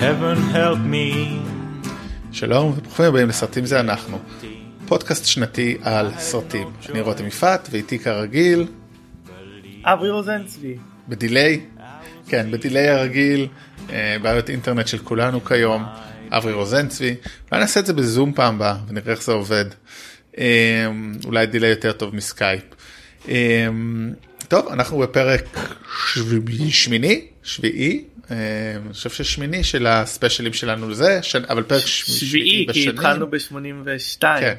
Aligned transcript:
heaven 0.00 0.54
help 0.54 0.78
me. 0.92 1.36
שלום 2.32 2.74
וברוכים 2.76 3.04
הבאים 3.04 3.28
לסרטים 3.28 3.64
זה 3.64 3.80
אנחנו. 3.80 4.18
פודקאסט 4.86 5.24
שנתי 5.24 5.76
על 5.82 6.10
סרטים. 6.18 6.68
אני 6.88 7.00
רותם 7.00 7.26
יפעת 7.26 7.68
ואיתי 7.70 7.98
כרגיל, 7.98 8.66
אברי 9.84 10.10
רוזנצבי. 10.10 10.76
בדיליי, 11.08 11.60
כן, 12.28 12.50
בדיליי 12.50 12.88
הרגיל, 12.88 13.48
אה, 13.90 14.16
בעיות 14.22 14.50
אינטרנט 14.50 14.86
של 14.86 14.98
כולנו 14.98 15.44
כיום, 15.44 15.84
אברי 16.30 16.52
רוזנצבי. 16.52 17.14
אולי 17.50 17.60
נעשה 17.60 17.80
את 17.80 17.86
זה 17.86 17.92
בזום 17.92 18.32
פעם 18.32 18.54
הבאה 18.54 18.76
ונראה 18.88 19.12
איך 19.12 19.22
זה 19.22 19.32
עובד. 19.32 19.64
אה, 20.38 20.86
אולי 21.24 21.46
דיליי 21.46 21.70
יותר 21.70 21.92
טוב 21.92 22.14
מסקייפ. 22.14 22.62
אה, 23.28 23.68
טוב, 24.48 24.68
אנחנו 24.68 24.98
בפרק 24.98 25.58
שמיני, 26.70 27.26
שביעי, 27.42 28.04
אני 28.30 28.92
חושב 28.92 29.10
ששמיני 29.10 29.64
של 29.64 29.86
הספיישלים 29.86 30.52
שלנו 30.52 30.88
לזה, 30.88 31.18
ש- 31.22 31.36
אבל 31.36 31.62
פרק 31.62 31.86
שביעי, 31.86 32.66
כי. 32.72 32.88
התחלנו 32.88 33.30
ב-82. 33.30 34.20
כן. 34.20 34.54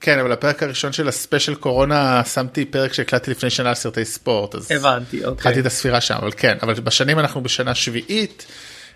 כן, 0.00 0.18
אבל 0.18 0.32
הפרק 0.32 0.62
הראשון 0.62 0.92
של 0.92 1.08
הספיישל 1.08 1.54
קורונה 1.54 2.22
שמתי 2.24 2.64
פרק 2.64 2.92
שהקלטתי 2.92 3.30
לפני 3.30 3.50
שנה 3.50 3.68
על 3.68 3.74
סרטי 3.74 4.04
ספורט, 4.04 4.54
אז 4.54 4.70
הבנתי, 4.72 5.16
אוקיי. 5.16 5.32
התחלתי 5.32 5.60
את 5.60 5.66
הספירה 5.66 6.00
שם, 6.00 6.14
אבל 6.14 6.30
כן, 6.36 6.56
אבל 6.62 6.74
בשנים 6.74 7.18
אנחנו 7.18 7.42
בשנה 7.42 7.74
שביעית, 7.74 8.46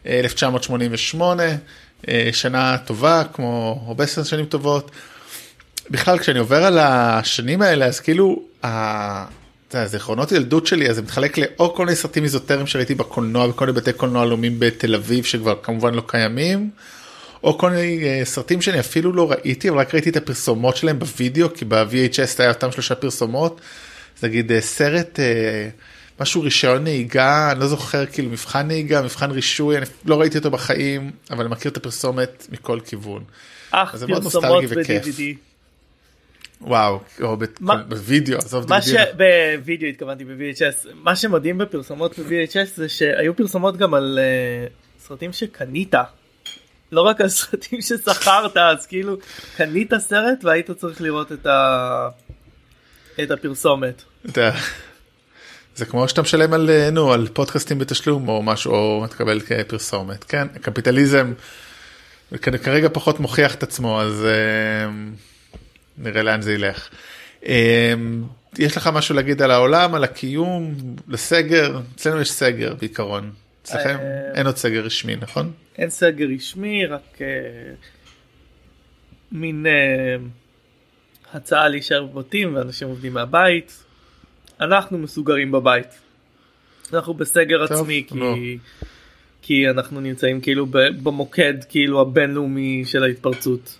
אה, 0.06 0.18
1988, 0.20 1.42
אה, 2.08 2.30
שנה 2.32 2.78
טובה, 2.78 3.22
כמו 3.32 3.82
הרבה 3.86 4.06
שנים 4.06 4.44
טובות. 4.46 4.90
בכלל, 5.90 6.18
כשאני 6.18 6.38
עובר 6.38 6.64
על 6.64 6.78
השנים 6.78 7.62
האלה, 7.62 7.86
אז 7.86 8.00
כאילו, 8.00 8.42
זיכרונות 9.86 10.32
ילדות 10.32 10.66
שלי, 10.66 10.90
אז 10.90 10.96
זה 10.96 11.02
מתחלק 11.02 11.38
לאו 11.38 11.74
כל 11.74 11.84
מיני 11.84 11.96
סרטים 11.96 12.24
איזוטריים 12.24 12.66
שראיתי 12.66 12.94
בקולנוע, 12.94 13.46
בכל 13.46 13.66
מיני 13.66 13.80
בתי 13.80 13.92
קולנוע 13.92 14.24
לאומיים 14.24 14.56
בתל 14.58 14.94
אביב, 14.94 15.24
שכבר 15.24 15.54
כמובן 15.62 15.94
לא 15.94 16.02
קיימים. 16.06 16.70
או 17.44 17.58
כל 17.58 17.70
מיני 17.70 18.04
אה, 18.04 18.24
סרטים 18.24 18.62
שאני 18.62 18.80
אפילו 18.80 19.12
לא 19.12 19.30
ראיתי, 19.30 19.68
אבל 19.68 19.78
רק 19.78 19.94
ראיתי 19.94 20.10
את 20.10 20.16
הפרסומות 20.16 20.76
שלהם 20.76 20.98
בווידאו, 20.98 21.54
כי 21.54 21.64
ב-VHS 21.64 22.34
היה 22.38 22.48
אותם 22.48 22.72
שלושה 22.72 22.94
פרסומות. 22.94 23.60
אז 24.18 24.24
נגיד 24.24 24.52
אה, 24.52 24.60
סרט, 24.60 25.20
אה, 25.20 25.68
משהו 26.20 26.42
רישיון 26.42 26.84
נהיגה, 26.84 27.52
אני 27.52 27.60
לא 27.60 27.66
זוכר, 27.66 28.06
כאילו 28.06 28.30
מבחן 28.30 28.66
נהיגה, 28.66 29.02
מבחן 29.02 29.30
רישוי, 29.30 29.78
אני 29.78 29.86
לא 30.04 30.20
ראיתי 30.20 30.38
אותו 30.38 30.50
בחיים, 30.50 31.10
אבל 31.30 31.44
אני 31.44 31.52
מכיר 31.52 31.70
את 31.70 31.76
הפרסומת 31.76 32.46
מכל 32.52 32.80
כיוון. 32.84 33.24
אך 33.70 33.94
פרסומות. 34.22 34.64
ב-DVD. 34.64 35.51
וואו, 36.64 37.00
או 37.22 37.36
בווידאו, 37.88 38.38
עזוב 38.38 38.68
מה 38.68 38.82
ש... 38.82 38.88
DVD. 38.88 39.16
בווידאו 39.58 39.88
התכוונתי 39.88 40.24
ב-VHS. 40.24 40.88
מה 40.94 41.16
שמדהים 41.16 41.58
בפרסומות 41.58 42.18
ב-VHS 42.18 42.68
זה 42.76 42.88
שהיו 42.88 43.36
פרסומות 43.36 43.76
גם 43.76 43.94
על 43.94 44.18
אה, 44.22 44.66
סרטים 45.00 45.32
שקנית. 45.32 45.94
לא 46.92 47.00
רק 47.00 47.20
על 47.20 47.28
סרטים 47.28 47.82
ששכרת, 47.82 48.56
אז 48.56 48.86
כאילו 48.86 49.16
קנית 49.56 49.92
סרט 49.98 50.44
והיית 50.44 50.70
צריך 50.70 51.00
לראות 51.00 51.32
את 51.32 51.46
ה... 51.46 52.08
את 53.22 53.30
הפרסומת. 53.30 54.02
זה 55.74 55.86
כמו 55.86 56.08
שאתה 56.08 56.22
משלם 56.22 56.52
על, 56.52 56.70
אה, 56.70 56.90
נו, 56.90 57.12
על 57.12 57.28
פודקאסטים 57.32 57.78
בתשלום 57.78 58.28
או 58.28 58.42
משהו, 58.42 58.72
או 58.72 59.06
תקבל 59.10 59.40
כפרסומת, 59.40 60.24
כן? 60.24 60.46
הקפיטליזם 60.54 61.32
כ- 62.42 62.56
כרגע 62.62 62.88
פחות 62.92 63.20
מוכיח 63.20 63.54
את 63.54 63.62
עצמו, 63.62 64.00
אז 64.00 64.24
אה, 64.24 64.90
נראה 65.98 66.22
לאן 66.22 66.42
זה 66.42 66.52
ילך. 66.52 66.88
אה, 67.46 67.94
יש 68.58 68.76
לך 68.76 68.90
משהו 68.94 69.14
להגיד 69.14 69.42
על 69.42 69.50
העולם, 69.50 69.94
על 69.94 70.04
הקיום, 70.04 70.74
לסגר? 71.08 71.80
אצלנו 71.94 72.20
יש 72.20 72.32
סגר 72.32 72.74
בעיקרון. 72.74 73.32
אצלכם 73.62 73.96
אה, 74.00 74.32
אין 74.34 74.46
עוד 74.46 74.56
סגר 74.56 74.80
רשמי, 74.80 75.16
נכון? 75.16 75.52
אין 75.78 75.90
סגר 75.90 76.26
רשמי, 76.36 76.86
רק 76.86 77.18
אה, 77.20 77.26
מין 79.32 79.66
אה, 79.66 80.16
הצעה 81.32 81.68
להישאר 81.68 82.04
בבתים 82.04 82.56
ואנשים 82.56 82.88
עובדים 82.88 83.12
מהבית. 83.14 83.84
אנחנו 84.60 84.98
מסוגרים 84.98 85.52
בבית. 85.52 85.98
אנחנו 86.92 87.14
בסגר 87.14 87.66
טוב, 87.66 87.80
עצמי. 87.80 88.04
כי, 88.08 88.58
כי 89.42 89.70
אנחנו 89.70 90.00
נמצאים 90.00 90.40
כאילו 90.40 90.66
במוקד 91.02 91.54
כאילו 91.68 92.00
הבינלאומי 92.00 92.82
של 92.86 93.02
ההתפרצות. 93.02 93.78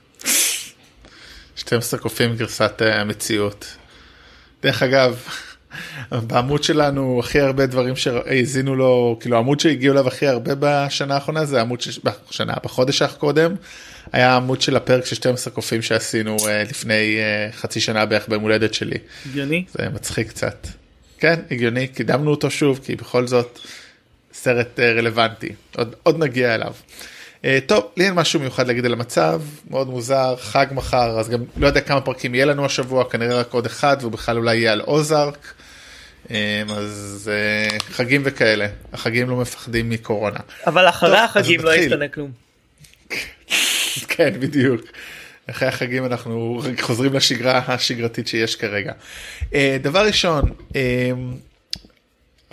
12 1.57 2.01
קופים 2.01 2.37
גרסת 2.37 2.83
אה, 2.83 3.01
המציאות. 3.01 3.77
דרך 4.63 4.83
אגב, 4.83 5.23
בעמוד 6.29 6.63
שלנו 6.63 7.21
הכי 7.21 7.41
הרבה 7.41 7.67
דברים 7.67 7.97
שהאזינו 7.97 8.77
לו, 8.77 9.19
כאילו 9.21 9.37
העמוד 9.37 9.61
שהגיעו 9.61 9.93
אליו 9.93 10.09
הכי 10.09 10.27
הרבה 10.27 10.53
בשנה 10.59 11.15
האחרונה 11.15 11.45
זה 11.45 11.59
העמוד, 11.59 11.81
ש... 11.81 12.01
בשנה, 12.29 12.55
בחודש 12.65 13.03
הקודם, 13.03 13.55
היה 14.13 14.33
העמוד 14.33 14.61
של 14.61 14.77
הפרק 14.77 15.07
של 15.07 15.17
12 15.17 15.55
קופים 15.55 15.83
שעשינו 15.83 16.37
אה, 16.49 16.63
לפני 16.63 17.17
אה, 17.19 17.53
חצי 17.53 17.81
שנה 17.81 18.07
בערך 18.07 18.29
ביום 18.29 18.43
הולדת 18.43 18.75
שלי. 18.75 18.99
הגיוני? 19.27 19.65
זה 19.73 19.89
מצחיק 19.89 20.29
קצת. 20.29 20.67
כן, 21.19 21.41
הגיוני, 21.51 21.89
קידמנו 21.89 22.31
אותו 22.31 22.51
שוב, 22.51 22.81
כי 22.85 22.97
בכל 22.97 23.27
זאת 23.27 23.59
סרט 24.33 24.81
אה, 24.81 24.93
רלוונטי, 24.93 25.49
עוד, 25.77 25.95
עוד 26.03 26.19
נגיע 26.19 26.55
אליו. 26.55 26.73
אה, 27.45 27.59
טוב, 27.67 27.85
לי 27.97 28.05
אין 28.05 28.15
משהו 28.15 28.41
מיוחד 28.41 28.67
להגיד 28.67 28.85
על 28.85 28.93
המצב, 28.93 29.43
מאוד 29.71 29.89
מוזר, 29.89 30.37
חג 30.37 30.67
מחר, 30.71 31.19
אז 31.19 31.29
גם 31.29 31.45
לא 31.57 31.67
יודע 31.67 31.81
כמה 31.81 32.01
פרקים 32.01 32.35
יהיה 32.35 32.47
לנו 32.47 32.65
השבוע, 32.65 33.11
כנראה 33.11 33.41
רק 33.41 33.53
עוד 33.53 33.67
אחד, 33.67 33.97
והוא 34.01 34.13
בכלל 34.13 34.37
אולי 34.37 34.57
יהיה 34.57 34.73
על 34.73 34.81
אוזארק. 34.81 35.55
אה, 36.31 36.63
אז 36.69 37.31
אה, 37.33 37.79
חגים 37.79 38.23
וכאלה, 38.25 38.67
החגים 38.93 39.31
לא 39.31 39.37
מפחדים 39.37 39.91
מקורונה. 39.91 40.39
אבל 40.67 40.89
אחרי 40.89 41.11
טוב, 41.11 41.19
החגים 41.19 41.61
לא. 41.61 41.75
ישתנה 41.75 42.09
כלום. 42.09 42.31
כן, 44.13 44.41
בדיוק. 44.41 44.81
אחרי 45.51 45.69
החגים 45.69 46.05
אנחנו 46.07 46.63
חוזרים 46.81 47.13
לשגרה 47.13 47.61
השגרתית 47.67 48.29
שיש 48.29 48.57
כרגע. 48.57 48.93
דבר 49.83 50.07
ראשון, 50.07 50.43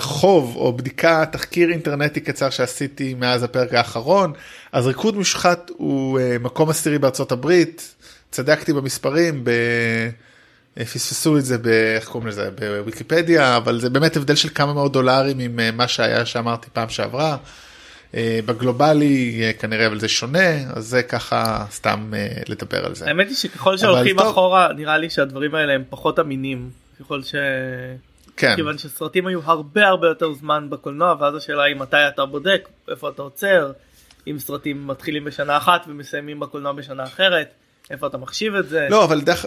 חוב 0.02 0.56
או 0.56 0.74
בדיקה, 0.74 1.26
תחקיר 1.32 1.70
אינטרנטי 1.70 2.20
קצר 2.20 2.50
שעשיתי 2.50 3.14
מאז 3.14 3.44
הפרק 3.44 3.74
האחרון, 3.74 4.34
אז 4.72 4.88
ריקוד 4.88 5.16
מושחת 5.16 5.72
הוא 5.78 6.20
אה, 6.20 6.38
מקום 6.40 6.70
עשירי 6.70 7.00
בארצות 7.00 7.32
הברית, 7.32 7.96
צדקתי 8.32 8.74
במספרים, 8.74 9.44
ב... 9.44 9.50
אה, 10.80 10.86
פספסו 10.86 11.38
את 11.38 11.46
זה, 11.46 11.58
ב... 11.58 11.68
איך 11.68 12.08
קוראים 12.08 12.28
לזה, 12.28 12.50
בוויקיפדיה, 12.52 13.58
אבל 13.58 13.80
זה 13.80 13.90
באמת 13.90 14.18
הבדל 14.18 14.36
של 14.36 14.50
כמה 14.56 14.74
מאות 14.74 14.92
דולרים 14.92 15.40
עם 15.40 15.60
אה, 15.60 15.72
מה 15.72 15.88
שהיה 15.88 16.26
שאמרתי 16.26 16.68
פעם 16.74 16.90
שעברה. 16.90 17.38
בגלובלי 18.46 19.42
אה, 19.44 19.54
כנראה 19.54 19.88
אבל 19.88 20.00
זה 20.00 20.08
שונה 20.08 20.74
אז 20.74 20.86
זה 20.86 21.04
ככה 21.04 21.66
סתם 21.72 22.12
לדבר 22.48 22.86
על 22.86 22.96
זה. 22.96 23.08
האמת 23.08 23.28
היא 23.28 23.36
שככל 23.36 23.78
שהולכים. 23.78 24.20
אחורה 24.20 24.74
נראה 24.74 24.98
לי 24.98 25.10
שהדברים 25.10 25.56
האלה 25.56 25.74
הם 25.74 25.84
פחות 25.90 26.20
אמינים. 26.20 26.70
ככל 27.00 27.24
ש... 27.24 27.36
כן, 28.40 28.56
כיוון 28.56 28.78
שסרטים 28.78 29.28
היו 29.28 29.40
הרבה 29.44 29.88
הרבה 29.88 30.08
יותר 30.08 30.34
זמן 30.34 30.70
בקולנוע 30.70 31.16
ואז 31.20 31.36
השאלה 31.36 31.64
היא 31.64 31.76
מתי 31.76 31.98
אתה 32.08 32.26
בודק 32.26 32.70
איפה 32.92 33.10
אתה 33.10 33.22
עוצר 33.22 33.72
אם 34.28 34.40
סרטים 34.40 34.88
מתחילים 34.88 35.26
בשנה 35.26 35.58
אחת 35.58 35.86
ומסיימים 35.88 36.40
בקולנוע 36.40 36.72
בשנה 36.72 37.04
אחרת 37.04 37.48
איפה 37.92 38.08
אתה 38.08 38.18
מחשיב 38.18 38.56
את 38.56 38.70
זה. 38.70 38.88
לא 38.90 39.04
אבל 39.04 39.22
דרך, 39.22 39.46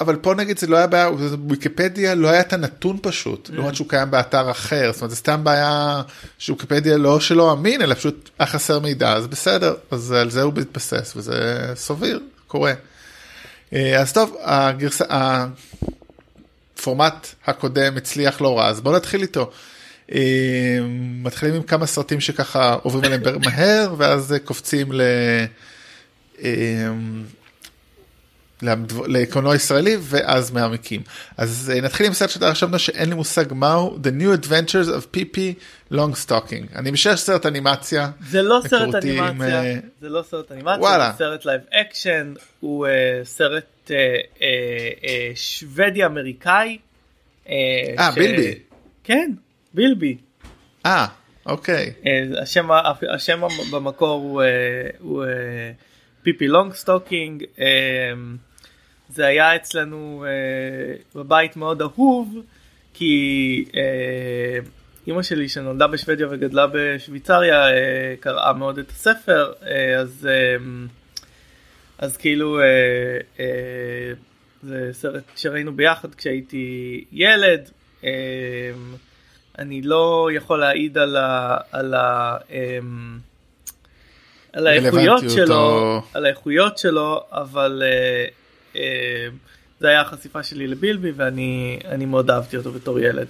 אבל 0.00 0.16
פה 0.16 0.34
נגיד 0.34 0.58
זה 0.58 0.66
לא 0.66 0.76
היה 0.76 0.86
בעיה, 0.86 1.10
בוויקיפדיה 1.10 2.14
לא 2.14 2.28
היה 2.28 2.40
את 2.40 2.52
הנתון 2.52 2.98
פשוט, 3.02 3.50
לעומת 3.52 3.74
שהוא 3.74 3.88
קיים 3.88 4.10
באתר 4.10 4.50
אחר, 4.50 4.92
זאת 4.92 5.00
אומרת 5.00 5.10
זה 5.10 5.16
סתם 5.16 5.44
בעיה 5.44 6.02
שוויקיפדיה 6.38 6.96
לא 6.96 7.20
שלא 7.20 7.52
אמין 7.52 7.82
אלא 7.82 7.94
פשוט 7.94 8.30
היה 8.38 8.46
חסר 8.46 8.78
מידע 8.78 9.12
אז 9.12 9.26
בסדר, 9.26 9.74
אז 9.90 10.12
על 10.12 10.30
זה 10.30 10.42
הוא 10.42 10.52
מתבסס 10.56 11.12
וזה 11.16 11.72
סביר, 11.74 12.20
קורה. 12.46 12.72
אה, 13.72 14.00
אז 14.00 14.12
טוב, 14.12 14.36
הגרסה, 14.40 15.04
הפורמט 16.78 17.26
הקודם 17.46 17.96
הצליח 17.96 18.40
לא 18.40 18.58
רע 18.58 18.68
אז 18.68 18.80
בוא 18.80 18.96
נתחיל 18.96 19.22
איתו. 19.22 19.50
אה, 20.12 20.78
מתחילים 20.98 21.54
עם 21.54 21.62
כמה 21.62 21.86
סרטים 21.86 22.20
שככה 22.20 22.76
עוברים 22.82 23.04
עליהם 23.04 23.22
מהר 23.44 23.94
ואז 23.98 24.34
קופצים 24.44 24.92
ל... 24.92 25.00
אה, 26.44 26.88
לקולנוע 29.06 29.54
ישראלי 29.54 29.96
ואז 30.00 30.50
מעמיקים. 30.50 31.02
אז 31.36 31.72
אה, 31.74 31.80
נתחיל 31.80 32.06
עם 32.06 32.12
סרט 32.12 32.30
שאתה 32.30 32.52
חשבת 32.52 32.80
שאין 32.80 33.08
לי 33.08 33.14
מושג 33.14 33.44
מהו 33.50 33.98
The 34.02 34.22
New 34.22 34.44
Adventures 34.44 34.88
of 34.88 35.16
PP 35.16 35.38
Longstocking. 35.92 36.76
אני 36.78 36.90
משער 36.90 37.16
סרט 37.16 37.46
אנימציה. 37.46 38.10
זה 38.30 38.42
לא 38.42 38.60
סרט 38.68 38.94
עם, 39.04 39.24
אנימציה 39.24 39.80
זה 40.00 40.08
לא 40.08 40.24
סרט 40.30 40.52
אנימציה 40.52 40.78
וואלה. 40.80 41.10
זה 41.10 41.18
סרט 41.18 41.44
live 41.44 41.60
action 41.72 42.34
הוא 42.60 42.86
סרט 43.24 43.75
אה, 43.90 43.96
אה, 44.42 44.88
אה, 45.04 45.30
שוודי 45.34 46.04
אמריקאי. 46.04 46.78
אה, 47.48 47.54
ש- 48.12 48.18
בילבי. 48.18 48.54
כן 49.04 49.30
בילבי. 49.74 50.16
אה, 50.86 51.06
אוקיי. 51.46 51.92
השם, 52.42 52.68
השם 53.14 53.40
במקור 53.72 54.22
הוא, 54.22 54.42
הוא 54.98 55.24
Pippi 56.22 56.48
Longstocking. 56.48 57.44
זה 59.08 59.26
היה 59.26 59.56
אצלנו 59.56 60.24
בבית 61.14 61.56
מאוד 61.56 61.82
אהוב 61.82 62.36
כי 62.94 63.64
אימא 65.06 65.22
שלי 65.22 65.48
שנולדה 65.48 65.86
בשוודיה 65.86 66.26
וגדלה 66.30 66.66
בשוויצריה 66.72 67.68
אה, 67.70 68.14
קראה 68.20 68.52
מאוד 68.52 68.78
את 68.78 68.90
הספר 68.90 69.52
אז 69.98 70.28
אז 71.98 72.16
כאילו 72.16 72.60
אה, 72.60 72.64
אה, 73.40 74.12
זה 74.62 74.88
סרט 74.92 75.24
שראינו 75.36 75.72
ביחד 75.72 76.14
כשהייתי 76.14 77.04
ילד. 77.12 77.70
אה, 78.04 78.10
אני 79.58 79.82
לא 79.82 80.28
יכול 80.32 80.60
להעיד 80.60 80.98
על 80.98 81.16
ה... 81.16 81.56
על 81.72 81.94
ה 81.94 82.36
אמ, 82.50 83.18
על 84.56 84.66
האיכויות 84.66 85.24
שלו, 85.30 86.02
על 86.14 86.24
האיכויות 86.24 86.78
שלו, 86.78 87.20
אבל 87.32 87.82
uh, 87.82 88.74
uh, 88.74 88.78
זה 89.80 89.88
היה 89.88 90.00
החשיפה 90.00 90.42
שלי 90.42 90.66
לבילבי 90.66 91.10
ואני 91.16 92.04
מאוד 92.06 92.30
אהבתי 92.30 92.56
אותו 92.56 92.72
בתור 92.72 93.00
ילד. 93.00 93.26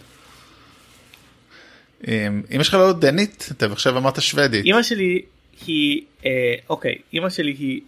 אמ, 2.09 2.43
אמא 2.51 2.63
שלך 2.63 2.75
לא 2.75 2.93
דנית? 2.93 3.49
אתה 3.57 3.67
עכשיו 3.67 3.99
אמרת 3.99 4.23
שוודית. 4.23 4.67
אמא 4.67 4.83
שלי 4.83 5.23
היא, 5.67 6.03
uh, 6.23 6.27
אוקיי, 6.69 6.99
אמא 7.15 7.31
שלי 7.31 7.51
היא 7.59 7.81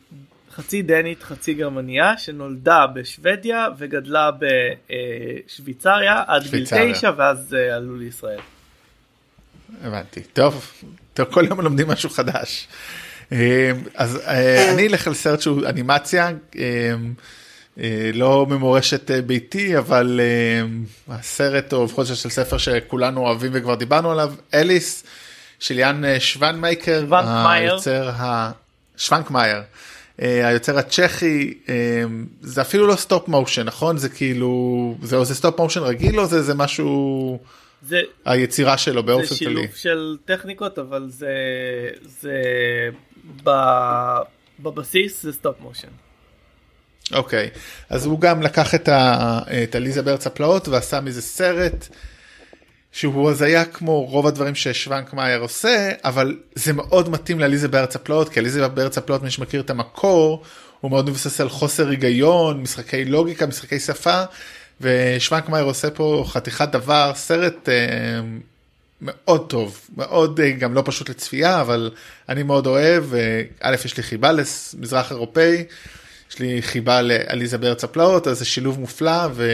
חצי 0.58 0.82
דנית 0.82 1.22
חצי 1.22 1.55
גרמניה 1.55 2.19
שנולדה 2.19 2.87
בשוודיה 2.87 3.66
וגדלה 3.78 4.31
בשוויצריה 5.46 6.22
עד 6.26 6.43
גיל 6.50 6.64
תשע 6.66 7.10
ואז 7.16 7.56
uh, 7.56 7.75
עלו 7.75 7.96
לישראל. 7.96 8.40
הבנתי 9.82 10.22
טוב 10.22 10.72
טוב 11.14 11.26
כל 11.31 11.44
יום 11.49 11.60
לומדים 11.60 11.88
משהו 11.88 12.10
חדש. 12.10 12.69
אה, 13.32 13.70
אז 13.94 14.20
אה, 14.26 14.72
אני 14.72 14.87
אלך 14.87 15.06
על 15.06 15.14
סרט 15.14 15.40
שהוא 15.40 15.66
אנימציה 15.66 16.31
לא 18.14 18.46
ממורשת 18.46 19.10
ביתי 19.10 19.78
אבל 19.78 20.20
הסרט 21.08 21.72
או 21.72 21.87
בכל 21.87 22.05
זאת 22.05 22.16
של 22.16 22.28
ספר 22.28 22.58
שכולנו 22.58 23.20
אוהבים 23.20 23.50
וכבר 23.55 23.75
דיברנו 23.75 24.10
עליו 24.10 24.32
אליס 24.55 25.05
של 25.60 25.78
יאן 25.78 26.02
שוונמייקר 26.19 27.05
היוצר 27.49 28.10
שוונקמייר. 28.96 29.62
אה, 30.23 30.49
היוצר 30.49 30.79
הצ'כי 30.79 31.55
אה, 31.69 31.75
זה 32.41 32.61
אפילו 32.61 32.87
לא 32.87 32.97
stop 32.97 33.29
motion 33.29 33.62
נכון 33.62 33.97
זה 33.97 34.09
כאילו 34.09 34.94
זה 35.03 35.25
זה 35.25 35.35
stop 35.35 35.61
motion 35.61 35.81
רגיל 35.81 36.20
או 36.20 36.26
זה 36.26 36.43
זה 36.43 36.55
משהו 36.55 37.38
זה 37.82 38.00
היצירה 38.25 38.79
שלו 38.79 39.03
באופן 39.03 39.26
כללי. 39.26 39.37
זה 39.37 39.37
שילוב 39.37 39.67
של 39.75 40.17
טכניקות 40.25 40.79
אבל 40.79 41.06
זה 41.09 41.35
זה 42.20 42.43
ב, 43.44 43.50
בבסיס 44.61 45.23
זה 45.23 45.32
stop 45.32 45.61
motion. 45.61 45.88
אוקיי 47.12 47.50
אז 47.88 48.06
הוא 48.06 48.20
גם 48.20 48.43
לקח 48.43 48.75
את, 48.75 48.88
ה, 48.88 49.41
את 49.62 49.75
עליזה 49.75 50.03
בארץ 50.03 50.26
הפלאות 50.26 50.69
ועשה 50.69 51.00
מזה 51.00 51.23
סרט. 51.23 51.88
שהוא 52.99 53.31
הזיה 53.31 53.65
כמו 53.65 54.05
רוב 54.05 54.27
הדברים 54.27 54.55
ששוונקמאייר 54.55 55.41
עושה 55.41 55.93
אבל 56.05 56.37
זה 56.55 56.73
מאוד 56.73 57.09
מתאים 57.09 57.41
לעליזה 57.41 57.69
בארץ 57.69 57.97
הפלאות 57.97 58.29
כי 58.29 58.41
עליזה 58.41 58.69
בארץ 58.69 58.99
הפלאות 58.99 59.23
מי 59.23 59.31
שמכיר 59.31 59.61
את 59.61 59.71
המקור 59.71 60.43
הוא 60.81 60.91
מאוד 60.91 61.11
מבסס 61.11 61.41
על 61.41 61.49
חוסר 61.49 61.89
היגיון 61.89 62.62
משחקי 62.62 63.05
לוגיקה 63.05 63.47
משחקי 63.47 63.81
שפה 63.81 64.23
ושוונקמאייר 64.81 65.67
עושה 65.67 65.91
פה 65.91 66.25
חתיכת 66.27 66.69
דבר 66.73 67.12
סרט 67.15 67.69
אה, 67.69 67.75
מאוד 69.01 69.51
טוב 69.51 69.81
מאוד 69.97 70.41
אה, 70.41 70.51
גם 70.51 70.75
לא 70.75 70.83
פשוט 70.85 71.09
לצפייה 71.09 71.61
אבל 71.61 71.91
אני 72.29 72.43
מאוד 72.43 72.67
אוהב 72.67 73.15
אה, 73.15 73.43
א' 73.61 73.77
יש 73.85 73.97
לי 73.97 74.03
חיבה 74.03 74.33
למזרח 74.33 75.11
אירופאי 75.11 75.65
יש 76.31 76.39
לי 76.39 76.62
חיבה 76.62 77.03
לעליזה 77.03 77.59
בארץ 77.59 77.85
הפלאות 77.85 78.27
אז 78.27 78.39
זה 78.39 78.44
שילוב 78.44 78.81
מופלא. 78.81 79.29
ו... 79.33 79.53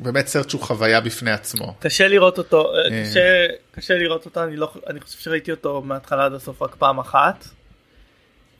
באמת 0.00 0.26
סרט 0.26 0.50
שהוא 0.50 0.62
חוויה 0.62 1.00
בפני 1.00 1.30
עצמו. 1.30 1.74
קשה 1.78 2.08
לראות 2.08 2.38
אותו, 2.38 2.74
אה, 2.74 2.78
אה. 2.78 3.04
קשה, 3.04 3.46
קשה 3.70 3.94
לראות 3.94 4.24
אותו, 4.24 4.44
אני, 4.44 4.56
לא, 4.56 4.72
אני 4.86 5.00
חושב 5.00 5.18
שראיתי 5.18 5.50
אותו 5.50 5.82
מההתחלה 5.82 6.24
עד 6.24 6.32
הסוף 6.32 6.62
רק 6.62 6.74
פעם 6.74 6.98
אחת. 6.98 7.44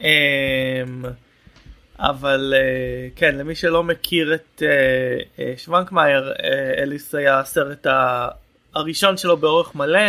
אמ, 0.00 0.06
אבל 1.99 2.55
אה, 2.56 3.08
כן, 3.17 3.35
למי 3.35 3.55
שלא 3.55 3.82
מכיר 3.82 4.35
את 4.35 4.62
שוונקמאייר, 5.56 6.32
אליס 6.79 7.14
היה 7.14 7.41
הסרט 7.41 7.87
הראשון 8.75 9.17
שלו 9.17 9.37
באורך 9.37 9.75
מלא. 9.75 10.00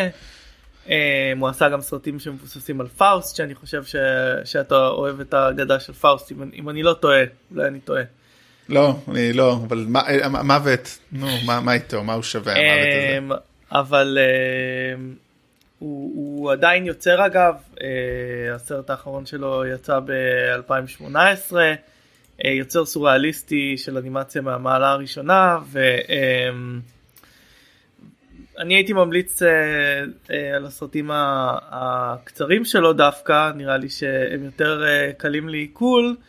הוא 1.40 1.50
עשה 1.50 1.70
גם 1.70 1.82
סרטים 1.82 2.20
שמבוססים 2.20 2.82
על 2.82 2.88
פאוסט, 2.88 3.36
שאני 3.36 3.56
חושב 3.56 3.84
ש, 3.84 3.96
שאתה 4.46 4.88
אוהב 4.88 5.20
את 5.20 5.34
האגדה 5.34 5.80
של 5.80 5.94
פאוסט, 5.94 6.32
אם, 6.32 6.50
אם 6.54 6.70
אני 6.70 6.84
לא 6.84 6.94
טועה, 6.94 7.24
אולי 7.52 7.68
אני 7.68 7.80
טועה. 7.80 8.04
לא, 8.70 8.96
אני 9.12 9.34
לא, 9.34 9.60
אבל 9.68 9.86
מוות, 10.44 10.98
נו, 11.12 11.28
מה, 11.46 11.74
איתו, 11.74 12.04
מה 12.04 12.14
הוא 12.14 12.24
שווה 12.24 12.54
המוות 12.54 12.88
הזה? 12.88 13.18
אמ, 13.18 13.32
אבל 13.72 14.18
אמ, 14.98 15.14
הוא, 15.80 16.12
הוא 16.16 16.52
עדיין 16.52 16.86
יוצר 16.86 17.26
אגב, 17.26 17.54
אה, 17.82 18.56
הסרט 18.56 18.90
האחרון 18.90 19.26
שלו 19.26 19.66
יצא 19.66 20.00
ב-2018, 20.00 21.56
אה, 22.46 22.52
יוצר 22.52 22.86
סוריאליסטי 22.86 23.78
של 23.78 23.98
אנימציה 23.98 24.42
מהמעלה 24.42 24.90
הראשונה, 24.92 25.58
ואני 28.58 28.76
הייתי 28.76 28.94
ממליץ 28.94 29.42
אה, 29.42 30.56
על 30.56 30.66
הסרטים 30.66 31.10
הקצרים 31.14 32.66
שלו 32.66 32.94
דווקא, 32.94 33.52
נראה 33.56 33.78
לי 33.78 33.90
שהם 33.90 34.44
יותר 34.44 34.84
קלים 35.18 35.50
לעיכול. 35.50 36.16
אה, 36.20 36.24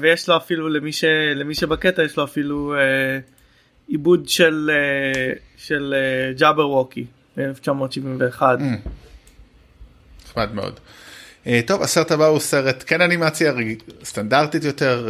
ויש 0.00 0.28
לו 0.28 0.36
אפילו 0.36 0.68
למי, 0.68 0.92
ש, 0.92 1.04
למי 1.34 1.54
שבקטע 1.54 2.02
יש 2.02 2.16
לו 2.16 2.24
אפילו 2.24 2.74
אה, 2.74 3.18
עיבוד 3.88 4.28
של, 4.28 4.70
אה, 4.72 5.32
של 5.56 5.94
Jabberwocky 6.36 7.04
ב-1971. 7.36 8.40
Mm. 8.40 8.88
נחמד 10.24 10.54
מאוד. 10.54 10.80
טוב 11.66 11.82
הסרט 11.82 12.10
הבא 12.10 12.26
הוא 12.26 12.38
סרט 12.38 12.84
כן 12.86 13.00
אנימציה 13.00 13.52
סטנדרטית 14.04 14.64
יותר 14.64 15.08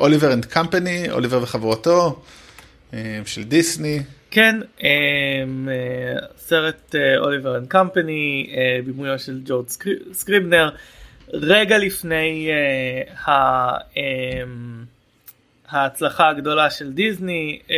Oliver 0.00 0.32
and 0.32 0.44
Company 0.44 1.10
אוליבר 1.10 1.42
וחברותו 1.42 2.22
של 3.24 3.42
דיסני. 3.42 4.02
כן 4.30 4.56
סרט 6.38 6.94
Oliver 7.18 7.56
and 7.56 7.66
Company 7.66 8.50
בימויו 8.84 9.18
של 9.18 9.40
ג'ורד 9.44 9.66
סקריבנר. 10.12 10.70
רגע 11.32 11.78
לפני 11.78 12.50
uh, 12.50 13.28
ה, 13.28 13.78
um, 13.78 13.98
ההצלחה 15.68 16.28
הגדולה 16.28 16.70
של 16.70 16.92
דיסני, 16.92 17.58
uh, 17.66 17.70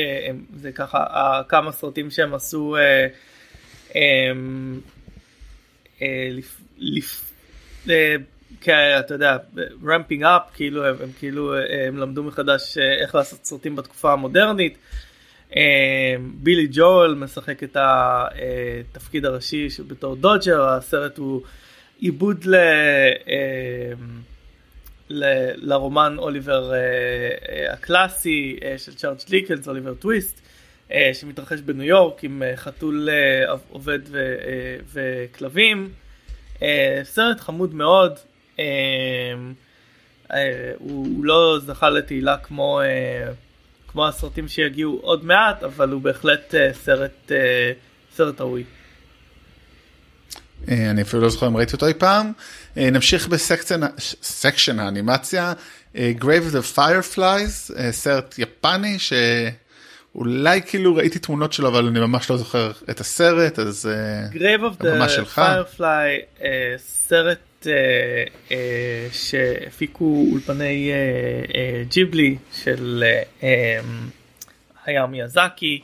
זה 0.57 0.73
ככה 0.73 1.05
uh, 1.05 1.45
כמה 1.49 1.73
סרטים 1.73 2.11
שהם 2.11 2.35
עשו 2.35 2.77
uh, 2.77 3.93
um, 3.93 3.97
uh, 5.99 6.03
לפ, 6.31 6.61
לפ, 6.79 7.33
uh, 7.87 7.91
אתה 9.01 9.15
יודע, 9.15 9.37
ramping 9.87 10.25
up, 10.25 10.43
כאילו 10.55 10.87
הם, 10.87 10.95
הם 11.03 11.09
כאילו 11.19 11.57
הם 11.87 11.97
למדו 11.97 12.23
מחדש 12.23 12.79
איך 12.79 13.15
לעשות 13.15 13.45
סרטים 13.45 13.77
בתקופה 13.77 14.13
המודרנית. 14.13 14.79
בילי 16.35 16.69
ג'ול 16.73 17.15
משחק 17.15 17.63
את 17.63 17.77
התפקיד 17.81 19.25
הראשי 19.25 19.69
בתור 19.89 20.17
דודג'ר, 20.17 20.69
הסרט 20.69 21.19
הוא 21.19 21.43
עיבוד 22.01 22.45
ל, 22.45 22.55
אה, 22.55 23.93
ל, 25.11 25.25
לרומן 25.57 26.15
אוליבר 26.19 26.73
אה, 26.73 26.79
אה, 26.79 27.73
הקלאסי 27.73 28.59
של 28.77 28.95
צ'ארג' 28.95 29.19
דיקנס, 29.29 29.69
אוליבר 29.69 29.95
טוויסט, 29.95 30.41
שמתרחש 31.13 31.61
בניו 31.61 31.87
יורק 31.87 32.25
עם 32.25 32.43
חתול 32.57 33.09
עובד 33.69 33.99
ו, 34.07 34.35
וכלבים. 34.93 35.93
סרט 37.03 37.41
חמוד 37.41 37.75
מאוד. 37.75 38.19
הוא 40.79 41.25
לא 41.25 41.59
זכה 41.61 41.91
לתהילה 41.91 42.37
כמו, 42.37 42.81
כמו 43.89 44.09
הסרטים 44.09 44.49
שיגיעו 44.49 44.99
עוד 45.03 45.25
מעט, 45.25 45.63
אבל 45.63 45.91
הוא 45.91 46.03
בהחלט 46.03 46.55
סרט, 46.73 47.33
סרט 48.13 48.41
ראוי. 48.41 48.65
אה, 50.69 50.91
אני 50.91 51.03
אפילו 51.03 51.23
לא 51.23 51.29
זוכר 51.29 51.47
אם 51.47 51.57
ראיתי 51.57 51.73
אותו 51.73 51.87
אי 51.87 51.95
פעם. 51.95 52.33
אה, 52.77 52.91
נמשיך 52.91 53.29
בסקשן 53.29 54.79
האנימציה, 54.79 55.53
אה, 55.97 56.13
Grave 56.21 56.53
of 56.53 56.55
the 56.55 56.77
Fireflies, 56.77 57.73
סרט 57.91 58.35
יפני 58.39 58.99
שאולי 58.99 60.63
כאילו 60.63 60.95
ראיתי 60.95 61.19
תמונות 61.19 61.53
שלו 61.53 61.69
אבל 61.69 61.87
אני 61.87 62.01
ממש 62.01 62.31
לא 62.31 62.37
זוכר 62.37 62.73
את 62.91 63.01
הסרט 63.01 63.59
אז 63.59 63.89
Grave 64.33 64.81
of 64.81 64.83
the. 64.83 65.39
Firefly, 65.39 66.43
סרט 66.79 67.67
שהפיקו 69.13 70.27
אולפני 70.33 70.93
ג'יבלי 71.89 72.37
של 72.53 73.05
הייאו 74.87 75.07
מיאזקי, 75.07 75.81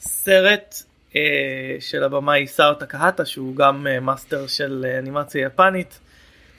סרט 0.00 0.82
של 1.80 2.04
הבמאי 2.04 2.46
סאו 2.46 2.74
טקהטה 2.74 3.24
שהוא 3.24 3.56
גם 3.56 3.86
אה, 3.86 4.00
מאסטר 4.00 4.46
של 4.46 4.86
אה, 4.88 4.98
אנימציה 4.98 5.46
יפנית. 5.46 6.00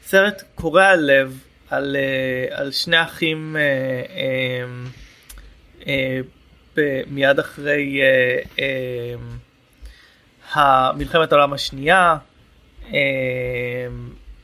סרט 0.04 0.44
קורע 0.56 0.96
לב 0.96 1.40
על, 1.70 1.96
על 2.52 2.72
שני 2.72 3.02
אחים 3.02 3.56
מיד 7.08 7.40
אחרי 7.40 8.02
מלחמת 10.96 11.32
העולם 11.32 11.54
השנייה, 11.54 12.18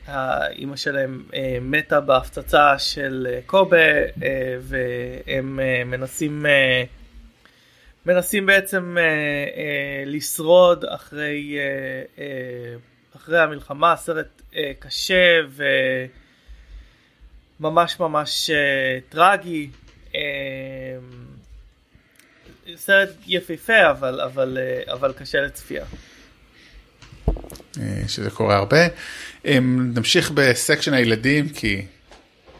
האימא 0.06 0.76
שלהם 0.76 1.22
מתה 1.60 2.00
בהפצצה 2.00 2.78
של 2.78 3.26
קובה 3.46 3.76
והם 4.60 5.60
מנסים 5.86 6.46
מנסים 8.06 8.46
בעצם 8.46 8.96
לשרוד 10.06 10.84
אחרי 10.84 11.56
אחרי 13.16 13.40
המלחמה 13.40 13.96
סרט 13.96 14.42
קשה 14.78 15.38
וממש 17.60 18.00
ממש 18.00 18.50
טרגי 19.08 19.70
סרט 22.76 23.08
יפהפה 23.26 23.90
אבל 23.90 24.20
אבל 24.20 24.58
אבל 24.92 25.12
קשה 25.12 25.40
לצפייה. 25.40 25.84
שזה 28.08 28.30
קורה 28.30 28.56
הרבה. 28.56 28.78
נמשיך 29.94 30.30
בסקשן 30.30 30.94
הילדים 30.94 31.48
כי 31.48 31.86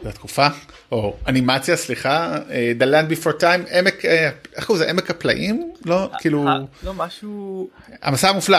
זו 0.03 0.09
התקופה, 0.09 0.47
או 0.93 1.17
אנימציה 1.29 1.77
סליחה, 1.77 2.39
The 2.79 2.85
Land 2.85 3.13
Before 3.13 3.41
Time, 3.41 3.77
עמק, 3.79 4.05
איך 4.05 4.67
קוראים 4.67 4.83
לזה, 4.83 4.91
עמק 4.91 5.11
הפלאים? 5.11 5.73
לא, 5.85 6.11
כאילו... 6.19 6.47
לא, 6.83 6.95
משהו... 6.95 7.69
המסע 8.03 8.29
המופלא. 8.29 8.59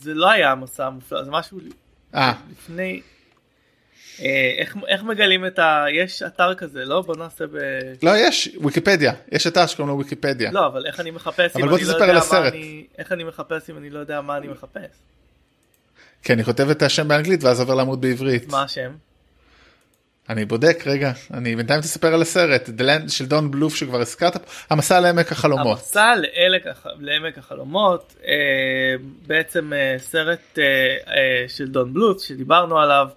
זה 0.00 0.14
לא 0.14 0.30
היה 0.30 0.52
המסע 0.52 0.86
המופלא, 0.86 1.24
זה 1.24 1.30
משהו 1.30 1.58
לפני... 2.14 3.00
איך, 4.58 4.76
איך 4.88 5.02
מגלים 5.02 5.46
את 5.46 5.58
ה... 5.58 5.84
יש 5.92 6.22
אתר 6.22 6.54
כזה, 6.54 6.84
לא? 6.84 7.00
בוא 7.00 7.16
נעשה 7.16 7.46
ב... 7.46 7.56
לא, 8.02 8.10
יש, 8.16 8.56
ויקיפדיה. 8.60 9.12
יש 9.32 9.46
אתר 9.46 9.66
שקוראים 9.66 9.94
לו 9.94 9.98
ויקיפדיה. 9.98 10.52
לא, 10.52 10.66
אבל 10.66 10.86
איך 10.86 11.00
אני 11.00 11.10
מחפש 11.10 11.56
אם 11.56 11.64
אני 11.64 11.84
לא 11.84 11.94
יודע 11.94 12.22
מה 12.30 12.48
אני... 12.48 12.86
איך 12.98 13.12
אני 13.12 13.24
מחפש 13.24 13.70
אם 13.70 13.78
אני 13.78 13.90
לא 13.90 13.98
יודע 13.98 14.20
מה 14.20 14.36
אני 14.36 14.48
מחפש? 14.48 14.96
כי 16.22 16.32
אני 16.32 16.44
כותב 16.44 16.70
את 16.70 16.82
השם 16.82 17.08
באנגלית 17.08 17.44
ואז 17.44 17.60
עובר 17.60 17.74
לעמוד 17.74 18.00
בעברית. 18.00 18.48
מה 18.48 18.62
השם? 18.62 18.90
אני 20.28 20.44
בודק 20.44 20.82
רגע 20.86 21.12
אני 21.34 21.56
בינתיים 21.56 21.80
תספר 21.80 22.14
על 22.14 22.22
הסרט 22.22 22.68
Land 22.68 23.08
של 23.08 23.26
דון 23.26 23.50
בלוף 23.50 23.74
שכבר 23.74 24.00
הזכרת 24.00 24.36
המסע 24.70 25.00
לעמק 25.00 25.32
החלומות. 25.32 25.78
המסע 25.78 26.14
לעמק, 26.16 26.76
לעמק 27.00 27.38
החלומות 27.38 28.14
אה, 28.26 28.34
בעצם 29.26 29.72
אה, 29.72 29.94
סרט 29.98 30.58
אה, 30.58 30.64
אה, 31.14 31.48
של 31.48 31.68
דון 31.68 31.94
בלוף 31.94 32.22
שדיברנו 32.22 32.78
עליו 32.78 33.08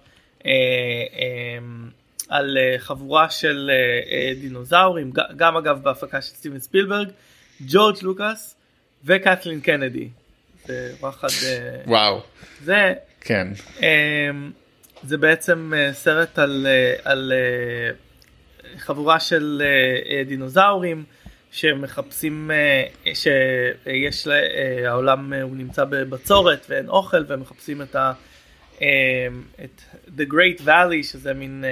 אה, 0.46 0.50
אה, 1.18 1.58
על 2.28 2.58
אה, 2.58 2.78
חבורה 2.78 3.30
של 3.30 3.70
אה, 3.70 4.12
אה, 4.12 4.34
דינוזאורים 4.40 5.12
גם 5.36 5.56
אגב 5.56 5.82
בהפקה 5.82 6.22
של 6.22 6.34
סטיבן 6.34 6.58
ספילברג 6.58 7.08
ג'ורג' 7.60 7.96
לוקאס 8.02 8.56
וקתלין 9.04 9.60
קנדי. 9.60 10.08
זה 10.66 10.92
וואחד 11.00 11.28
אה, 11.44 11.80
וואו 11.86 12.20
זה 12.64 12.94
כן. 13.20 13.48
אה, 13.82 14.30
זה 15.04 15.18
בעצם 15.18 15.72
סרט 15.92 16.38
על, 16.38 16.66
על 17.04 17.32
חבורה 18.78 19.20
של 19.20 19.62
דינוזאורים 20.26 21.04
שמחפשים 21.50 22.50
שיש 23.14 24.28
העולם 24.86 25.32
הוא 25.32 25.56
נמצא 25.56 25.84
בבצורת 25.84 26.66
ואין 26.68 26.88
אוכל 26.88 27.24
ומחפשים 27.28 27.82
את, 27.82 27.96
ה, 27.96 28.12
את 29.64 29.82
The 30.18 30.32
Great 30.32 30.60
Valley 30.66 31.02
שזה 31.02 31.34
מין 31.34 31.64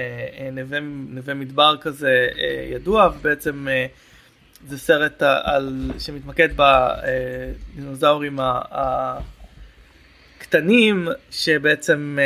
נווה, 0.51 0.79
נווה 1.09 1.33
מדבר 1.33 1.75
כזה 1.81 2.27
ידוע 2.71 3.09
ובעצם 3.15 3.67
זה 4.67 4.77
סרט 4.77 5.21
על, 5.21 5.91
שמתמקד 5.99 6.49
בדינוזאורים 6.55 8.39
קטנים 10.41 11.07
שבעצם 11.31 12.17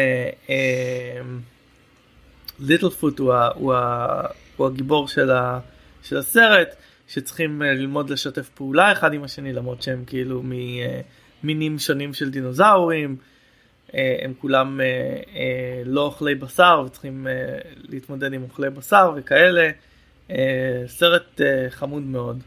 ליטל 2.60 2.90
פוט 2.90 3.20
הוא, 3.20 3.34
הוא, 3.56 3.74
הוא 4.56 4.68
הגיבור 4.68 5.08
של, 5.08 5.32
ה, 5.32 5.60
של 6.04 6.18
הסרט 6.18 6.76
שצריכים 7.08 7.62
uh, 7.62 7.66
ללמוד 7.66 8.10
לשתף 8.10 8.50
פעולה 8.50 8.92
אחד 8.92 9.14
עם 9.14 9.24
השני 9.24 9.54
למרות 9.54 9.82
שהם 9.82 10.04
כאילו 10.08 10.44
ממינים 11.44 11.80
שונים 11.80 12.14
של 12.14 12.30
דינוזאורים 12.30 13.16
הם 13.94 14.34
כולם 14.42 14.80
לא 15.86 16.02
אוכלי 16.02 16.36
בשר 16.36 16.84
וצריכים 16.86 17.28
להתמודד 17.76 18.34
עם 18.34 18.44
אוכלי 18.44 18.70
בשר 18.70 19.12
וכאלה 19.16 19.70
סרט 20.88 21.42
חמוד 21.70 22.04
מאוד. 22.04 22.44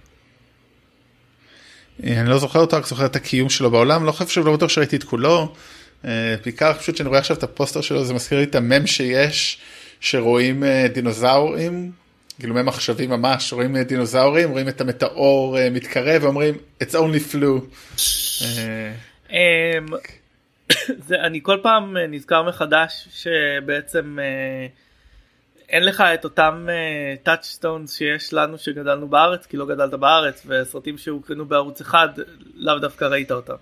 אני 2.02 2.28
לא 2.28 2.38
זוכר 2.38 2.58
אותו 2.58 2.76
רק 2.76 2.86
זוכר 2.86 3.06
את 3.06 3.16
הקיום 3.16 3.48
שלו 3.48 3.70
בעולם 3.70 4.04
לא 4.04 4.12
חושב 4.12 4.28
שלא 4.28 4.56
בטוח 4.56 4.70
שראיתי 4.70 4.96
את 4.96 5.04
כולו. 5.04 5.54
בעיקר 6.44 6.72
פשוט 6.72 6.96
שאני 6.96 7.08
רואה 7.08 7.20
עכשיו 7.20 7.36
את 7.36 7.42
הפוסטר 7.42 7.80
שלו 7.80 8.04
זה 8.04 8.14
מזכיר 8.14 8.38
לי 8.38 8.44
את 8.44 8.54
המם 8.54 8.86
שיש 8.86 9.58
שרואים 10.00 10.62
דינוזאורים 10.92 11.92
כאילו 12.38 12.54
מם 12.54 12.68
עכשווי 12.68 13.06
ממש 13.06 13.52
רואים 13.52 13.78
דינוזאורים 13.78 14.50
רואים 14.50 14.68
את 14.68 14.80
המטאור 14.80 15.56
מתקרב 15.70 16.24
ואומרים 16.24 16.54
it's 16.82 16.94
only 16.94 17.34
flu. 17.34 17.60
אני 21.26 21.40
כל 21.42 21.58
פעם 21.62 21.96
נזכר 22.08 22.42
מחדש 22.42 23.08
שבעצם 23.12 24.18
אין 25.68 25.84
לך 25.84 26.00
את 26.00 26.24
אותם 26.24 26.66
touchstones 27.22 27.96
שיש 27.96 28.32
לנו 28.32 28.58
שגדלנו 28.58 29.08
בארץ 29.08 29.46
כי 29.46 29.56
לא 29.56 29.66
גדלת 29.66 29.94
בארץ 29.94 30.46
וסרטים 30.46 30.98
שהוקרנו 30.98 31.44
בערוץ 31.44 31.80
אחד 31.80 32.08
לאו 32.54 32.78
דווקא 32.78 33.04
ראית 33.04 33.32
אותם. 33.32 33.54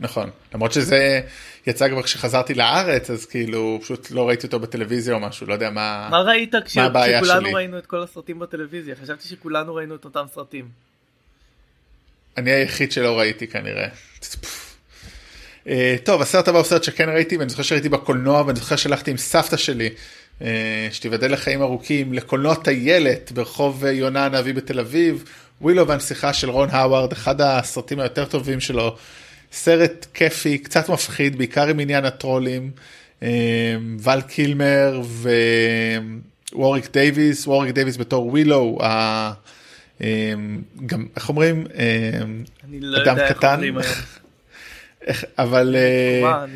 נכון 0.00 0.30
למרות 0.54 0.72
שזה 0.72 1.20
יצא 1.66 1.88
כבר 1.88 2.02
כשחזרתי 2.02 2.54
לארץ 2.54 3.10
אז 3.10 3.26
כאילו 3.26 3.78
פשוט 3.82 4.10
לא 4.10 4.28
ראיתי 4.28 4.46
אותו 4.46 4.60
בטלוויזיה 4.60 5.14
או 5.14 5.20
משהו 5.20 5.46
לא 5.46 5.54
יודע 5.54 5.70
מה 5.70 6.08
מה 6.10 6.20
ראית 6.20 6.54
כש... 6.64 6.78
מה 6.78 7.04
כשכולנו 7.06 7.40
שלי. 7.40 7.54
ראינו 7.54 7.78
את 7.78 7.86
כל 7.86 8.02
הסרטים 8.02 8.38
בטלוויזיה 8.38 8.94
חשבתי 9.02 9.28
שכולנו 9.28 9.74
ראינו 9.74 9.94
את 9.94 10.04
אותם 10.04 10.24
סרטים. 10.34 10.68
אני 12.36 12.50
היחיד 12.50 12.92
שלא 12.92 13.18
ראיתי 13.18 13.46
כנראה. 13.46 13.88
Uh, 15.64 15.68
טוב 16.04 16.22
הסרט 16.22 16.48
הבא 16.48 16.58
הוא 16.58 16.66
סרט 16.66 16.82
שכן 16.82 17.08
ראיתי 17.08 17.36
ואני 17.36 17.50
זוכר 17.50 17.62
שראיתי 17.62 17.88
בקולנוע 17.88 18.42
ואני 18.42 18.58
זוכר 18.58 18.76
שהלכתי 18.76 19.10
עם 19.10 19.16
סבתא 19.16 19.56
שלי 19.56 19.88
uh, 19.88 19.92
שתיבדל 20.90 21.32
לחיים 21.32 21.62
ארוכים 21.62 22.12
לקולנוע 22.12 22.54
טיילת 22.54 23.32
ברחוב 23.32 23.84
יונה 23.84 24.26
הנביא 24.26 24.54
בתל 24.54 24.80
אביב. 24.80 25.24
ווילו 25.60 25.88
והנסיכה 25.88 26.32
של 26.32 26.50
רון 26.50 26.68
האווארד 26.70 27.12
אחד 27.12 27.40
הסרטים 27.40 28.00
היותר 28.00 28.24
טובים 28.24 28.60
שלו. 28.60 28.96
סרט 29.52 30.06
כיפי 30.14 30.58
קצת 30.58 30.88
מפחיד 30.88 31.38
בעיקר 31.38 31.68
עם 31.68 31.80
עניין 31.80 32.04
הטרולים. 32.04 32.70
ול 34.02 34.20
קילמר 34.26 35.02
ווריק 36.52 36.92
דייוויס 36.92 37.46
ווריק 37.46 37.74
דייוויס 37.74 37.96
בתור 37.96 38.26
ווילו 38.26 38.78
גם 40.86 41.06
איך 41.16 41.28
אומרים? 41.28 41.66
לא 42.80 43.02
אדם 43.02 43.16
קטן. 43.28 43.60
אבל 45.38 45.76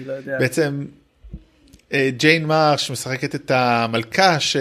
לא 0.06 0.38
בעצם 0.38 0.84
ג'יין 2.16 2.46
מרש 2.46 2.90
משחקת 2.90 3.34
את 3.34 3.50
המלכה 3.54 4.40
ש... 4.40 4.56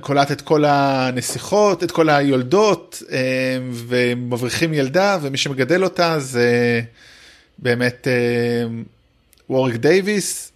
קוטל 0.00 0.32
את 0.32 0.40
כל 0.40 0.64
הנסיכות, 0.66 1.84
את 1.84 1.90
כל 1.90 2.08
היולדות 2.08 3.02
ומבריחים 3.72 4.74
ילדה 4.74 5.18
ומי 5.22 5.36
שמגדל 5.36 5.84
אותה 5.84 6.18
זה 6.18 6.80
באמת 7.58 8.08
ווריק 9.50 9.76
דייוויס, 9.76 10.52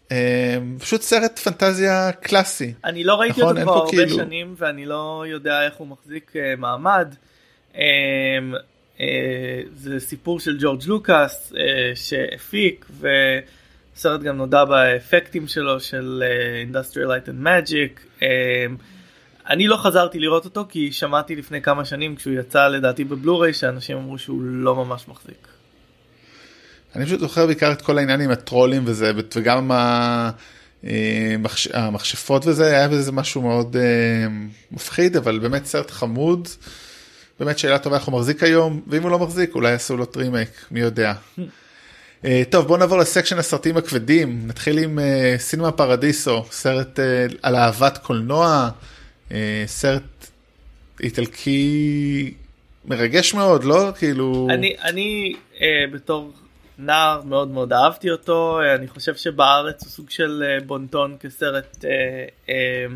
פשוט 0.78 1.02
סרט 1.02 1.38
פנטזיה 1.38 2.12
קלאסי. 2.12 2.72
אני 2.84 3.04
לא 3.04 3.14
ראיתי 3.14 3.40
נכון? 3.40 3.58
אותו 3.58 3.70
כבר 3.70 3.78
הרבה 3.78 3.90
כאילו... 3.90 4.16
שנים 4.16 4.54
ואני 4.58 4.86
לא 4.86 5.24
יודע 5.28 5.62
איך 5.64 5.74
הוא 5.74 5.86
מחזיק 5.86 6.32
מעמד. 6.58 7.14
זה 9.74 10.00
סיפור 10.00 10.40
של 10.40 10.56
ג'ורג' 10.60 10.82
לוקאס 10.86 11.52
שהפיק 11.94 12.86
ו... 12.90 13.08
הסרט 13.96 14.20
גם 14.20 14.36
נודע 14.36 14.64
באפקטים 14.64 15.48
שלו 15.48 15.80
של 15.80 16.22
uh, 16.22 16.72
Industrial 16.72 17.08
Light 17.08 17.28
and 17.28 17.46
Magic. 17.46 18.24
אני 19.50 19.66
לא 19.66 19.76
חזרתי 19.76 20.18
לראות 20.18 20.44
אותו 20.44 20.66
כי 20.68 20.92
שמעתי 20.92 21.36
לפני 21.36 21.62
כמה 21.62 21.84
שנים 21.84 22.16
כשהוא 22.16 22.34
יצא 22.34 22.68
לדעתי 22.68 23.04
בבלוריי 23.04 23.52
שאנשים 23.52 23.96
אמרו 23.96 24.18
שהוא 24.18 24.42
לא 24.42 24.74
ממש 24.76 25.08
מחזיק. 25.08 25.48
אני 26.96 27.06
פשוט 27.06 27.20
זוכר 27.20 27.46
בעיקר 27.46 27.72
את 27.72 27.82
כל 27.82 27.98
העניין 27.98 28.20
עם 28.20 28.30
הטרולים 28.30 28.82
וזה 28.86 29.12
וגם 29.34 29.70
המחש... 30.82 31.68
המכשפות 31.72 32.46
וזה 32.46 32.66
היה 32.66 32.88
בזה 32.88 33.12
משהו 33.12 33.42
מאוד 33.42 33.76
מפחיד 34.72 35.16
אבל 35.16 35.38
באמת 35.38 35.64
סרט 35.64 35.90
חמוד. 35.90 36.48
באמת 37.40 37.58
שאלה 37.58 37.78
טובה 37.78 37.96
איך 37.96 38.04
הוא 38.04 38.18
מחזיק 38.18 38.42
היום 38.42 38.80
ואם 38.86 39.02
הוא 39.02 39.10
לא 39.10 39.18
מחזיק 39.18 39.54
אולי 39.54 39.70
יעשו 39.70 39.96
לו 39.96 40.04
רימייק 40.04 40.50
מי 40.70 40.80
יודע. 40.80 41.12
Uh, 42.22 42.26
טוב 42.50 42.66
בוא 42.66 42.78
נעבור 42.78 42.98
לסקשן 42.98 43.38
הסרטים 43.38 43.76
הכבדים 43.76 44.46
נתחיל 44.46 44.78
עם 44.78 44.98
uh, 44.98 45.40
סינמה 45.40 45.72
פרדיסו 45.72 46.44
סרט 46.50 46.98
uh, 46.98 47.02
על 47.42 47.56
אהבת 47.56 47.98
קולנוע 47.98 48.70
uh, 49.28 49.32
סרט 49.66 50.02
איטלקי 51.00 52.34
מרגש 52.84 53.34
מאוד, 53.34 53.64
לא? 53.64 53.92
כאילו... 53.98 54.48
אני, 54.50 54.74
אני 54.82 55.34
אה, 55.60 55.66
בתור 55.92 56.32
נער 56.78 57.20
מאוד 57.24 57.48
מאוד 57.48 57.72
אהבתי 57.72 58.10
אותו, 58.10 58.60
אה, 58.60 58.74
אני 58.74 58.88
חושב 58.88 59.14
שבארץ 59.14 59.82
הוא 59.82 59.90
סוג 59.90 60.10
של 60.10 60.42
אה, 60.46 60.64
בונטון 60.66 61.16
כסרט 61.20 61.84
אה, 61.84 61.90
אה, 62.48 62.86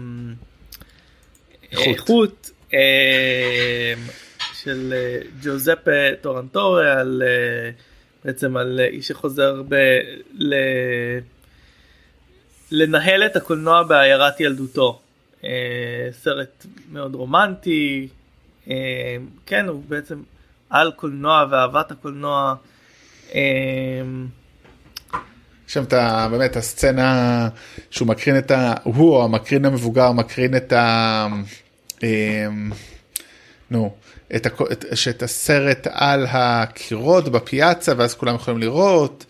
איכות. 1.73 1.87
איכות 1.87 2.51
אה, 2.75 3.95
של 4.63 4.95
אה, 4.97 5.19
ג'וזפה 5.43 5.91
טורנטורי 6.21 6.91
על 6.91 7.23
אה, 7.27 7.71
בעצם 8.25 8.57
על 8.57 8.81
אה, 8.81 8.87
איש 8.87 9.09
שחוזר 9.09 9.63
ב, 9.69 9.75
ל, 10.33 10.55
לנהל 12.71 13.27
את 13.27 13.37
הקולנוע 13.37 13.83
בעיירת 13.83 14.41
ילדותו. 14.41 15.01
סרט 16.13 16.67
מאוד 16.93 17.15
רומנטי, 17.15 18.09
כן 19.47 19.69
הוא 19.69 19.83
בעצם 19.89 20.23
על 20.71 20.93
קולנוע 20.97 21.45
ואהבת 21.51 21.91
הקולנוע. 21.91 22.55
שם 25.67 25.83
את 25.83 25.93
ה... 25.93 26.29
באמת 26.31 26.57
הסצנה 26.57 27.49
שהוא 27.91 28.09
מקרין 28.09 28.39
את 28.39 28.51
ה... 28.51 28.75
הוא 28.83 29.25
המקרין 29.25 29.65
המבוגר 29.65 30.13
מקרין 30.13 30.57
את 30.57 30.73
ה... 30.73 31.27
נו, 33.71 33.95
את, 34.37 34.47
הכ... 34.47 34.63
את... 34.73 34.85
שאת 34.95 35.23
הסרט 35.23 35.87
על 35.91 36.27
הקירות 36.29 37.29
בפיאצה 37.29 37.93
ואז 37.97 38.15
כולם 38.15 38.35
יכולים 38.35 38.61
לראות. 38.61 39.25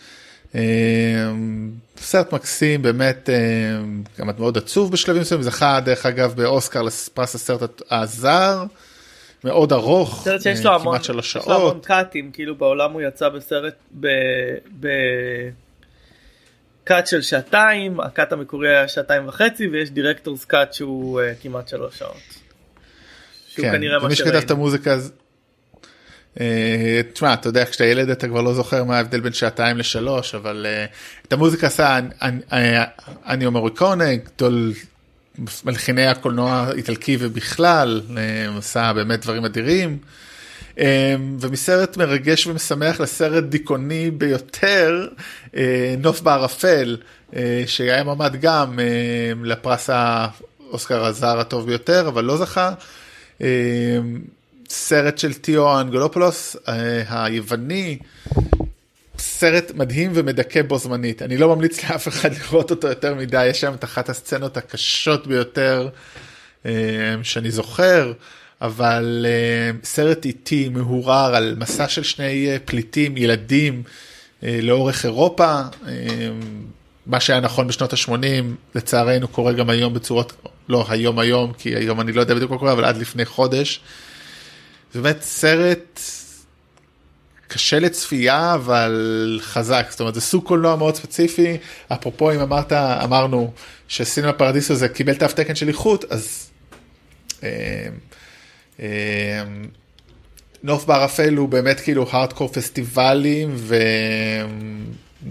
אמ, 0.54 1.70
סרט 1.96 2.32
מקסים 2.32 2.82
באמת 2.82 3.30
אמ, 3.30 4.02
גם 4.18 4.30
מאוד 4.38 4.58
עצוב 4.58 4.92
בשלבים 4.92 5.22
מסוימים 5.22 5.44
זכה 5.44 5.80
דרך 5.80 6.06
אגב 6.06 6.34
באוסקר 6.36 6.82
לפרס 6.82 7.34
הסרט 7.34 7.82
הזר 7.90 8.64
מאוד 9.44 9.72
ארוך 9.72 10.22
סרט 10.24 10.42
שיש 10.42 10.58
אה, 10.58 10.64
לו 10.64 10.70
המון, 10.70 10.82
כמעט 10.82 11.04
שלוש 11.04 11.36
יש 11.36 11.46
לו 11.46 11.54
המון 11.54 11.70
שעות 11.70 11.86
cut-ים, 11.86 12.30
כאילו 12.32 12.54
בעולם 12.54 12.92
הוא 12.92 13.02
יצא 13.02 13.28
בסרט 13.28 13.74
ב... 14.00 14.06
ב... 14.80 14.88
cut 16.84 17.06
של 17.06 17.22
שעתיים, 17.22 18.00
ה 18.00 18.08
cut 18.08 18.32
המקורי 18.32 18.68
היה 18.68 18.88
שעתיים 18.88 19.28
וחצי 19.28 19.68
ויש 19.68 19.90
director's 19.90 20.44
cut 20.44 20.72
שהוא 20.72 21.20
כמעט 21.42 21.68
שלוש 21.68 21.98
שעות. 21.98 22.37
כן, 23.62 23.72
כנראה 23.72 23.98
מה 23.98 24.04
ומי 24.04 24.16
שכתב 24.16 24.28
את 24.28 24.42
שראינו. 24.42 24.54
המוזיקה 24.54 24.92
אז... 24.92 25.12
אה, 26.40 27.00
תשמע 27.12 27.34
אתה 27.34 27.48
יודע 27.48 27.64
כשאתה 27.64 27.84
ילד 27.84 28.10
אתה 28.10 28.28
כבר 28.28 28.40
לא 28.40 28.54
זוכר 28.54 28.84
מה 28.84 28.96
ההבדל 28.96 29.20
בין 29.20 29.32
שעתיים 29.32 29.78
לשלוש 29.78 30.34
אבל 30.34 30.66
אה, 30.68 30.84
את 31.28 31.32
המוזיקה 31.32 31.66
עשה 31.66 32.00
אה, 32.52 32.84
אניו 33.26 33.50
מוריקונה 33.50 34.14
גדול 34.14 34.72
מלחיני 35.64 36.06
הקולנוע 36.06 36.52
האיטלקי 36.52 37.16
ובכלל 37.20 38.00
עשה 38.58 38.92
באמת 38.92 39.20
דברים 39.20 39.44
אדירים. 39.44 39.98
ומסרט 41.40 41.96
מרגש 41.96 42.46
ומשמח 42.46 43.00
לסרט 43.00 43.44
דיכאוני 43.44 44.10
ביותר 44.10 45.08
נוף 45.98 46.20
בערפל 46.20 46.96
שהיה 47.66 48.04
ממ"ד 48.04 48.36
גם 48.40 48.78
לפרס 49.44 49.90
האוסקר 49.92 51.04
הזר 51.04 51.40
הטוב 51.40 51.66
ביותר 51.66 52.08
אבל 52.08 52.24
לא 52.24 52.36
זכה. 52.36 52.72
סרט 54.68 55.18
של 55.18 55.34
תיאו 55.34 55.80
אנגלופולוס 55.80 56.56
אה, 56.68 57.24
היווני, 57.24 57.98
סרט 59.18 59.72
מדהים 59.74 60.10
ומדכא 60.14 60.62
בו 60.62 60.78
זמנית. 60.78 61.22
אני 61.22 61.36
לא 61.36 61.54
ממליץ 61.54 61.84
לאף 61.84 62.08
אחד 62.08 62.30
לראות 62.38 62.70
אותו 62.70 62.88
יותר 62.88 63.14
מדי, 63.14 63.46
יש 63.46 63.60
שם 63.60 63.74
את 63.74 63.84
אחת 63.84 64.08
הסצנות 64.08 64.56
הקשות 64.56 65.26
ביותר 65.26 65.88
אה, 66.66 66.72
שאני 67.22 67.50
זוכר, 67.50 68.12
אבל 68.60 69.26
אה, 69.28 69.70
סרט 69.84 70.24
איטי, 70.24 70.68
מהורר, 70.68 71.34
על 71.36 71.56
מסע 71.58 71.88
של 71.88 72.02
שני 72.02 72.48
פליטים, 72.64 73.16
ילדים, 73.16 73.82
לאורך 74.42 75.04
אירופה. 75.04 75.62
מה 77.08 77.20
שהיה 77.20 77.40
נכון 77.40 77.66
בשנות 77.66 77.92
ה-80 77.92 78.44
לצערנו 78.74 79.28
קורה 79.28 79.52
גם 79.52 79.70
היום 79.70 79.94
בצורות, 79.94 80.32
לא 80.68 80.86
היום 80.88 81.18
היום, 81.18 81.52
כי 81.52 81.76
היום 81.76 82.00
אני 82.00 82.12
לא 82.12 82.20
יודע 82.20 82.34
בדיוק 82.34 82.50
מה 82.50 82.58
קורה, 82.58 82.72
אבל 82.72 82.84
עד 82.84 82.96
לפני 82.96 83.24
חודש. 83.24 83.80
באמת 84.94 85.22
סרט 85.22 86.00
קשה 87.48 87.78
לצפייה 87.78 88.54
אבל 88.54 89.38
חזק 89.42 89.86
זאת 89.90 90.00
אומרת 90.00 90.14
זה 90.14 90.20
סוג 90.20 90.44
קולנוע 90.44 90.76
מאוד 90.76 90.96
ספציפי 90.96 91.56
אפרופו 91.88 92.32
אם 92.32 92.40
אמרת 92.40 92.72
אמרנו 92.72 93.52
שסינמה 93.88 94.32
פרדיסו 94.32 94.74
זה 94.74 94.88
קיבל 94.88 95.14
תו 95.14 95.26
תקן 95.28 95.54
של 95.54 95.68
איכות 95.68 96.04
אז 96.10 96.50
אה, 97.42 97.88
אה, 98.80 99.42
נוף 100.62 100.84
בערפל 100.84 101.34
הוא 101.34 101.48
באמת 101.48 101.80
כאילו 101.80 102.06
הארדקור 102.10 102.48
פסטיבלים 102.52 103.54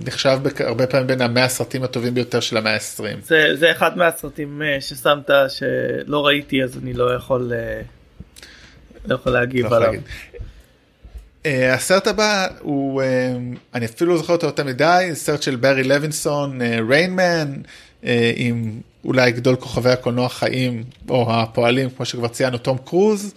ונחשב 0.02 0.39
בק- 0.43 0.62
הרבה 0.62 0.88
פעמים 0.88 1.08
בין 1.08 1.21
המאה 1.21 1.43
הסרטים 1.43 1.84
הטובים 1.84 2.13
ביותר 2.13 2.39
של 2.39 2.58
המאה 2.58 2.73
העשרים. 2.73 3.17
זה, 3.23 3.47
זה 3.56 3.71
אחד 3.71 3.97
מהסרטים 3.97 4.62
אה, 4.62 4.82
ששמת 4.82 5.30
שלא 5.50 6.26
ראיתי 6.26 6.63
אז 6.63 6.78
אני 6.84 6.93
לא 6.93 7.15
יכול 7.15 7.52
אה, 7.56 7.82
לא 9.06 9.15
יכול 9.15 9.32
להגיב 9.32 9.65
לא 9.65 9.76
עליו. 9.76 9.93
אה, 11.45 11.73
הסרט 11.73 12.08
הבא 12.08 12.47
הוא 12.60 13.02
אה, 13.02 13.08
אני 13.73 13.86
אפילו 13.86 14.12
לא 14.12 14.17
זוכר 14.17 14.34
אותו 14.34 14.45
יותר 14.47 14.63
מדי 14.63 15.10
סרט 15.13 15.41
של 15.41 15.56
ברי 15.56 15.84
לוינסון 15.84 16.60
ריינמן 16.89 17.54
עם 18.36 18.80
אולי 19.06 19.32
גדול 19.32 19.56
כוכבי 19.56 19.89
הקולנוע 19.89 20.30
חיים 20.30 20.84
או 21.10 21.34
הפועלים 21.34 21.89
כמו 21.89 22.06
שכבר 22.06 22.28
ציינו 22.28 22.58
תום 22.58 22.78
קרוז 22.86 23.34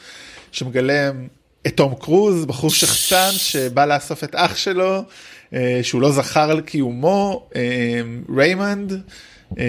שמגלם 0.52 1.26
את 1.66 1.76
תום 1.76 1.94
קרוז 2.00 2.44
בחור 2.44 2.70
שחצן 2.70 3.30
שבא 3.32 3.84
לאסוף 3.86 4.24
את 4.24 4.34
אח 4.34 4.56
שלו 4.56 5.02
שהוא 5.82 6.02
לא 6.02 6.12
זכר 6.12 6.50
על 6.50 6.60
קיומו 6.60 7.46
אה, 7.56 8.00
ריימנד. 8.36 8.92
אה, 9.58 9.64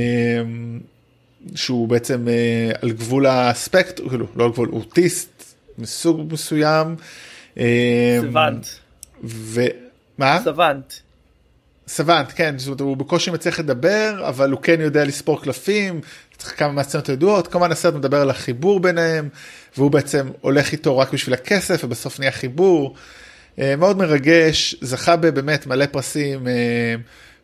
שהוא 1.56 1.88
בעצם 1.88 2.28
אה, 2.28 2.72
על 2.82 2.92
גבול 2.92 3.26
הספקטרום, 3.28 4.10
כאילו 4.10 4.26
לא 4.36 4.46
על 4.46 4.52
גבול, 4.52 4.70
אוטיסט 4.72 5.56
מסוג 5.78 6.34
מסוים. 6.34 6.96
אה, 7.58 8.18
savant, 8.22 8.68
ומה? 9.24 10.40
savant. 10.44 10.94
savant, 11.88 12.32
כן, 12.36 12.58
זאת 12.58 12.68
אומרת, 12.68 12.82
הוא 12.82 12.98
בקושי 12.98 13.32
מצליח 13.32 13.60
לדבר, 13.60 14.24
אבל 14.28 14.52
הוא 14.52 14.62
כן 14.62 14.82
יודע 14.82 15.06
לספור 15.06 15.42
קלפים, 15.44 16.02
צריך 16.38 16.60
כמה 16.60 16.72
מהסצנות 16.72 17.10
הידועות, 17.10 17.48
כמובן 17.48 17.72
הסרט 17.72 17.94
מדבר 17.94 18.22
על 18.22 18.30
החיבור 18.30 18.80
ביניהם, 18.80 19.30
והוא 19.78 19.92
בעצם 19.92 20.30
הולך 20.42 20.72
איתו 20.72 20.98
רק 20.98 21.14
בשביל 21.14 21.34
הכסף, 21.34 21.84
ובסוף 21.84 22.20
נהיה 22.20 22.32
חיבור. 22.32 22.96
אה, 23.60 23.76
מאוד 23.76 23.98
מרגש, 23.98 24.76
זכה 24.82 25.16
בבאמת 25.16 25.68
מלא 25.68 25.86
פרסים, 25.86 26.48
אה, 26.48 26.96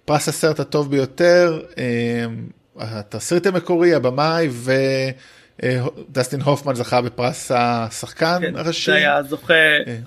פרס 0.05 0.27
הסרט 0.27 0.59
הטוב 0.59 0.91
ביותר, 0.91 1.61
אה, 1.77 2.25
התסריט 2.79 3.45
המקורי, 3.45 3.93
הבמאי, 3.93 4.49
ודסטין 5.59 6.41
הופמן 6.41 6.75
זכה 6.75 7.01
בפרס 7.01 7.51
השחקן 7.55 8.37
כן, 8.41 8.55
הראשי. 8.55 8.91
זה 8.91 8.97
היה 8.97 9.15
הזוכה, 9.15 9.53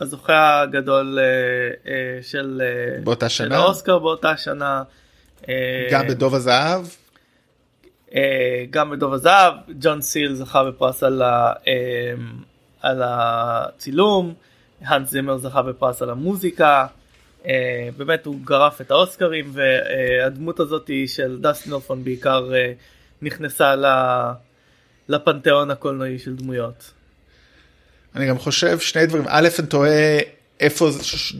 הזוכה 0.00 0.60
הגדול 0.60 1.18
של, 2.22 2.62
באותה 3.04 3.28
של 3.28 3.44
שנה. 3.44 3.56
האוסקר 3.56 3.98
באותה 3.98 4.36
שנה. 4.36 4.82
גם 5.90 6.06
בדוב 6.08 6.34
הזהב. 6.34 6.86
גם 8.70 8.90
בדוב 8.90 9.12
הזהב, 9.12 9.54
ג'ון 9.80 10.00
סיל 10.00 10.34
זכה 10.34 10.64
בפרס 10.64 11.02
על, 11.02 11.22
ה, 11.22 11.52
על 12.80 13.02
הצילום, 13.04 14.34
האנס 14.84 15.10
זימר 15.10 15.38
זכה 15.38 15.62
בפרס 15.62 16.02
על 16.02 16.10
המוזיקה, 16.10 16.86
אה, 17.46 17.88
באמת 17.96 18.26
הוא 18.26 18.36
גרף 18.44 18.80
את 18.80 18.90
האוסקרים 18.90 19.52
והדמות 19.52 20.60
הזאת 20.60 20.90
של 21.06 21.38
דסטין 21.40 21.72
הופמן 21.72 22.04
בעיקר 22.04 22.54
אה, 22.54 22.72
נכנסה 23.22 23.74
לפנתיאון 25.08 25.70
הקולנועי 25.70 26.18
של 26.18 26.36
דמויות. 26.36 26.90
אני 28.16 28.28
גם 28.28 28.38
חושב 28.38 28.78
שני 28.78 29.06
דברים, 29.06 29.24
א', 29.28 29.48
אני 29.58 29.66
תוהה 29.66 30.18
איפה 30.60 30.90
זה, 30.90 31.04
ש- 31.04 31.34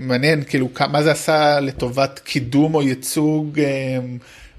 מעניין 0.00 0.44
כאילו 0.44 0.68
מה 0.90 1.02
זה 1.02 1.10
עשה 1.12 1.60
לטובת 1.60 2.18
קידום 2.24 2.74
או 2.74 2.82
ייצוג 2.82 3.60
אה, 3.60 3.98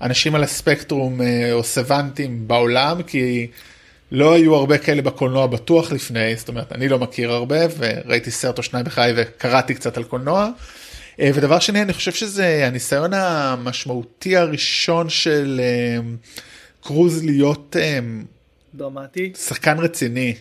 אנשים 0.02 0.36
על 0.36 0.44
הספקטרום 0.44 1.22
או 1.52 1.64
סוונטים 1.64 2.48
בעולם, 2.48 3.04
כי 3.04 3.48
לא 4.12 4.34
היו 4.34 4.56
הרבה 4.56 4.78
כאלה 4.78 5.02
בקולנוע 5.02 5.48
בטוח 5.48 5.92
לפני, 5.92 6.36
זאת 6.36 6.50
אומרת 6.50 6.72
אני 6.72 6.90
לא 6.90 7.00
מכיר 7.00 7.32
הרבה 7.32 7.60
וראיתי 7.78 8.32
סרט 8.32 8.58
או 8.58 8.64
שניים 8.64 8.86
בחיי 8.86 9.14
וקראתי 9.18 9.74
קצת 9.74 9.98
על 9.98 10.04
קולנוע. 10.04 10.50
אה, 11.20 11.32
ודבר 11.34 11.60
שני 11.60 11.82
אני 11.82 11.94
חושב 11.94 12.12
שזה 12.12 12.68
הניסיון 12.68 13.14
המשמעותי 13.14 14.38
הראשון 14.38 15.10
של 15.10 15.62
אה, 15.64 16.02
קרוז 16.84 17.24
להיות 17.24 17.76
אה, 17.80 18.00
דרמטי. 18.76 19.34
שחקן 19.48 19.80
רציני, 19.80 20.36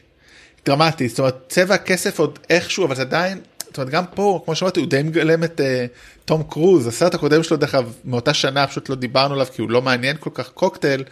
דרמטי, 0.67 1.09
זאת 1.09 1.19
אומרת 1.19 1.37
צבע 1.49 1.75
הכסף 1.75 2.19
עוד 2.19 2.39
איכשהו, 2.51 2.85
אבל 2.85 2.95
זה 2.95 3.03
עדיין, 3.03 3.41
זאת 3.59 3.79
אומרת 3.79 3.91
גם 3.91 4.05
פה, 4.15 4.43
כמו 4.45 4.55
שאמרתי, 4.55 4.81
הוא 4.81 4.89
די 4.89 5.03
מגלם 5.03 5.45
את 5.45 5.61
uh, 5.61 6.25
תום 6.25 6.43
קרוז, 6.43 6.87
הסרט 6.87 7.15
הקודם 7.15 7.43
שלו 7.43 7.57
דרך 7.57 7.75
אגב 7.75 7.93
מאותה 8.05 8.35
שנה 8.35 8.67
פשוט 8.67 8.89
לא 8.89 8.95
דיברנו 8.95 9.35
עליו 9.35 9.47
כי 9.55 9.63
הוא 9.63 9.71
לא 9.71 9.83
מעניין 9.83 10.17
כל 10.21 10.31
כך 10.35 10.49
קוקטייל, 10.49 11.05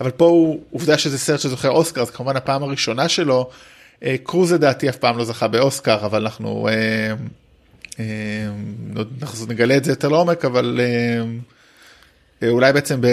אבל 0.00 0.10
פה 0.10 0.24
הוא 0.24 0.62
עובדה 0.70 0.98
שזה 0.98 1.18
סרט 1.18 1.40
שזוכה 1.40 1.70
אוסקר, 1.70 2.00
אז 2.00 2.10
כמובן 2.10 2.36
הפעם 2.36 2.62
הראשונה 2.62 3.08
שלו, 3.08 3.50
אה, 4.04 4.16
קרוז 4.22 4.52
לדעתי 4.52 4.88
אף 4.88 4.96
פעם 4.96 5.18
לא 5.18 5.24
זכה 5.24 5.48
באוסקר 5.48 6.06
אבל 6.06 6.22
אנחנו 6.22 6.68
אה, 6.68 7.14
אה, 8.00 8.04
אנחנו 9.22 9.46
נגלה 9.46 9.76
את 9.76 9.84
זה 9.84 9.92
יותר 9.92 10.08
לעומק 10.08 10.44
אבל 10.44 10.80
אה, 10.80 11.24
אה, 12.42 12.48
אולי 12.48 12.72
בעצם 12.72 13.00
ב... 13.00 13.06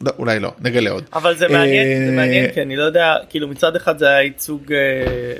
לא, 0.00 0.12
אולי 0.18 0.40
לא 0.40 0.52
נגלה 0.60 0.90
עוד. 0.90 1.04
אבל 1.12 1.36
זה 1.36 1.48
מעניין, 1.48 2.04
זה 2.04 2.10
אה, 2.10 2.16
מעניין 2.16 2.52
כי 2.52 2.62
אני 2.62 2.76
לא 2.76 2.82
יודע, 2.82 3.14
כאילו 3.28 3.48
מצד 3.48 3.76
אחד 3.76 3.98
זה 3.98 4.08
היה 4.08 4.22
ייצוג 4.22 4.72
אה, 4.72 5.36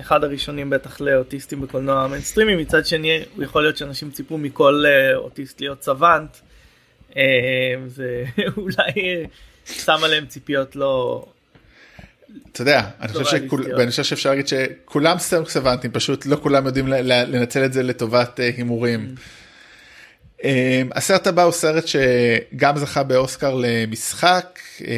אחד 0.00 0.24
הראשונים 0.24 0.70
בטח 0.70 1.00
לאוטיסטים 1.00 1.60
בקולנוע 1.60 2.02
המיינסטרימי, 2.02 2.56
מצד 2.56 2.86
שני 2.86 3.22
הוא 3.36 3.44
יכול 3.44 3.62
להיות 3.62 3.76
שאנשים 3.76 4.10
ציפו 4.10 4.38
מכל 4.38 4.84
אה, 4.86 5.16
אוטיסט 5.16 5.60
להיות 5.60 5.82
savant, 5.82 6.30
אה, 6.34 6.45
זה 7.86 8.24
אולי 8.56 8.92
אה, 8.96 9.24
שם 9.64 10.04
עליהם 10.04 10.26
ציפיות 10.26 10.76
לא... 10.76 11.24
אתה 12.52 12.62
יודע, 12.62 12.80
אני 13.00 13.12
לא 13.14 13.18
חושב, 13.18 13.36
שכול, 13.36 13.40
ריאליסטיות. 13.40 13.78
ואני 13.78 13.90
חושב 13.90 14.04
שאפשר 14.04 14.30
להגיד 14.30 14.48
שכולם 14.48 15.18
סטנקסוונטים, 15.18 15.90
פשוט 15.90 16.26
לא 16.26 16.36
כולם 16.42 16.66
יודעים 16.66 16.88
לנצל 16.88 17.64
את 17.64 17.72
זה 17.72 17.82
לטובת 17.82 18.40
אה, 18.40 18.50
הימורים. 18.56 19.14
אה, 20.44 20.82
הסרט 20.94 21.26
הבא 21.26 21.42
הוא 21.42 21.52
סרט 21.52 21.84
שגם 21.86 22.78
זכה 22.78 23.02
באוסקר 23.02 23.54
למשחק, 23.54 24.58
אה, 24.86 24.94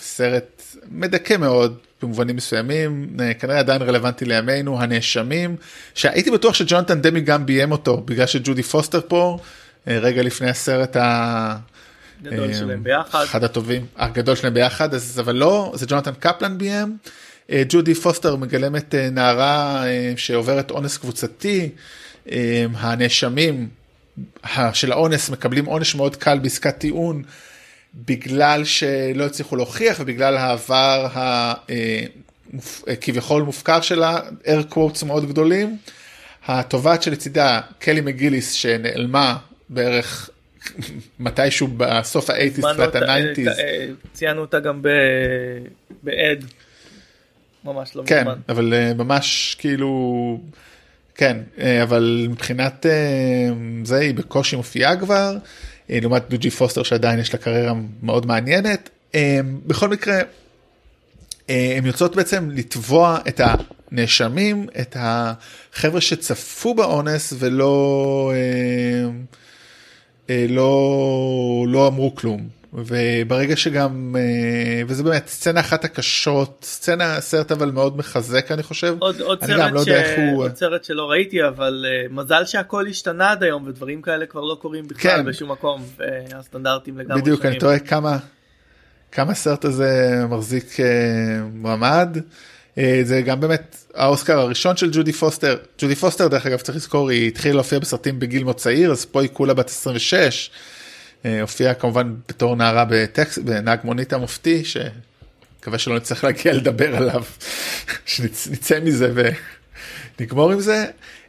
סרט 0.00 0.62
מדכא 0.88 1.36
מאוד 1.36 1.78
במובנים 2.02 2.36
מסוימים, 2.36 3.16
אה, 3.20 3.34
כנראה 3.34 3.58
עדיין 3.58 3.82
רלוונטי 3.82 4.24
לימינו, 4.24 4.80
הנאשמים, 4.80 5.56
שהייתי 5.94 6.30
בטוח 6.30 6.54
שג'ונתן 6.54 7.00
דמי 7.00 7.20
גם 7.20 7.46
ביים 7.46 7.72
אותו, 7.72 7.96
בגלל 7.96 8.26
שג'ודי 8.26 8.62
פוסטר 8.62 9.00
פה, 9.08 9.38
אה, 9.40 9.44
רגע 9.86 10.22
לפני 10.22 10.50
הסרט 10.50 10.96
ה... 10.96 11.56
גדול 12.22 12.48
אה, 12.48 12.54
שלהם 12.54 12.82
ביחד. 12.82 13.22
אחד 13.24 13.44
הטובים, 13.44 13.86
הגדול 13.96 14.36
שלהם 14.36 14.54
ביחד, 14.54 14.94
אז 14.94 15.20
אבל 15.20 15.34
לא, 15.34 15.72
זה 15.74 15.86
ג'ונתן 15.88 16.12
קפלן 16.18 16.58
ביים. 16.58 16.96
אה, 17.50 17.62
ג'ודי 17.68 17.94
פוסטר 17.94 18.36
מגלמת 18.36 18.94
אה, 18.94 19.10
נערה 19.10 19.86
אה, 19.86 20.12
שעוברת 20.16 20.70
אונס 20.70 20.96
קבוצתי, 20.96 21.68
אה, 22.32 22.64
הנאשמים 22.74 23.68
של 24.72 24.92
האונס 24.92 25.30
מקבלים 25.30 25.64
עונש 25.64 25.94
מאוד 25.94 26.16
קל 26.16 26.38
בעסקת 26.38 26.78
טיעון 26.78 27.22
בגלל 27.94 28.64
שלא 28.64 29.24
הצליחו 29.24 29.56
להוכיח 29.56 29.96
ובגלל 30.00 30.36
העבר 30.36 31.08
הכביכול 32.86 33.42
מופקר 33.42 33.80
שלה, 33.80 34.20
air 34.44 34.74
quotes 34.74 35.04
מאוד 35.06 35.28
גדולים. 35.28 35.76
התובעת 36.46 37.02
שלצידה, 37.02 37.60
קלי 37.78 38.00
מגיליס 38.00 38.52
שנעלמה 38.52 39.36
בערך 39.68 40.30
מתישהו 41.18 41.68
בסוף 41.76 42.30
ה-80's, 42.30 42.42
הזמנו 42.42 42.72
תחילת 42.72 42.96
אותה, 42.96 43.12
ה-90's. 43.12 43.58
אה, 43.58 43.86
ציינו 44.12 44.40
אותה 44.40 44.60
גם 44.60 44.82
בעד. 46.02 46.44
ממש 47.64 47.96
לא 47.96 48.02
כן, 48.06 48.20
מזמן. 48.20 48.40
אבל 48.48 48.74
אה, 48.74 48.94
ממש 48.94 49.56
כאילו, 49.58 50.40
כן, 51.14 51.36
אה, 51.58 51.82
אבל 51.82 52.26
מבחינת 52.30 52.86
אה, 52.86 53.50
זה 53.84 53.98
היא 53.98 54.14
בקושי 54.14 54.56
מופיעה 54.56 54.96
כבר, 54.96 55.36
לעומת 55.88 56.22
דוג'י 56.30 56.50
פוסטר 56.50 56.82
שעדיין 56.82 57.18
יש 57.18 57.32
לה 57.32 57.38
קריירה 57.38 57.72
מאוד 58.02 58.26
מעניינת. 58.26 58.90
בכל 59.66 59.88
מקרה, 59.88 60.18
הן 61.48 61.86
יוצאות 61.86 62.16
בעצם 62.16 62.50
לתבוע 62.50 63.18
את 63.28 63.40
הנאשמים, 63.90 64.66
את 64.80 64.96
החבר'ה 65.00 66.00
שצפו 66.00 66.74
באונס 66.74 67.32
ולא 67.38 68.32
לא, 70.28 70.70
לא 71.68 71.86
אמרו 71.86 72.14
כלום. 72.14 72.48
וברגע 72.74 73.56
שגם, 73.56 74.16
אה, 74.18 74.82
וזה 74.86 75.02
באמת 75.02 75.26
סצנה 75.28 75.60
אחת 75.60 75.84
הקשות, 75.84 76.58
סצנה, 76.62 77.20
סרט 77.20 77.52
אבל 77.52 77.70
מאוד 77.70 77.96
מחזק 77.96 78.52
אני 78.52 78.62
חושב. 78.62 78.96
עוד, 78.98 79.20
עוד, 79.20 79.38
אני 79.42 79.52
סרט 79.52 79.72
לא 79.72 79.84
ש... 79.84 79.88
הוא- 79.88 80.42
עוד 80.44 80.56
סרט 80.56 80.84
שלא 80.84 81.10
ראיתי 81.10 81.48
אבל 81.48 81.86
uh, 81.88 82.12
מזל 82.12 82.44
שהכל 82.44 82.86
השתנה 82.86 83.30
עד 83.30 83.42
היום 83.42 83.66
ודברים 83.66 84.02
כאלה 84.02 84.26
כבר 84.26 84.40
לא 84.40 84.58
קורים 84.60 84.88
בכלל 84.88 85.16
כן. 85.16 85.24
בשום 85.24 85.52
מקום 85.52 85.82
והסטנדרטים 85.98 86.98
לגמרי 86.98 87.20
בדיוק, 87.22 87.40
אני 87.40 87.48
שונים. 87.48 87.60
תוהה 87.60 87.78
כמה, 87.78 88.18
כמה 89.12 89.32
הסרט 89.32 89.64
הזה 89.64 90.20
מחזיק 90.28 90.80
אה, 90.80 90.86
מעמד. 91.54 92.16
אה, 92.78 93.00
זה 93.02 93.22
גם 93.22 93.40
באמת 93.40 93.76
האוסקר 93.94 94.38
הראשון 94.38 94.76
של 94.76 94.90
ג'ודי 94.92 95.12
פוסטר. 95.12 95.56
ג'ודי 95.78 95.94
פוסטר 95.94 96.28
דרך 96.28 96.46
אגב 96.46 96.60
צריך 96.60 96.76
לזכור 96.76 97.10
היא 97.10 97.28
התחילה 97.28 97.54
להופיע 97.54 97.78
בסרטים 97.78 98.18
בגיל 98.18 98.44
מאוד 98.44 98.56
צעיר 98.56 98.92
אז 98.92 99.04
פה 99.04 99.20
היא 99.20 99.30
כולה 99.32 99.54
בת 99.54 99.68
26. 99.68 100.50
אה, 101.24 101.40
הופיעה 101.40 101.74
כמובן 101.74 102.14
בתור 102.28 102.56
נערה 102.56 102.84
בטקסי, 102.90 103.38
בנהג 103.38 103.78
מונית 103.84 104.12
המופתי 104.12 104.62
שמקווה 104.64 105.78
שלא 105.78 105.96
נצטרך 105.96 106.24
להגיע 106.24 106.52
לדבר 106.52 106.96
עליו 106.96 107.22
שנצא 108.06 108.80
מזה 108.80 109.12
ונגמור 110.18 110.52
עם 110.52 110.60
זה. 110.60 110.86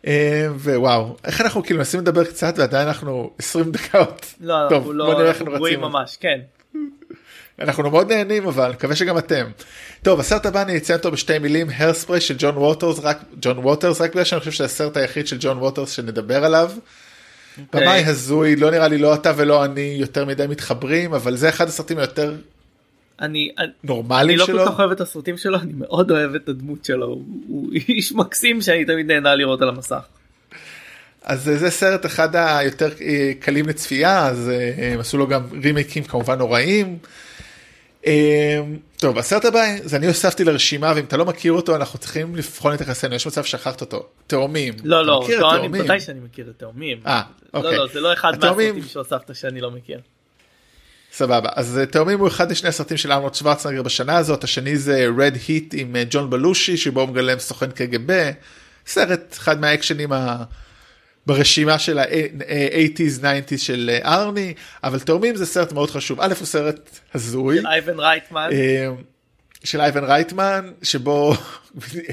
אה, 0.08 0.47
ווואו 0.56 1.17
איך 1.25 1.41
אנחנו 1.41 1.63
כאילו 1.63 1.77
מנסים 1.77 1.99
לדבר 1.99 2.25
קצת 2.25 2.53
ועדיין 2.58 2.88
אנחנו 2.88 3.32
20 3.39 3.71
דקות. 3.71 4.34
לא, 4.41 4.56
טוב, 4.69 4.77
אנחנו 4.77 4.93
לא 4.93 5.12
אנחנו 5.12 5.27
אנחנו 5.29 5.45
גרועים. 5.45 5.82
ממש 5.82 6.17
כן. 6.19 6.39
אנחנו 7.63 7.89
מאוד 7.91 8.12
נהנים 8.12 8.47
אבל 8.47 8.71
מקווה 8.71 8.95
שגם 8.95 9.17
אתם. 9.17 9.45
טוב 10.02 10.19
הסרט 10.19 10.45
הבא 10.45 10.62
אני 10.62 10.78
אציין 10.78 10.97
אותו 10.97 11.12
בשתי 11.12 11.39
מילים 11.39 11.67
הרספרי 11.78 12.21
של 12.21 12.36
ג'ון 12.38 12.58
ווטרס 12.58 12.99
רק 12.99 13.19
ג'ון 13.41 13.58
ווטרס 13.58 14.02
רק 14.02 14.12
בגלל 14.12 14.23
שאני 14.23 14.39
חושב 14.39 14.52
שזה 14.52 14.65
הסרט 14.65 14.97
היחיד 14.97 15.28
של 15.28 15.38
ג'ון 15.39 15.58
ווטרס 15.58 15.91
שנדבר 15.91 16.45
עליו. 16.45 16.71
אוקיי. 17.67 17.82
במאי 17.82 18.04
הזוי 18.06 18.56
לא 18.56 18.71
נראה 18.71 18.88
לי 18.88 18.97
לא 18.97 19.13
אתה 19.15 19.32
ולא 19.38 19.65
אני 19.65 19.95
יותר 19.99 20.26
מדי 20.26 20.47
מתחברים 20.47 21.13
אבל 21.13 21.36
זה 21.36 21.49
אחד 21.49 21.67
הסרטים 21.67 21.97
היותר 21.97 22.30
אני 22.30 22.39
אני- 23.21 23.52
אני 23.60 23.67
נורמליים 23.84 24.39
לא 24.39 24.45
שלו. 24.45 24.65
כל 24.65 24.71
כך 24.71 24.80
אוהב 24.80 24.91
את 24.91 25.02
הסרטים 25.02 25.38
שלו 25.38 25.58
אני 25.60 25.71
מאוד 25.78 26.12
אוהב 26.12 26.36
את 26.36 26.49
הדמות 26.49 26.86
שלו 26.86 27.06
הוא- 27.06 27.23
הוא 27.47 27.69
איש 27.89 28.12
מקסים 28.12 28.62
שאני 28.62 28.86
תמיד 28.86 29.12
נהנה 29.12 29.36
לראות 29.36 29.62
על 29.62 29.69
המסך. 29.69 30.02
אז 31.23 31.43
זה 31.43 31.69
סרט 31.69 32.06
אחד 32.06 32.30
היותר 32.36 32.89
אה, 33.02 33.32
קלים 33.39 33.67
לצפייה 33.67 34.28
אז 34.28 34.49
אה, 34.49 34.93
הם 34.93 34.99
עשו 34.99 35.17
לו 35.17 35.28
גם 35.28 35.41
רימייקים 35.63 36.04
כמובן 36.04 36.38
נוראים. 36.38 36.97
אה, 38.06 38.60
טוב 38.98 39.18
הסרט 39.18 39.46
הבא 39.46 39.62
זה 39.84 39.98
אני 39.98 40.08
הוספתי 40.08 40.44
לרשימה 40.44 40.94
ואם 40.96 41.04
אתה 41.04 41.18
לא 41.18 41.26
מכיר 41.26 41.54
אותו 41.54 41.76
אנחנו 41.76 42.00
צריכים 42.00 42.36
לבחון 42.36 42.74
את 42.74 42.82
יחסינו 42.82 43.16
יש 43.16 43.28
מצב 43.28 43.44
ששכחת 43.44 43.82
אותו 43.82 44.06
תאומים. 44.28 44.74
לא 44.84 45.06
לא 45.06 45.22
מכיר 45.22 45.36
את 45.36 45.42
תאומים, 45.42 45.62
תאומים? 45.62 45.82
ודאי 45.82 46.00
שאני 46.00 46.20
מכיר 46.20 46.50
את 46.50 46.60
תאומים. 46.60 46.98
אה, 47.08 47.22
לא 47.54 47.60
אוקיי. 47.60 47.78
לא 47.78 47.88
זה 47.94 48.00
לא 48.02 48.13
אחד 48.13 48.34
התאומים- 48.34 48.76
מהסרטים 48.76 48.89
שהוספת 48.94 49.36
שאני 49.36 49.62
לא 49.62 49.72
מכיר. 49.72 50.00
סבבה 51.12 51.50
אז 51.56 51.78
אה, 51.78 51.86
תאומים 51.86 52.20
הוא 52.20 52.28
אחד 52.28 52.52
משני 52.52 52.70
הסרטים 52.70 52.98
של 52.98 53.12
ארנולד 53.12 53.36
שוורצנגר 53.36 53.82
בשנה 53.84 54.18
הזאת 54.18 54.44
השני 54.44 54.78
זה 54.78 55.08
רד 55.18 55.38
היט 55.48 55.74
עם 55.78 55.96
אה, 55.96 56.04
ג'ון 56.10 56.30
בלושי 56.30 56.78
שבו 56.78 57.02
הוא 57.02 57.10
מגלם 57.10 57.39
סוכן 57.39 57.72
קג"ב 57.72 58.32
סרט 58.88 59.34
אחד 59.38 59.62
מהאקשנים 59.62 60.13
ה... 60.13 60.44
ברשימה 61.25 61.79
של 61.79 61.99
ה-80's 61.99 63.21
90's 63.21 63.57
של 63.57 63.89
אה, 63.93 64.13
ארני 64.13 64.53
אבל 64.83 64.99
תאומים 64.99 65.36
זה 65.36 65.45
סרט 65.45 65.71
מאוד 65.71 65.91
חשוב. 65.91 66.21
א' 66.21 66.33
הוא 66.39 66.47
סרט 66.47 66.99
הזוי. 67.13 67.57
של 67.57 67.67
אייבן 67.67 67.99
רייטמן. 67.99 68.49
אה, 68.51 68.88
של 69.63 69.81
אייבן 69.81 70.03
רייטמן 70.03 70.71
שבו 70.83 71.33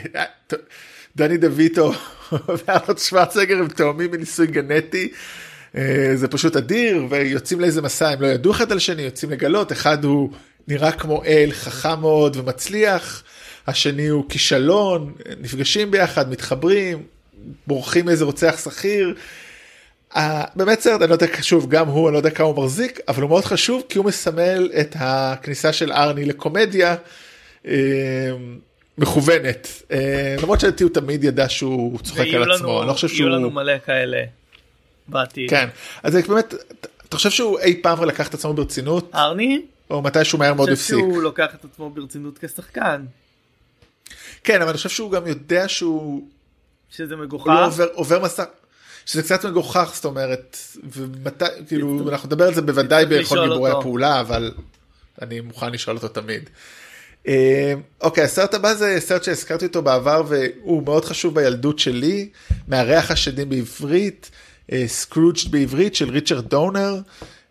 דני 1.17 1.37
דויטו 1.37 1.93
וארנולד 2.67 2.99
שוורצנגר 2.99 3.57
הם 3.57 3.69
תאומים 3.69 4.11
מניסוי 4.11 4.47
גנטי. 4.47 5.09
אה, 5.77 6.13
זה 6.15 6.29
פשוט 6.29 6.57
אדיר 6.57 7.07
ויוצאים 7.11 7.61
לאיזה 7.61 7.83
מסע 7.83 8.09
הם 8.09 8.23
לא 8.23 8.27
ידעו 8.27 8.53
אחד 8.53 8.73
על 8.73 8.79
שני 8.79 9.03
יוצאים 9.03 9.31
לגלות. 9.31 9.73
אחד 9.73 10.05
הוא 10.05 10.31
נראה 10.69 10.93
כמו 10.93 11.25
אל 11.25 11.51
חכם 11.53 12.01
מאוד 12.01 12.37
ומצליח. 12.37 13.23
השני 13.67 14.09
הוא 14.09 14.25
כישלון 14.29 15.13
נפגשים 15.41 15.91
ביחד 15.91 16.31
מתחברים 16.31 17.03
בורחים 17.67 18.07
מאיזה 18.07 18.25
רוצח 18.25 18.61
שכיר. 18.65 19.15
אה, 20.17 20.45
באמת 20.57 20.81
סרט 20.81 21.01
אני 21.03 21.09
לא 21.11 21.15
יודע 21.15 21.27
שוב 21.43 21.69
גם 21.71 21.89
הוא 21.89 22.09
אני 22.09 22.13
לא 22.13 22.19
יודע 22.19 22.31
כמה 22.31 22.47
הוא 22.47 22.65
מחזיק 22.65 23.01
אבל 23.09 23.23
הוא 23.23 23.29
מאוד 23.31 23.45
חשוב 23.45 23.83
כי 23.89 23.99
הוא 23.99 24.07
מסמל 24.07 24.71
את 24.81 24.97
הכניסה 24.99 25.73
של 25.73 25.93
ארני 25.93 26.25
לקומדיה 26.25 26.97
אה, 27.67 28.31
מכוונת 28.99 29.69
אה, 29.93 30.37
למרות 30.43 30.61
שלדעתי 30.61 30.85
הוא 30.85 30.93
תמיד 30.95 31.25
ידע 31.25 31.49
שהוא 31.49 31.99
צוחק 31.99 32.27
על 32.35 32.53
עצמו 32.53 32.67
לנו- 32.67 32.81
אני 32.81 32.89
לא 32.89 32.93
חושב 32.93 33.09
יהיו 33.13 33.29
לנו 33.29 33.41
שהוא 33.41 33.53
מלא 33.53 33.73
כאלה 33.87 34.23
בעתיד. 35.09 35.51
כן 35.51 35.69
אז 36.03 36.17
באמת 36.29 36.55
אתה 37.09 37.17
חושב 37.17 37.31
שהוא 37.31 37.59
אי 37.59 37.81
פעם 37.83 38.05
לקח 38.05 38.29
את 38.29 38.35
עצמו 38.35 38.55
ברצינות 38.55 39.11
ארני? 39.15 39.63
או 39.91 40.03
מתישהו 40.03 40.39
מהר 40.39 40.55
מאוד 40.55 40.69
אני 40.69 40.77
חושב 40.77 40.95
הפסיק 40.95 41.05
שהוא 41.11 41.23
לוקח 41.23 41.49
את 41.61 41.65
עצמו 41.65 41.91
ברצינות 41.91 42.39
כשחקן. 42.39 43.05
כן 44.45 44.57
אבל 44.61 44.69
אני 44.69 44.77
חושב 44.77 44.89
שהוא 44.89 45.11
גם 45.11 45.27
יודע 45.27 45.69
שהוא 45.69 46.23
שזה 46.91 47.15
הוא 47.15 47.21
לא 47.21 47.27
מגוחך. 47.27 47.51
עובר 47.65 47.87
עובר 47.95 48.23
מסע. 48.23 48.45
שזה 49.07 49.23
קצת 49.23 49.45
מגוחך 49.45 49.91
זאת 49.95 50.05
אומרת 50.05 50.57
ומתי 50.93 51.45
כאילו 51.69 52.11
אנחנו 52.11 52.27
נדבר 52.27 52.47
על 52.47 52.55
זה 52.55 52.63
בוודאי 52.63 53.07
בכל 53.07 53.43
גיבורי. 53.43 53.71
הפעולה 53.71 54.21
אבל 54.21 54.53
אני 55.23 55.41
מוכן 55.41 55.73
לשאול 55.73 55.97
אותו 55.97 56.09
תמיד. 56.09 56.51
אה, 57.29 57.75
אוקיי 58.01 58.25
הסרט 58.25 58.55
הבא 58.55 58.75
זה 58.75 58.97
סרט 59.01 59.25
שהזכרתי 59.25 59.67
אותו 59.67 59.83
בעבר 59.83 60.23
והוא 60.29 60.83
מאוד 60.83 61.05
חשוב 61.05 61.35
בילדות 61.35 61.79
שלי 61.79 62.29
מארח 62.69 63.11
השדים 63.11 63.49
בעברית 63.49 64.31
סקרוג'ד 64.87 65.51
בעברית 65.51 65.95
של 65.95 66.11
ריצ'רד 66.11 66.49
דונר 66.49 67.01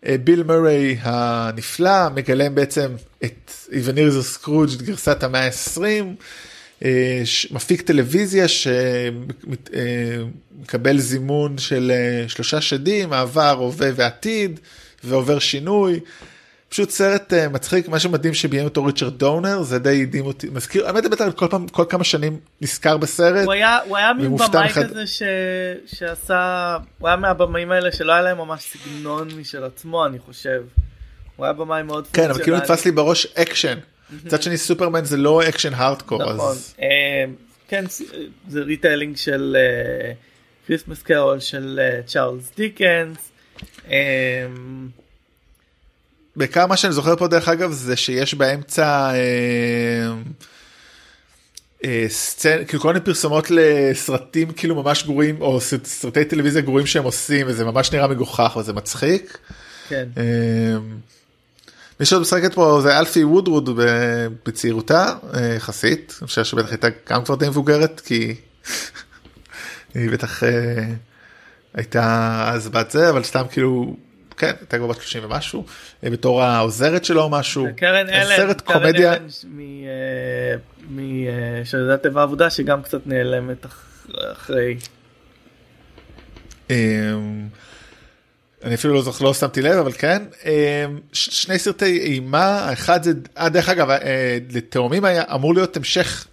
אה, 0.06 0.16
ביל 0.24 0.42
מוריי 0.42 0.96
הנפלא 1.00 2.08
מגלם 2.08 2.54
בעצם 2.54 2.94
את 3.24 3.52
איווניר 3.72 4.22
סקרוג' 4.22 4.70
את 4.76 4.82
גרסת 4.82 5.22
המאה 5.22 5.46
ה-20, 5.46 5.80
אה, 5.82 6.00
מפיק 7.50 7.82
טלוויזיה 7.82 8.46
שמקבל 10.58 10.98
זימון 10.98 11.58
של 11.58 11.92
אה, 11.94 12.24
שלושה 12.28 12.60
שדים, 12.60 13.12
העבר, 13.12 13.56
הווה 13.58 13.88
ועתיד, 13.94 14.60
ועובר 15.04 15.38
שינוי. 15.38 16.00
פשוט 16.70 16.90
סרט 16.90 17.32
מצחיק 17.50 17.88
מה 17.88 18.00
שמדהים 18.00 18.34
שביים 18.34 18.64
אותו 18.64 18.84
ריצ'רד 18.84 19.18
דונר 19.18 19.62
זה 19.62 19.78
די 19.78 20.02
הדהים 20.02 20.26
אותי 20.26 20.48
מזכיר 20.52 20.86
האמת 20.86 21.04
בטח 21.04 21.24
כל 21.36 21.48
פעם 21.50 21.68
כל 21.68 21.84
כמה 21.88 22.04
שנים 22.04 22.38
נזכר 22.60 22.96
בסרט. 22.96 23.44
הוא 23.44 23.52
היה 23.52 23.78
הוא 23.88 23.96
היה 23.96 24.12
מין 24.12 24.36
במאי 24.36 24.66
אחד... 24.66 24.84
כזה 24.84 25.06
ש... 25.06 25.22
שעשה 25.86 26.76
הוא 26.98 27.08
היה 27.08 27.16
מהבמאים 27.16 27.70
האלה 27.70 27.92
שלא 27.92 28.12
היה 28.12 28.22
להם 28.22 28.38
ממש 28.38 28.62
סגנון 28.62 29.28
משל 29.40 29.64
עצמו 29.64 30.06
אני 30.06 30.18
חושב. 30.18 30.62
הוא 31.36 31.46
היה 31.46 31.52
במאי 31.52 31.82
מאוד 31.82 32.06
כן 32.12 32.30
אבל 32.30 32.42
כאילו 32.42 32.56
נתפס 32.56 32.84
לי 32.84 32.90
בראש 32.90 33.26
אקשן. 33.26 33.78
מצד 34.24 34.42
שני 34.42 34.56
סופרמן 34.56 35.04
זה 35.04 35.16
לא 35.16 35.48
אקשן 35.48 35.74
הארדקור. 35.74 36.22
נכון. 36.22 36.50
אז... 36.50 36.74
אה, 36.82 37.24
כן 37.68 37.84
זה 38.48 38.60
retelling 38.60 39.16
של 39.16 39.56
Christmas 40.66 41.00
uh, 41.00 41.04
Carol 41.04 41.40
של 41.40 41.80
צ'ארלס 42.06 42.52
דיקנס. 42.56 43.30
בעיקר 46.36 46.66
מה 46.66 46.76
שאני 46.76 46.92
זוכר 46.92 47.16
פה 47.16 47.28
דרך 47.28 47.48
אגב 47.48 47.72
זה 47.72 47.96
שיש 47.96 48.34
באמצע 48.34 49.10
אה, 49.10 50.14
אה, 51.84 52.04
סצנ... 52.08 52.64
כאילו 52.64 52.82
כל 52.82 52.88
מיני 52.88 53.04
פרסומות 53.04 53.50
לסרטים 53.50 54.52
כאילו 54.52 54.74
ממש 54.74 55.04
גרועים 55.04 55.40
או 55.40 55.60
סרטי 55.84 56.24
טלוויזיה 56.24 56.62
גרועים 56.62 56.86
שהם 56.86 57.04
עושים 57.04 57.46
וזה 57.48 57.64
ממש 57.64 57.92
נראה 57.92 58.08
מגוחך 58.08 58.56
וזה 58.60 58.72
מצחיק. 58.72 59.38
כן. 59.88 60.08
מי 62.00 62.06
שעוד 62.06 62.22
משחקת 62.22 62.54
פה 62.54 62.80
זה 62.82 62.98
אלפי 62.98 63.24
וודרוד 63.24 63.80
בצעירותה 64.46 65.14
אה, 65.34 65.54
יחסית, 65.56 66.14
אני 66.20 66.26
חושב 66.26 66.44
שבטח 66.44 66.70
הייתה 66.70 66.88
גם 67.08 67.24
כבר 67.24 67.34
די 67.34 67.48
מבוגרת 67.48 68.00
כי 68.00 68.34
היא 69.94 70.10
בטח 70.10 70.44
אה, 70.44 70.84
הייתה 71.74 72.44
אז 72.54 72.68
בת 72.68 72.90
זה 72.90 73.10
אבל 73.10 73.22
סתם 73.22 73.42
כאילו 73.50 73.96
כן, 74.36 74.52
הייתה 74.60 74.78
כבר 74.78 74.86
בת 74.86 74.96
30 74.96 75.24
ומשהו, 75.24 75.64
אה, 76.04 76.10
בתור 76.10 76.42
העוזרת 76.42 77.04
שלו 77.04 77.22
או 77.22 77.30
משהו. 77.30 77.66
קרן 77.76 78.08
אלן, 78.08 78.36
סרט 78.36 78.60
קומדיה. 78.60 79.14
משודדת 80.90 82.02
טבע 82.02 82.22
עבודה 82.22 82.50
שגם 82.50 82.82
קצת 82.82 83.06
נעלמת 83.06 83.66
אחרי. 84.32 84.76
אמ, 88.62 88.66
אני 88.66 88.74
אפילו 88.74 88.94
לא 88.94 89.02
זוכר, 89.02 89.24
לא 89.24 89.34
שמתי 89.34 89.62
לב, 89.62 89.78
אבל 89.78 89.92
כן. 89.92 90.22
אמ, 90.44 90.50
שני 91.12 91.58
סרטי 91.58 91.98
אימה, 91.98 92.44
האחד 92.44 93.02
זה, 93.02 93.12
אה, 93.38 93.48
דרך 93.48 93.68
אגב, 93.68 93.90
אה, 93.90 94.38
לתאומים 94.52 95.04
היה 95.04 95.22
אמור 95.34 95.54
להיות 95.54 95.76
המשך 95.76 96.26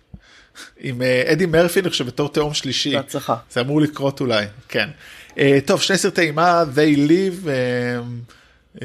עם 0.79 1.01
אדי 1.31 1.45
מרפי, 1.45 1.79
אני 1.79 1.89
חושב, 1.89 2.07
בתור 2.07 2.29
תאום 2.29 2.53
שלישי. 2.53 2.95
בהצלחה. 2.95 3.35
זה 3.51 3.61
אמור 3.61 3.81
לקרות 3.81 4.19
אולי, 4.21 4.45
כן. 4.69 4.89
Uh, 5.37 5.39
טוב, 5.65 5.81
שני 5.81 5.97
סרטי 5.97 6.21
אימה, 6.21 6.63
They 6.75 6.97
Live, 6.97 7.45
uh, 7.45 8.77
uh, 8.77 8.81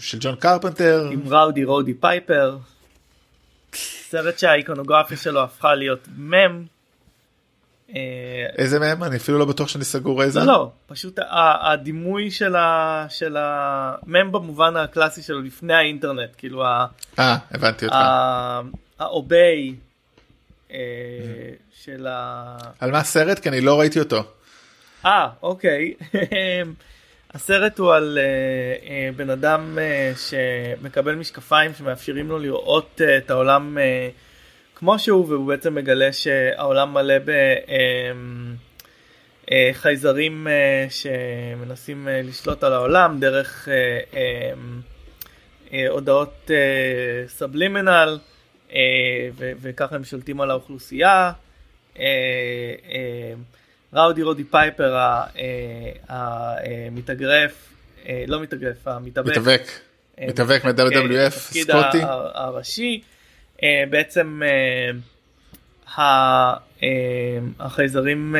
של 0.00 0.18
ג'ון 0.20 0.36
קרפנטר. 0.36 1.08
עם 1.12 1.22
ראודי 1.28 1.64
רודי 1.64 1.94
פייפר. 1.94 2.56
סרט 4.08 4.38
שהאיקונוגרפיה 4.38 5.16
שלו 5.16 5.42
הפכה 5.42 5.74
להיות 5.74 6.08
מם. 6.16 6.75
איזה 8.58 8.78
מם? 8.78 9.04
אני 9.04 9.16
אפילו 9.16 9.38
לא 9.38 9.44
בטוח 9.44 9.68
שאני 9.68 9.84
סגור 9.84 10.22
איזה. 10.22 10.40
לא, 10.40 10.46
לא, 10.46 10.70
פשוט 10.86 11.18
הדימוי 11.60 12.30
של, 12.30 12.56
ה, 12.56 13.06
של 13.08 13.36
המם 13.38 14.32
במובן 14.32 14.76
הקלאסי 14.76 15.22
שלו 15.22 15.42
לפני 15.42 15.74
האינטרנט, 15.74 16.30
כאילו 16.38 16.64
ה... 16.64 16.86
אה, 17.18 17.36
הבנתי 17.50 17.84
אותך. 17.84 17.96
ה 18.98 19.13
Obey 19.13 19.74
של 21.84 22.06
ה... 22.06 22.56
על 22.80 22.90
מה 22.90 22.98
הסרט? 22.98 23.38
כי 23.38 23.48
אני 23.48 23.60
לא 23.60 23.80
ראיתי 23.80 23.98
אותו. 23.98 24.24
אה, 25.04 25.28
אוקיי. 25.42 25.94
הסרט 27.36 27.78
הוא 27.78 27.94
על 27.94 28.18
uh, 28.18 29.16
בן 29.16 29.30
אדם 29.30 29.78
שמקבל 30.16 31.14
משקפיים 31.14 31.74
שמאפשרים 31.74 32.28
לו 32.28 32.38
לראות 32.38 33.00
את 33.18 33.30
העולם 33.30 33.78
uh, 33.78 33.80
כמו 34.78 34.98
שהוא 34.98 35.26
והוא 35.28 35.46
בעצם 35.48 35.74
מגלה 35.74 36.12
שהעולם 36.12 36.92
מלא 36.92 37.14
בחייזרים 39.44 40.46
uh, 40.46 40.50
uh, 40.50 40.92
שמנסים 40.92 42.08
uh, 42.08 42.10
לשלוט 42.28 42.64
על 42.64 42.72
העולם 42.72 43.20
דרך 43.20 43.68
uh, 43.68 44.14
הודעות 45.88 46.50
סבלימינל 47.28 48.18
uh, 48.68 48.72
וככה 49.38 49.96
הם 49.96 50.04
שולטים 50.04 50.40
על 50.40 50.50
האוכלוסייה. 50.50 51.32
ראודי 53.92 54.22
רודי 54.22 54.44
פייפר 54.44 54.96
המתאגרף, 56.08 57.72
אה, 58.08 58.24
לא 58.26 58.40
מתאגרף, 58.40 58.88
המתאבק, 58.88 59.30
מתאבק, 59.30 59.62
אה, 60.20 60.26
מתאבק 60.28 60.64
מ-WWF, 60.64 61.30
סקוטי, 61.30 62.00
הראשי, 62.34 63.02
אה, 63.02 63.15
בעצם 63.62 64.42
החייזרים 67.58 68.36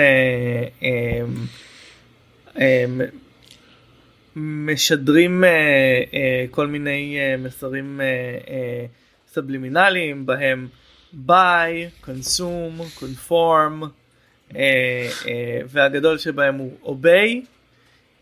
משדרים 4.37 5.45
כל 6.51 6.67
מיני 6.67 7.19
מסרים 7.39 8.01
סבלימינליים 9.29 10.27
בהם 10.27 10.69
conform, 12.99 13.85
אה, 14.57 15.09
אה, 15.27 15.61
והגדול 15.67 16.19
שבהם 16.19 16.55
הוא 16.55 16.73
אוביי, 16.83 17.43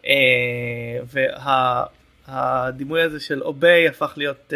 אה, 0.07 0.99
והדימוי 2.29 3.03
הזה 3.03 3.21
של 3.21 3.43
אוביי 3.43 3.89
הפך 3.89 4.13
להיות 4.17 4.53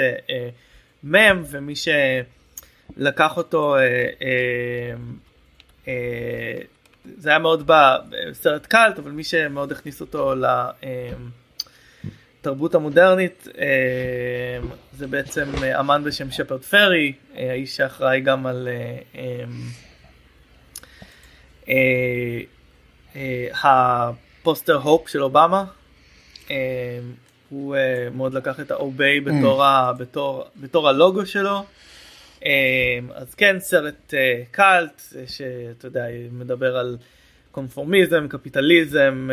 מם, 1.03 1.43
ומי 1.51 1.75
שלקח 1.77 3.37
אותו, 3.37 3.77
זה 7.19 7.29
היה 7.29 7.39
מאוד 7.39 7.67
בסרט 7.67 8.67
קאלט, 8.67 8.99
אבל 8.99 9.11
מי 9.11 9.25
שמאוד 9.25 9.73
הכניס 9.73 10.01
אותו 10.01 10.35
לתרבות 12.41 12.75
המודרנית 12.75 13.49
זה 14.93 15.07
בעצם 15.07 15.53
אמן 15.81 16.05
בשם 16.05 16.31
שפרד 16.31 16.63
פרי, 16.63 17.13
האיש 17.35 17.77
שאחראי 17.77 18.21
גם 18.21 18.47
על 18.47 18.69
אה, 19.15 19.45
אה, 23.17 23.49
הפוסטר 23.63 24.77
Hope 24.77 25.09
של 25.09 25.23
אובמה. 25.23 25.65
הוא 27.49 27.77
מאוד 28.15 28.35
לקח 28.35 28.61
את 28.61 28.71
ה 28.71 28.80
Obey 28.80 29.19
mm. 29.19 29.23
בתור, 29.23 29.63
בתור, 29.99 30.45
בתור 30.57 30.89
הלוגו 30.89 31.27
שלו. 31.27 31.65
אז 33.15 33.35
כן 33.37 33.57
סרט 33.61 34.15
קאלט 34.51 35.03
שאתה 35.27 35.87
יודע 35.87 36.05
מדבר 36.33 36.77
על 36.77 36.97
קונפורמיזם 37.51 38.29
קפיטליזם 38.29 39.31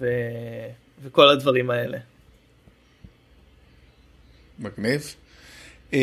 ו... 0.00 0.06
וכל 1.02 1.28
הדברים 1.28 1.70
האלה. 1.70 1.98
מגניב. 4.58 5.14
Uh, 5.90 5.94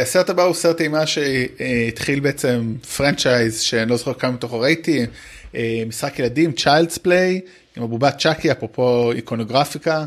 הסרט 0.00 0.30
הבא 0.30 0.42
הוא 0.42 0.54
סרט 0.54 0.80
אימה 0.80 1.06
שהתחיל 1.06 2.20
בעצם 2.20 2.74
franchise 2.96 3.60
שאני 3.60 3.90
לא 3.90 3.96
זוכר 3.96 4.14
כמה 4.14 4.30
מתוכו 4.30 4.60
ראיתי, 4.60 5.06
uh, 5.52 5.56
משחק 5.86 6.18
ילדים, 6.18 6.52
Child's 6.52 6.98
Play, 6.98 7.40
עם 7.76 7.82
הבובת 7.82 8.18
צ'אקי, 8.18 8.52
אפרופו 8.52 9.12
איקונוגרפיקה. 9.12 10.04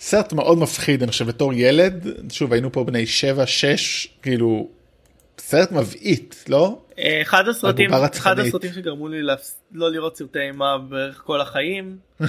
סרט 0.00 0.32
מאוד 0.32 0.58
מפחיד, 0.58 1.02
אני 1.02 1.12
חושב, 1.12 1.26
בתור 1.26 1.52
ילד, 1.54 2.06
שוב 2.32 2.52
היינו 2.52 2.72
פה 2.72 2.84
בני 2.84 3.04
7-6, 3.04 4.08
כאילו, 4.22 4.68
סרט 5.38 5.72
מבעית, 5.72 6.44
לא? 6.48 6.78
אה, 6.98 7.22
אחד 7.22 7.48
הסרטים, 7.48 7.94
אחד 7.94 8.38
הסרטים 8.38 8.72
שגרמו 8.72 9.08
לי 9.08 9.22
לא 9.72 9.92
לראות 9.92 10.16
סרטי 10.16 10.38
אימה 10.38 10.78
בערך 10.78 11.22
כל 11.24 11.40
החיים. 11.40 11.96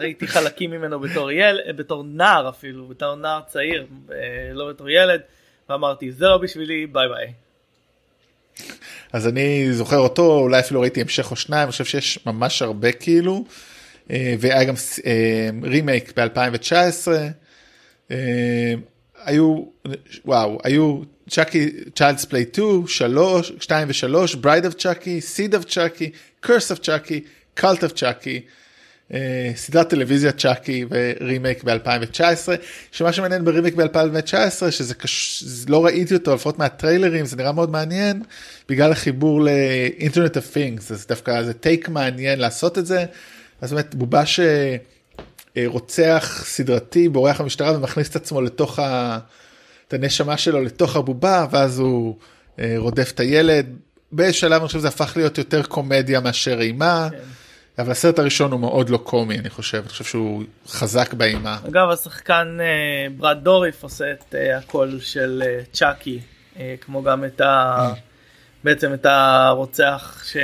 ראיתי 0.00 0.26
חלקים 0.26 0.70
ממנו 0.70 1.00
בתור 1.00 1.30
ילד, 1.30 1.76
בתור 1.76 2.04
נער 2.04 2.48
אפילו, 2.48 2.88
בתור 2.88 3.14
נער 3.14 3.40
צעיר, 3.46 3.86
לא 4.52 4.68
בתור 4.68 4.90
ילד. 4.90 5.20
ואמרתי 5.68 6.12
זה 6.12 6.24
לא 6.24 6.38
בשבילי 6.38 6.86
bye 6.86 7.08
bye. 7.08 7.32
אז 9.12 9.28
אני 9.28 9.72
זוכר 9.72 9.98
אותו 9.98 10.38
אולי 10.38 10.60
אפילו 10.60 10.80
ראיתי 10.80 11.00
המשך 11.00 11.30
או 11.30 11.36
שניים 11.36 11.62
אני 11.62 11.70
חושב 11.70 11.84
שיש 11.84 12.26
ממש 12.26 12.62
הרבה 12.62 12.92
כאילו 12.92 13.34
אה, 13.34 13.73
והיה 14.10 14.64
גם 14.64 14.74
רימייק 15.62 16.18
ב-2019 16.18 17.08
היו 19.24 19.64
וואו 20.24 20.58
היו 20.64 21.02
צ'אקי 21.30 21.70
Child's 21.94 22.24
Play 22.24 22.44
2 22.52 22.86
3 22.86 23.52
2 23.60 23.88
ו3 23.88 24.36
Bride 24.36 24.66
of 24.66 24.74
Chucky 24.74 25.20
Seed 25.20 25.54
of 25.54 25.64
Chucky 25.64 26.10
Curse 26.40 26.70
of 26.70 26.78
Chucky 26.78 27.20
Cult 27.60 27.84
of 27.84 27.92
Chucky 27.92 28.40
אה, 29.12 29.52
סדרת 29.56 29.90
טלוויזיה 29.90 30.32
צ'אקי 30.32 30.84
ורימייק 30.90 31.64
ב-2019 31.64 32.48
שמה 32.92 33.12
שמעניין 33.12 33.44
ברימייק 33.44 33.74
ב-2019 33.74 34.70
שזה 34.70 34.94
קש... 34.94 35.44
לא 35.68 35.84
ראיתי 35.84 36.14
אותו 36.14 36.34
לפחות 36.34 36.58
מהטריילרים 36.58 37.26
זה 37.26 37.36
נראה 37.36 37.52
מאוד 37.52 37.70
מעניין 37.70 38.22
בגלל 38.68 38.92
החיבור 38.92 39.40
ל 39.40 39.51
internet 39.51 40.36
of 40.36 40.40
things 40.54 40.80
זה 40.80 41.04
דווקא 41.08 41.42
זה 41.42 41.52
take 41.52 41.88
מעניין 41.88 42.38
לעשות 42.38 42.78
את 42.78 42.86
זה 42.86 43.04
אז 43.64 43.72
באמת 43.72 43.94
בובה 43.94 44.22
שרוצח 45.56 46.42
סדרתי 46.44 47.08
בורח 47.08 47.40
המשטרה 47.40 47.76
ומכניס 47.76 48.10
את 48.10 48.16
עצמו 48.16 48.40
לתוך 48.42 48.78
ה... 48.78 49.18
את 49.88 49.92
הנשמה 49.92 50.36
שלו 50.36 50.62
לתוך 50.62 50.96
הבובה 50.96 51.46
ואז 51.50 51.78
הוא 51.78 52.16
אה, 52.58 52.74
רודף 52.78 53.10
את 53.14 53.20
הילד 53.20 53.66
בשלב 54.12 54.60
אני 54.60 54.66
חושב 54.66 54.78
זה 54.78 54.88
הפך 54.88 55.12
להיות 55.16 55.38
יותר 55.38 55.62
קומדיה 55.62 56.20
מאשר 56.20 56.60
אימה. 56.60 57.08
כן. 57.10 57.18
אבל 57.78 57.90
הסרט 57.90 58.18
הראשון 58.18 58.52
הוא 58.52 58.60
מאוד 58.60 58.90
לא 58.90 58.96
קומי 58.96 59.38
אני 59.38 59.50
חושב, 59.50 59.78
אני 59.78 59.88
חושב 59.88 60.04
שהוא 60.04 60.42
חזק 60.68 61.14
באימה. 61.14 61.58
אגב 61.68 61.90
השחקן 61.90 62.58
אה, 62.60 63.06
ברד 63.16 63.38
דוריף 63.42 63.82
עושה 63.82 64.10
את 64.12 64.34
אה, 64.34 64.58
הקול 64.58 65.00
של 65.00 65.42
אה, 65.46 65.60
צ'אקי, 65.72 66.20
אה, 66.58 66.74
כמו 66.80 67.02
גם 67.02 67.24
את 67.24 67.40
ה... 67.40 67.76
אה. 67.78 67.92
בעצם 68.64 68.94
את 68.94 69.06
הרוצח 69.06 70.24
ש... 70.26 70.36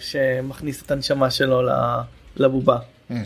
שמכניס 0.00 0.82
את 0.82 0.90
הנשמה 0.90 1.30
שלו 1.30 1.62
לבובה. 2.40 2.78
אה. 3.10 3.22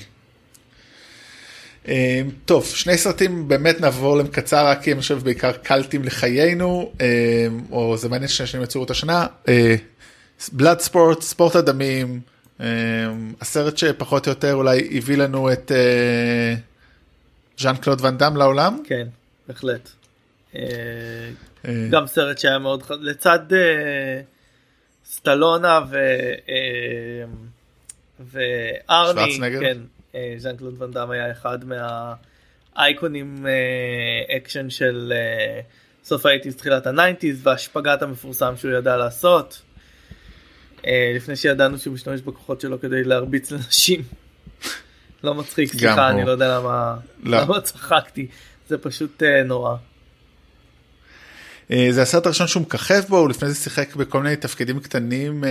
אה, 1.89 2.23
טוב, 2.45 2.65
שני 2.65 2.99
סרטים 2.99 3.49
באמת 3.49 3.81
נעבור 3.81 4.17
להם 4.17 4.27
קצר, 4.27 4.67
רק 4.67 4.83
כי 4.83 4.93
הם 4.93 5.01
חושב 5.01 5.19
בעיקר 5.19 5.53
קלטים 5.53 6.05
לחיינו, 6.05 6.93
אה, 7.01 7.47
או 7.71 7.97
זה 7.97 8.09
מעניין 8.09 8.29
שני 8.29 8.63
יצאו 8.63 8.81
אותה 8.81 8.95
שנה. 8.95 9.27
Bloodsport, 10.53 11.23
ספורט 11.23 11.57
הדמים, 11.57 12.21
אמ, 12.63 13.35
הסרט 13.41 13.77
שפחות 13.77 14.27
או 14.27 14.33
יותר 14.33 14.55
אולי 14.55 14.99
הביא 14.99 15.17
לנו 15.17 15.53
את 15.53 15.73
אה, 15.73 16.55
ז'אן 17.59 17.77
קלוד 17.77 18.01
ואן 18.01 18.19
דאם 18.19 18.37
לעולם. 18.37 18.79
כן, 18.85 19.09
בהחלט. 19.49 19.91
אה, 20.57 20.63
אה. 21.65 21.89
גם 21.91 22.07
סרט 22.07 22.39
שהיה 22.39 22.59
מאוד. 22.59 22.83
לצד 23.01 23.39
סטלונה 25.07 25.81
ו... 25.91 25.97
וארני, 28.31 29.39
כן, 29.61 29.79
ז'אן 30.37 30.57
קלוד 30.57 30.83
ואן 30.83 30.91
דאם 30.91 31.11
היה 31.11 31.33
אחד 31.33 31.59
מהאייקונים 32.75 33.47
אקשן 34.37 34.71
של 34.71 35.13
סוף 36.05 36.27
האייטיז 36.27 36.57
תחילת 36.57 36.87
הניינטיז 36.87 37.47
והשפגט 37.47 38.03
המפורסם 38.03 38.57
שהוא 38.57 38.73
ידע 38.73 38.97
לעשות. 38.97 39.63
אה, 40.87 41.13
לפני 41.17 41.37
שידענו 41.37 41.79
שהוא 41.79 41.95
משתמש 41.95 42.21
בכוחות 42.21 42.61
שלו 42.61 42.81
כדי 42.81 43.05
להרביץ 43.05 43.51
לנשים. 43.51 44.03
לא 45.25 45.35
מצחיק, 45.35 45.73
סליחה, 45.73 46.11
אני 46.11 46.25
לא 46.25 46.31
יודע 46.31 46.59
למה, 46.59 46.97
לא. 47.23 47.41
למה 47.41 47.61
צחקתי, 47.61 48.27
זה 48.69 48.79
פשוט 48.79 49.23
נורא. 49.45 49.77
זה 51.91 52.03
הסרט 52.03 52.27
הראשון 52.27 52.47
שהוא 52.47 52.63
מככב 52.63 53.01
בו, 53.09 53.19
הוא 53.19 53.29
לפני 53.29 53.49
זה 53.49 53.55
שיחק 53.55 53.97
בכל 53.97 54.23
מיני 54.23 54.37
תפקידים 54.37 54.81
קטנים, 54.81 55.45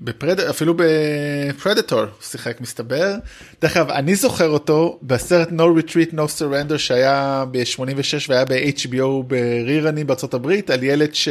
בפרד... 0.00 0.40
אפילו 0.40 0.74
בפרדטור 0.76 2.00
הוא 2.00 2.08
שיחק 2.22 2.60
מסתבר. 2.60 3.14
דרך 3.60 3.76
אגב, 3.76 3.90
אני 3.90 4.14
זוכר 4.14 4.48
אותו 4.48 4.98
בסרט 5.02 5.48
No 5.48 5.62
Retreat 5.78 6.14
No 6.14 6.38
Surrender 6.38 6.78
שהיה 6.78 7.44
ב-86 7.50 8.26
והיה 8.28 8.44
ב-HBO 8.44 9.22
ב 9.26 9.37
reruns 9.37 10.06
בארצות 10.06 10.34
הברית 10.34 10.70
על 10.70 10.82
ילד 10.82 11.14
ש... 11.14 11.28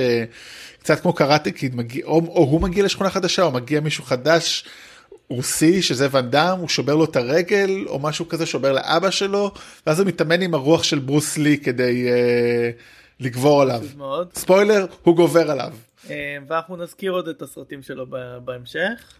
קצת 0.80 1.00
כמו 1.00 1.14
קראטה 1.14 1.52
קיד 1.52 1.76
מגיע 1.76 2.06
או, 2.06 2.22
או 2.28 2.44
הוא 2.44 2.62
מגיע 2.62 2.84
לשכונה 2.84 3.10
חדשה 3.10 3.44
או 3.44 3.52
מגיע 3.52 3.80
מישהו 3.80 4.04
חדש 4.04 4.66
רוסי 5.30 5.82
שזה 5.82 6.08
ואן 6.12 6.30
דאם 6.30 6.60
הוא 6.60 6.70
שובר 6.70 6.96
לו 6.96 7.06
את 7.06 7.16
הרגל 7.16 7.86
או 7.88 8.00
משהו 8.00 8.28
כזה 8.28 8.46
שובר 8.46 8.72
לאבא 8.72 9.10
שלו 9.10 9.52
ואז 9.88 10.00
הוא 10.00 10.08
מתאמן 10.08 10.42
עם 10.42 10.54
הרוח 10.54 10.84
של 10.84 11.00
ברוס 11.00 11.38
לי 11.38 11.58
כדי 11.58 12.08
אה, 12.10 12.70
לגבור 13.20 13.62
עליו 13.62 13.82
ספוילר 14.36 14.86
הוא 15.04 15.16
גובר 15.16 15.52
עליו. 15.52 15.74
אה, 16.10 16.38
ואנחנו 16.48 16.78
נזכיר 16.78 17.12
עוד 17.12 17.28
את 17.28 17.42
הסרטים 17.42 17.82
שלו 17.82 18.06
בהמשך. 18.44 19.14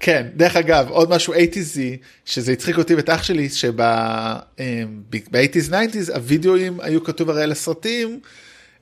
כן 0.00 0.26
דרך 0.36 0.56
אגב 0.56 0.88
עוד 0.88 1.10
משהו 1.10 1.34
80's 1.34 1.78
שזה 2.24 2.52
הצחיק 2.52 2.78
אותי 2.78 2.94
ואת 2.94 3.10
אח 3.10 3.22
שלי 3.22 3.48
שב-80's 3.48 5.28
90's 5.70 6.14
הווידאוים 6.14 6.80
היו 6.80 7.04
כתוב 7.04 7.30
הרי 7.30 7.42
על 7.42 7.52
הסרטים. 7.52 8.20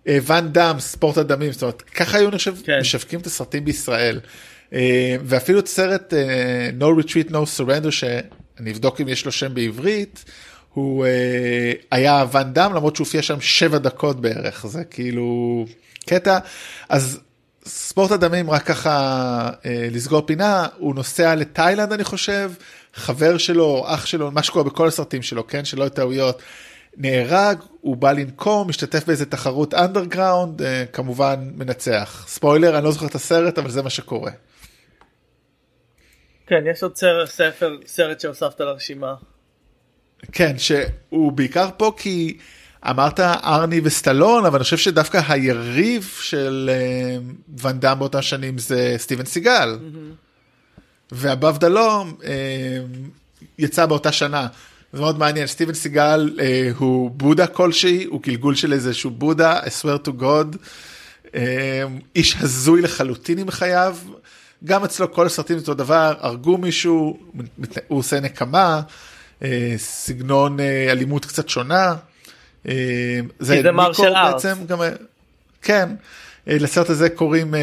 אה, 0.09 0.19
ואן 0.23 0.49
דאם 0.49 0.81
ספורט 0.81 1.17
הדמים 1.17 1.53
זאת 1.53 1.63
אומרת 1.63 1.83
ככה 1.83 2.19
היו 2.19 2.31
נחשב 2.31 2.55
כן. 2.65 2.79
משווקים 2.81 3.21
את 3.21 3.27
הסרטים 3.27 3.65
בישראל 3.65 4.21
אה, 4.73 5.17
ואפילו 5.25 5.59
את 5.59 5.67
סרט 5.67 6.15
אה, 6.15 6.71
No 6.81 7.03
Retreat 7.03 7.31
No 7.31 7.35
Surrender 7.59 7.91
שאני 7.91 8.71
אבדוק 8.73 9.01
אם 9.01 9.09
יש 9.09 9.25
לו 9.25 9.33
שם 9.33 9.55
בעברית 9.55 10.25
הוא 10.75 11.07
היה 11.91 12.25
ואן 12.33 12.53
דאם 12.53 12.75
למרות 12.75 12.97
שהוא 12.97 13.05
הופיע 13.05 13.23
שם 13.23 13.41
שבע 13.41 13.79
דקות 13.79 14.21
בערך 14.21 14.67
זה 14.67 14.85
כאילו 14.85 15.67
קטע 16.07 16.39
אז 16.89 17.21
ספורט 17.65 18.11
הדמים 18.11 18.51
רק 18.51 18.63
ככה 18.63 19.51
לסגור 19.65 20.21
פינה 20.27 20.67
הוא 20.79 20.95
נוסע 20.95 21.35
לתאילנד 21.35 21.93
אני 21.93 22.05
חושב 22.05 22.53
חבר 22.95 23.39
שלו 23.39 23.85
אח 23.87 24.07
שלו 24.07 24.31
מה 24.31 24.43
שקורה 24.43 24.65
בכל 24.65 24.89
הסרטים 24.89 25.23
שלו 25.23 25.47
כן 25.47 25.65
שלא 25.65 25.83
יהיו 25.83 25.91
טעויות. 25.91 26.43
נהרג, 26.97 27.59
הוא 27.81 27.97
בא 27.97 28.13
לנקום, 28.13 28.69
משתתף 28.69 29.07
באיזה 29.07 29.27
תחרות 29.27 29.75
אנדרגראונד, 29.75 30.63
אה, 30.63 30.85
כמובן 30.93 31.51
מנצח. 31.55 32.25
ספוילר, 32.29 32.77
אני 32.77 32.85
לא 32.85 32.93
זוכר 32.93 33.07
את 33.07 33.15
הסרט, 33.15 33.59
אבל 33.59 33.71
זה 33.71 33.83
מה 33.83 33.91
שקורה. 33.91 34.31
כן, 36.47 36.65
יש 36.71 36.83
עוד 36.83 36.97
סרט, 36.97 37.29
ספר, 37.29 37.77
סרט 37.87 38.21
שהוספת 38.21 38.61
לרשימה. 38.61 39.15
כן, 40.33 40.59
שהוא 40.59 41.33
בעיקר 41.33 41.69
פה 41.77 41.93
כי 41.97 42.39
אמרת 42.91 43.21
ארני 43.21 43.81
וסטלון, 43.85 44.47
אבל 44.47 44.57
אני 44.57 44.65
חושב 44.65 44.77
שדווקא 44.77 45.21
היריב 45.29 46.19
של 46.21 46.71
אה, 46.73 47.19
ואן 47.59 47.81
דאם 47.81 47.99
באותה 47.99 48.23
שנים 48.23 48.59
זה 48.59 48.95
סטיבן 48.99 49.25
סיגל. 49.25 49.79
Mm-hmm. 49.79 51.13
ו 51.13 51.21
Above 51.21 51.59
the 51.59 51.87
Law 51.87 52.15
אה, 52.25 52.79
יצא 53.59 53.87
באותה 53.87 54.13
שנה. 54.13 54.47
זה 54.93 55.01
מאוד 55.01 55.19
מעניין, 55.19 55.47
סטיבן 55.47 55.75
סיגל 55.75 56.37
אה, 56.41 56.71
הוא 56.77 57.11
בודה 57.11 57.47
כלשהי, 57.47 58.05
הוא 58.05 58.23
גלגול 58.23 58.55
של 58.55 58.73
איזשהו 58.73 59.11
בודה, 59.11 59.61
I 59.61 59.67
swear 59.83 60.09
to 60.09 60.11
God, 60.21 60.57
אה, 61.35 61.85
איש 62.17 62.37
הזוי 62.41 62.83
לחלוטין 62.83 63.39
עם 63.39 63.51
חייו, 63.51 63.97
גם 64.65 64.85
אצלו 64.85 65.13
כל 65.13 65.27
הסרטים 65.27 65.59
אותו 65.59 65.75
דבר, 65.75 66.15
הרגו 66.21 66.59
מישהו, 66.59 67.19
הוא 67.89 67.99
עושה 67.99 68.21
נקמה, 68.21 68.81
אה, 69.43 69.75
סגנון 69.77 70.61
אה, 70.61 70.93
אלימות 70.93 71.25
קצת 71.25 71.49
שונה. 71.49 71.95
אה, 72.69 73.21
זה, 73.39 73.73
מרשל 73.73 74.15
ארט. 74.15 74.45
גם, 74.67 74.83
אה, 74.83 74.91
כן, 75.63 75.89
אה, 76.49 76.57
לסרט 76.59 76.91
הזה 76.91 77.11
קוראים, 77.11 77.55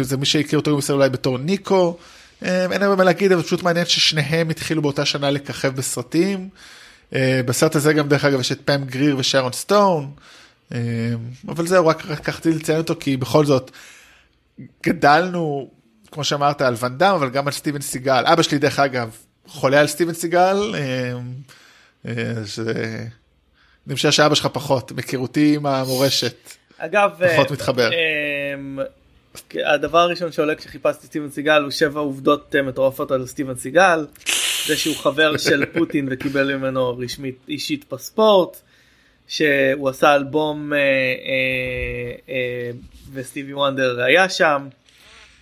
זה 0.00 0.16
מי 0.16 0.26
שהכיר 0.26 0.58
אותו 0.58 0.78
אולי 0.90 1.08
בתור 1.08 1.38
ניקו. 1.38 1.96
אין 2.42 2.82
הרבה 2.82 2.96
מה 2.96 3.04
להגיד 3.04 3.32
אבל 3.32 3.42
פשוט 3.42 3.62
מעניין 3.62 3.86
ששניהם 3.86 4.50
התחילו 4.50 4.82
באותה 4.82 5.04
שנה 5.04 5.30
לככב 5.30 5.76
בסרטים. 5.76 6.48
בסרט 7.46 7.76
הזה 7.76 7.92
גם 7.92 8.08
דרך 8.08 8.24
אגב 8.24 8.40
יש 8.40 8.52
את 8.52 8.60
פם 8.64 8.84
גריר 8.84 9.18
ושרון 9.18 9.52
סטון. 9.52 10.10
אבל 11.48 11.66
זהו 11.66 11.86
רק 11.86 12.04
לקחתי 12.04 12.50
לציין 12.50 12.78
אותו 12.78 12.94
כי 13.00 13.16
בכל 13.16 13.46
זאת 13.46 13.70
גדלנו 14.86 15.70
כמו 16.12 16.24
שאמרת 16.24 16.60
על 16.60 16.74
ואן 16.78 16.98
דאם 16.98 17.14
אבל 17.14 17.30
גם 17.30 17.46
על 17.46 17.52
סטיבן 17.52 17.80
סיגל 17.80 18.24
אבא 18.26 18.42
שלי 18.42 18.58
דרך 18.58 18.78
אגב 18.78 19.10
חולה 19.46 19.80
על 19.80 19.86
סטיבן 19.86 20.14
סיגל. 20.14 20.74
אני 23.88 23.94
חושב 23.94 24.10
שאבא 24.10 24.34
שלך 24.34 24.46
פחות 24.46 24.92
מכירותי 24.92 25.54
עם 25.56 25.66
המורשת. 25.66 26.50
אגב 26.78 27.10
פחות 27.32 27.50
מתחבר. 27.50 27.90
הדבר 29.54 29.98
הראשון 29.98 30.32
שעולה 30.32 30.54
כשחיפשתי 30.54 31.06
סטיבן 31.06 31.30
סיגל 31.30 31.62
הוא 31.62 31.70
שבע 31.70 32.00
עובדות 32.00 32.54
אה, 32.54 32.62
מטורפות 32.62 33.10
על 33.10 33.26
סטיבן 33.26 33.56
סיגל. 33.56 34.06
זה 34.66 34.76
שהוא 34.76 34.96
חבר 34.96 35.36
של 35.36 35.64
פוטין 35.78 36.08
וקיבל 36.10 36.56
ממנו 36.56 36.98
רשמית 36.98 37.38
אישית 37.48 37.84
פספורט. 37.88 38.56
שהוא 39.28 39.88
עשה 39.88 40.14
אלבום 40.14 40.72
אה, 40.72 40.78
אה, 40.78 40.82
אה, 42.28 42.70
וסטיבי 43.12 43.54
וונדר 43.54 44.02
היה 44.02 44.28
שם. 44.28 44.68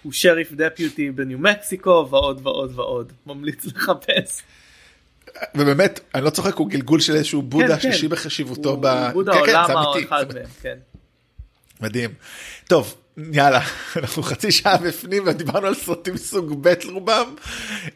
הוא 0.03 0.13
שריף 0.13 0.53
דפיוטי 0.53 1.11
בניו 1.11 1.39
מקסיקו 1.39 2.07
ועוד 2.11 2.41
ועוד 2.43 2.73
ועוד 2.75 3.13
ממליץ 3.27 3.65
לחפש. 3.75 4.43
ובאמת 5.55 6.01
אני 6.15 6.25
לא 6.25 6.31
צוחק 6.31 6.55
הוא 6.55 6.69
גלגול 6.69 7.01
של 7.01 7.15
איזשהו 7.15 7.43
בודה 7.43 7.79
כן, 7.79 7.91
כן. 8.01 8.09
בחשיבותו. 8.09 8.71
הוא 8.71 8.79
ב... 8.81 9.11
בודה 9.13 9.33
כן, 9.33 9.39
עולם 9.39 9.71
או 9.71 9.99
אחד 10.01 10.35
מהם. 10.35 10.45
כן. 10.63 10.79
מדהים. 11.81 12.11
טוב 12.69 12.95
יאללה 13.33 13.61
אנחנו 13.97 14.23
חצי 14.23 14.53
שעה 14.53 14.77
בפנים 14.77 15.23
ודיברנו 15.27 15.67
על 15.67 15.75
סרטים 15.75 16.17
סוג 16.17 16.69
ב' 16.69 16.75
רובם. 16.93 17.35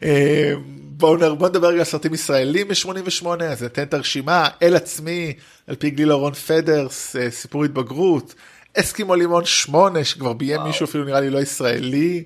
אה, 0.03 0.53
בואו 1.01 1.35
בוא 1.35 1.49
נדבר 1.49 1.67
על 1.67 1.83
סרטים 1.83 2.13
ישראלים 2.13 2.67
מ-88 2.67 3.43
אז 3.43 3.63
ניתן 3.63 3.83
את 3.83 3.93
הרשימה 3.93 4.47
אל 4.61 4.75
עצמי 4.75 5.33
על 5.67 5.75
פי 5.75 5.89
גיל 5.89 6.11
אורון 6.11 6.33
פדרס 6.33 7.15
אה, 7.15 7.31
סיפור 7.31 7.65
התבגרות 7.65 8.35
אסקימו 8.77 9.15
לימון 9.15 9.45
8 9.45 10.03
שכבר 10.03 10.33
ביים 10.33 10.61
מישהו 10.61 10.85
אפילו 10.85 11.03
נראה 11.03 11.19
לי 11.19 11.29
לא 11.29 11.39
ישראלי 11.39 12.23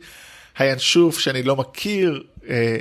הינשוף 0.58 1.20
שאני 1.20 1.43
לא 1.43 1.56
מכיר 1.56 2.24
אה, 2.49 2.78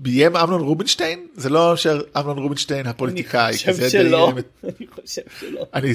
ביים 0.00 0.36
אמנון 0.36 0.60
רובינשטיין 0.60 1.26
זה 1.34 1.48
לא 1.48 1.76
שאמנון 1.76 2.38
רובינשטיין 2.38 2.86
הפוליטיקאי. 2.86 3.48
אני 3.48 3.74
חושב 3.74 3.88
שלא. 3.88 4.32
אני 4.64 4.86
חושב 4.94 5.22
שלא. 5.40 5.66
אני 5.74 5.92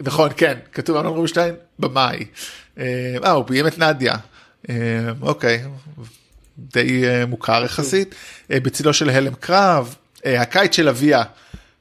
נכון 0.00 0.30
כן 0.36 0.58
כתוב 0.72 0.96
אמנון 0.96 1.12
רובינשטיין 1.12 1.54
במאי. 1.78 2.24
אה 2.78 3.16
אה, 3.24 3.30
הוא 3.30 3.44
ביים 3.44 3.66
את 3.66 3.78
נדיה. 3.78 4.14
אה, 4.70 4.74
אוקיי. 5.22 5.64
די 6.58 7.04
אה, 7.04 7.26
מוכר 7.26 7.62
יחסית. 7.64 8.14
בצילו 8.50 8.92
של 8.92 9.10
הלם 9.10 9.34
קרב. 9.34 9.94
הקיץ 10.24 10.76
של 10.76 10.88
אביה. 10.88 11.22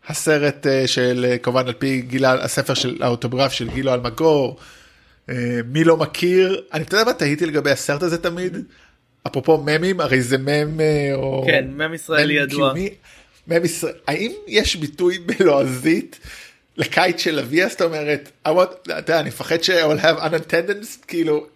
הסרט 0.08 0.66
של 0.86 1.36
כמובן 1.44 1.68
על 1.68 1.74
פי 1.74 2.02
גילה 2.02 2.44
הספר 2.44 2.74
של 2.74 2.98
האוטוגרף 3.02 3.52
של 3.52 3.70
גילו 3.70 3.94
אלמגור. 3.94 4.60
מי 5.66 5.84
לא 5.84 5.98
מכיר 5.98 6.62
אני 6.74 6.84
אתה 6.84 6.96
יודע 6.96 7.06
מה 7.06 7.14
תהיתי 7.14 7.46
לגבי 7.46 7.72
הסרט 7.72 8.04
הזה 8.04 8.18
תמיד. 8.18 8.58
אפרופו 9.28 9.64
ממים 9.66 10.00
הרי 10.00 10.22
זה 10.22 10.38
מם 10.38 10.80
אה, 10.82 11.10
או 11.14 11.44
כן, 11.48 11.66
מם 11.72 11.94
ישראלי 11.94 12.34
ידוע. 12.34 12.74
מם 13.48 13.66
ישראל 13.66 13.94
האם 14.08 14.32
יש 14.48 14.76
ביטוי 14.76 15.18
בלועזית 15.28 16.20
לקיץ 16.78 17.20
של 17.22 17.40
אביה 17.40 17.68
זאת 17.70 17.82
אומרת 17.82 18.32
I 18.48 18.52
want- 18.52 18.76
אתה 18.86 18.94
יודע, 18.98 19.20
אני 19.20 19.30
מפחד 19.30 19.64
ש- 19.64 19.70
I 19.70 19.74
will 19.74 20.02
have 20.04 20.20
unattendance 20.22 21.06
כאילו 21.08 21.48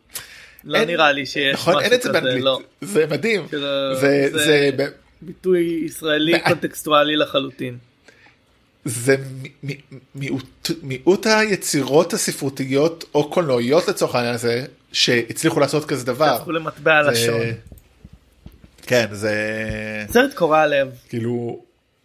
לא 0.63 0.77
אין- 0.77 0.87
נראה 0.87 1.11
לי 1.11 1.25
שיש 1.25 1.53
נכון 1.53 1.73
אין 1.73 1.85
משהו 1.85 1.95
את 1.95 2.01
זה 2.01 2.09
כזה, 2.09 2.19
באנגלית 2.21 2.43
לא. 2.43 2.59
זה 2.81 3.05
מדהים 3.11 3.47
כאילו, 3.47 3.95
זה 3.95 4.29
זה- 4.31 4.45
זה 4.45 4.69
ביטוי 5.21 5.81
ישראלי. 5.85 6.39
קונטקסטואלי 6.39 7.15
לחלוטין. 7.15 7.77
זה 8.85 9.15
מיעוט, 10.15 10.71
מיעוט 10.83 11.25
היצירות 11.27 12.13
הספרותיות 12.13 13.03
או 13.15 13.29
קולנועיות 13.29 13.87
לצורך 13.87 14.15
העניין 14.15 14.33
הזה 14.35 14.65
שהצליחו 14.91 15.59
לעשות 15.59 15.85
כזה 15.85 16.05
דבר. 16.05 16.25
הפכו 16.35 16.51
למטבע 16.51 17.03
זה- 17.03 17.11
לשון. 17.11 17.41
כן 18.87 19.05
זה 19.11 19.35
סרט 20.11 20.33
קורע 20.33 20.67
לב. 20.67 20.87
כאילו 21.09 21.59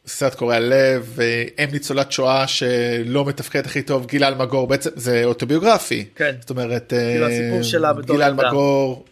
סרט 0.07 0.35
קורע 0.35 0.61
לב 0.61 1.19
אם 1.59 1.69
ניצולת 1.73 2.13
שואה 2.13 2.47
שלא 2.47 3.25
מתפקדת 3.25 3.67
הכי 3.67 3.83
טוב 3.83 4.07
גילה 4.07 4.29
אלמגור 4.29 4.67
בעצם 4.67 4.91
זה 4.97 5.25
אוטוביוגרפי. 5.25 6.05
כן. 6.17 6.35
זאת 6.41 6.51
אומרת 6.51 6.93
כאילו 7.11 7.27
אה, 7.27 7.33
הסיפור 7.33 7.63
שלה 7.63 7.93
בתור 7.93 8.17
גילה. 8.17 8.27
אלמגור. 8.27 9.05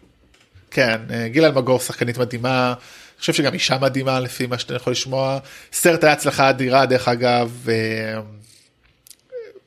כן 0.70 1.00
אה, 1.10 1.28
גילה 1.28 1.46
אלמגור 1.46 1.80
שחקנית 1.80 2.18
מדהימה. 2.18 2.74
אני 3.14 3.20
חושב 3.20 3.32
שגם 3.32 3.54
אישה 3.54 3.78
מדהימה 3.78 4.20
לפי 4.20 4.46
מה 4.46 4.58
שאתה 4.58 4.74
יכול 4.74 4.90
לשמוע. 4.90 5.38
סרט 5.72 6.04
היה 6.04 6.12
הצלחה 6.12 6.50
אדירה 6.50 6.86
דרך 6.86 7.08
אגב. 7.08 7.66
אה, 7.68 8.20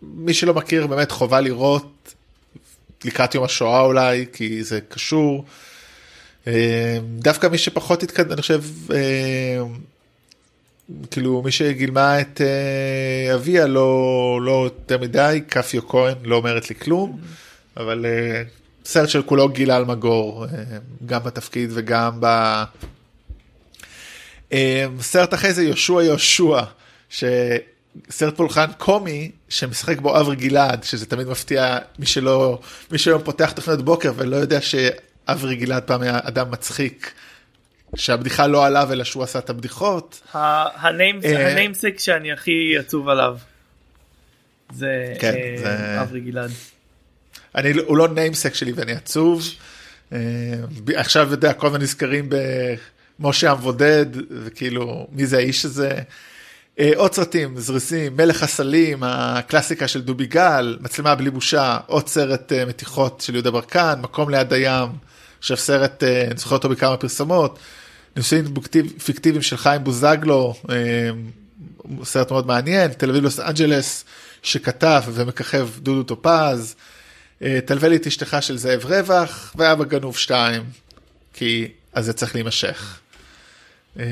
מי 0.01 0.33
שלא 0.33 0.53
מכיר 0.53 0.87
באמת 0.87 1.11
חובה 1.11 1.41
לראות 1.41 2.13
לקראת 3.05 3.35
יום 3.35 3.43
השואה 3.43 3.81
אולי 3.81 4.25
כי 4.33 4.63
זה 4.63 4.79
קשור. 4.89 5.45
אה, 6.47 6.97
דווקא 7.19 7.47
מי 7.47 7.57
שפחות 7.57 8.03
התקדם 8.03 8.31
אני 8.31 8.41
חושב 8.41 8.63
אה, 8.93 9.61
כאילו 11.11 11.41
מי 11.41 11.51
שגילמה 11.51 12.21
את 12.21 12.41
אביה 13.35 13.67
לא 13.67 14.39
לא 14.41 14.63
יותר 14.63 14.97
מדי 14.97 15.41
כפיו 15.47 15.87
כהן 15.87 16.15
לא 16.23 16.35
אומרת 16.35 16.69
לי 16.69 16.75
כלום 16.75 17.19
אבל 17.77 18.05
סרט 18.85 19.09
של 19.09 19.21
כולו 19.21 19.49
גילה 19.49 19.77
אלמגור 19.77 20.45
גם 21.05 21.23
בתפקיד 21.23 21.69
וגם 21.73 22.19
סרט 25.01 25.33
אחרי 25.33 25.53
זה 25.53 25.63
יהושע 25.63 26.01
יהושע 26.03 26.61
שסרט 27.09 28.35
פולחן 28.37 28.65
קומי 28.77 29.31
שמשחק 29.49 29.99
בו 29.99 30.19
אברי 30.19 30.35
גלעד 30.35 30.83
שזה 30.83 31.05
תמיד 31.05 31.27
מפתיע 31.27 31.77
מי 31.99 32.05
שלא 32.05 32.59
מי 32.91 32.97
שהיום 32.97 33.23
פותח 33.23 33.51
תוכניות 33.51 33.85
בוקר 33.85 34.11
ולא 34.15 34.35
יודע 34.35 34.59
שאברי 34.61 35.55
גלעד 35.55 35.83
פעם 35.83 36.01
היה 36.01 36.19
אדם 36.23 36.51
מצחיק. 36.51 37.11
שהבדיחה 37.95 38.47
לא 38.47 38.65
עליו 38.65 38.89
אלא 38.91 39.03
שהוא 39.03 39.23
עשה 39.23 39.39
את 39.39 39.49
הבדיחות. 39.49 40.21
ה- 40.33 40.87
ה 40.87 40.93
names- 40.93 41.25
אה, 41.25 41.51
ה 41.51 41.57
namesake 41.57 41.99
שאני 41.99 42.31
הכי 42.31 42.75
עצוב 42.79 43.09
עליו. 43.09 43.37
זה 44.73 45.13
כן, 45.19 45.33
אה, 45.33 45.55
זה- 45.57 46.01
אברי 46.01 46.19
גלעד. 46.19 46.51
אני 47.55 47.73
לא- 47.73 47.83
הוא 47.87 47.97
לא 47.97 48.07
namesake 48.07 48.53
שלי 48.55 48.71
ואני 48.71 48.91
עצוב. 48.91 49.41
אה, 50.13 50.17
עכשיו 50.95 51.27
יודע 51.31 51.53
כל 51.53 51.67
הזמן 51.67 51.81
נזכרים 51.81 52.29
במשה 53.19 53.51
המבודד 53.51 54.05
וכאילו 54.45 55.07
מי 55.11 55.25
זה 55.25 55.37
האיש 55.37 55.65
הזה. 55.65 55.91
אה, 56.79 56.91
עוד 56.95 57.13
סרטים 57.13 57.59
זריזים 57.59 58.17
מלך 58.17 58.43
הסלים 58.43 59.03
הקלאסיקה 59.03 59.87
של 59.87 60.01
דובי 60.01 60.25
גל 60.25 60.77
מצלמה 60.81 61.15
בלי 61.15 61.29
בושה 61.29 61.77
עוד 61.87 62.07
סרט 62.07 62.51
אה, 62.51 62.65
מתיחות 62.65 63.21
של 63.21 63.33
יהודה 63.33 63.51
ברקן 63.51 63.99
מקום 64.01 64.29
ליד 64.29 64.53
הים. 64.53 64.89
עכשיו 65.39 65.57
סרט 65.57 66.03
אה, 66.03 66.21
אני 66.27 66.37
זוכר 66.37 66.55
אותו 66.55 66.69
בכמה 66.69 66.97
פרסומות. 66.97 67.59
פיקטיב- 68.53 69.01
פיקטיביים 69.05 69.41
של 69.41 69.57
חיים 69.57 69.83
בוזגלו 69.83 70.53
סרט 72.03 72.31
מאוד 72.31 72.47
מעניין 72.47 72.91
תל 72.91 73.09
אביב 73.09 73.23
לוס 73.23 73.39
אנג'לס 73.39 74.05
שכתב 74.43 75.03
ומככב 75.13 75.69
דודו 75.79 76.03
טופז. 76.03 76.75
תלווה 77.65 77.89
לי 77.89 77.95
את 77.95 78.07
אשתך 78.07 78.37
של 78.41 78.57
זאב 78.57 78.85
רווח 78.85 79.53
ואבא 79.55 79.83
גנוב 79.85 80.17
2 80.17 80.63
כי 81.33 81.67
אז 81.93 82.05
זה 82.05 82.13
צריך 82.13 82.35
להימשך. 82.35 82.99
אה, 83.99 84.05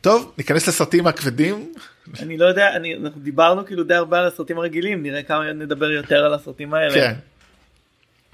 טוב 0.00 0.32
ניכנס 0.38 0.68
לסרטים 0.68 1.06
הכבדים 1.06 1.72
אני 2.20 2.38
לא 2.38 2.46
יודע, 2.46 2.76
אני- 2.76 2.94
אנחנו 2.96 3.20
דיברנו 3.20 3.66
כאילו 3.66 3.84
די 3.84 3.94
הרבה 3.94 4.18
על 4.20 4.26
הסרטים 4.26 4.58
הרגילים, 4.58 5.02
נראה 5.02 5.22
כמה 5.22 5.52
נדבר 5.52 5.90
יותר 5.90 6.24
על 6.24 6.34
הסרטים 6.34 6.74
האלה. 6.74 6.94
כן. 6.94 7.14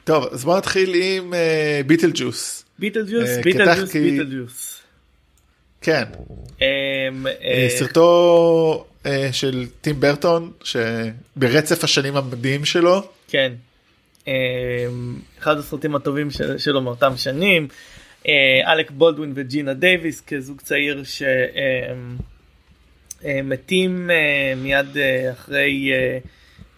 טוב 0.05 0.25
אז 0.33 0.45
בוא 0.45 0.57
נתחיל 0.59 0.95
עם 0.95 1.35
ביטל 1.87 2.11
ג'וס 2.15 2.65
ביטל 2.79 3.07
ג'וס, 3.11 3.29
ביטל 3.45 3.75
ג'וס, 3.81 3.93
ביטל 3.97 4.27
ג'וס. 4.31 4.81
כן 5.81 6.05
אמ, 6.61 6.67
אה, 7.27 7.33
אה, 7.45 7.69
סרטו 7.79 8.85
של 9.33 9.67
טים 9.81 10.01
ברטון 10.01 10.53
שברצף 10.65 11.85
השנים 11.85 12.17
המדהים 12.17 12.65
שלו 12.65 13.09
כן. 13.29 13.53
אמ, 14.27 14.33
אחד 15.39 15.59
הסרטים 15.59 15.95
הטובים 15.95 16.31
של- 16.31 16.59
שלו 16.59 16.81
מאותם 16.81 17.13
שנים. 17.17 17.69
אה, 18.29 18.73
אלק 18.73 18.91
בולדווין 18.91 19.33
וג'ינה 19.37 19.75
דייוויס 19.75 20.21
כזוג 20.21 20.61
צעיר 20.61 21.03
שמתים 23.23 24.11
מיד 24.57 24.97
אה, 24.97 25.33
אחרי 25.33 25.93
אה, 25.93 26.19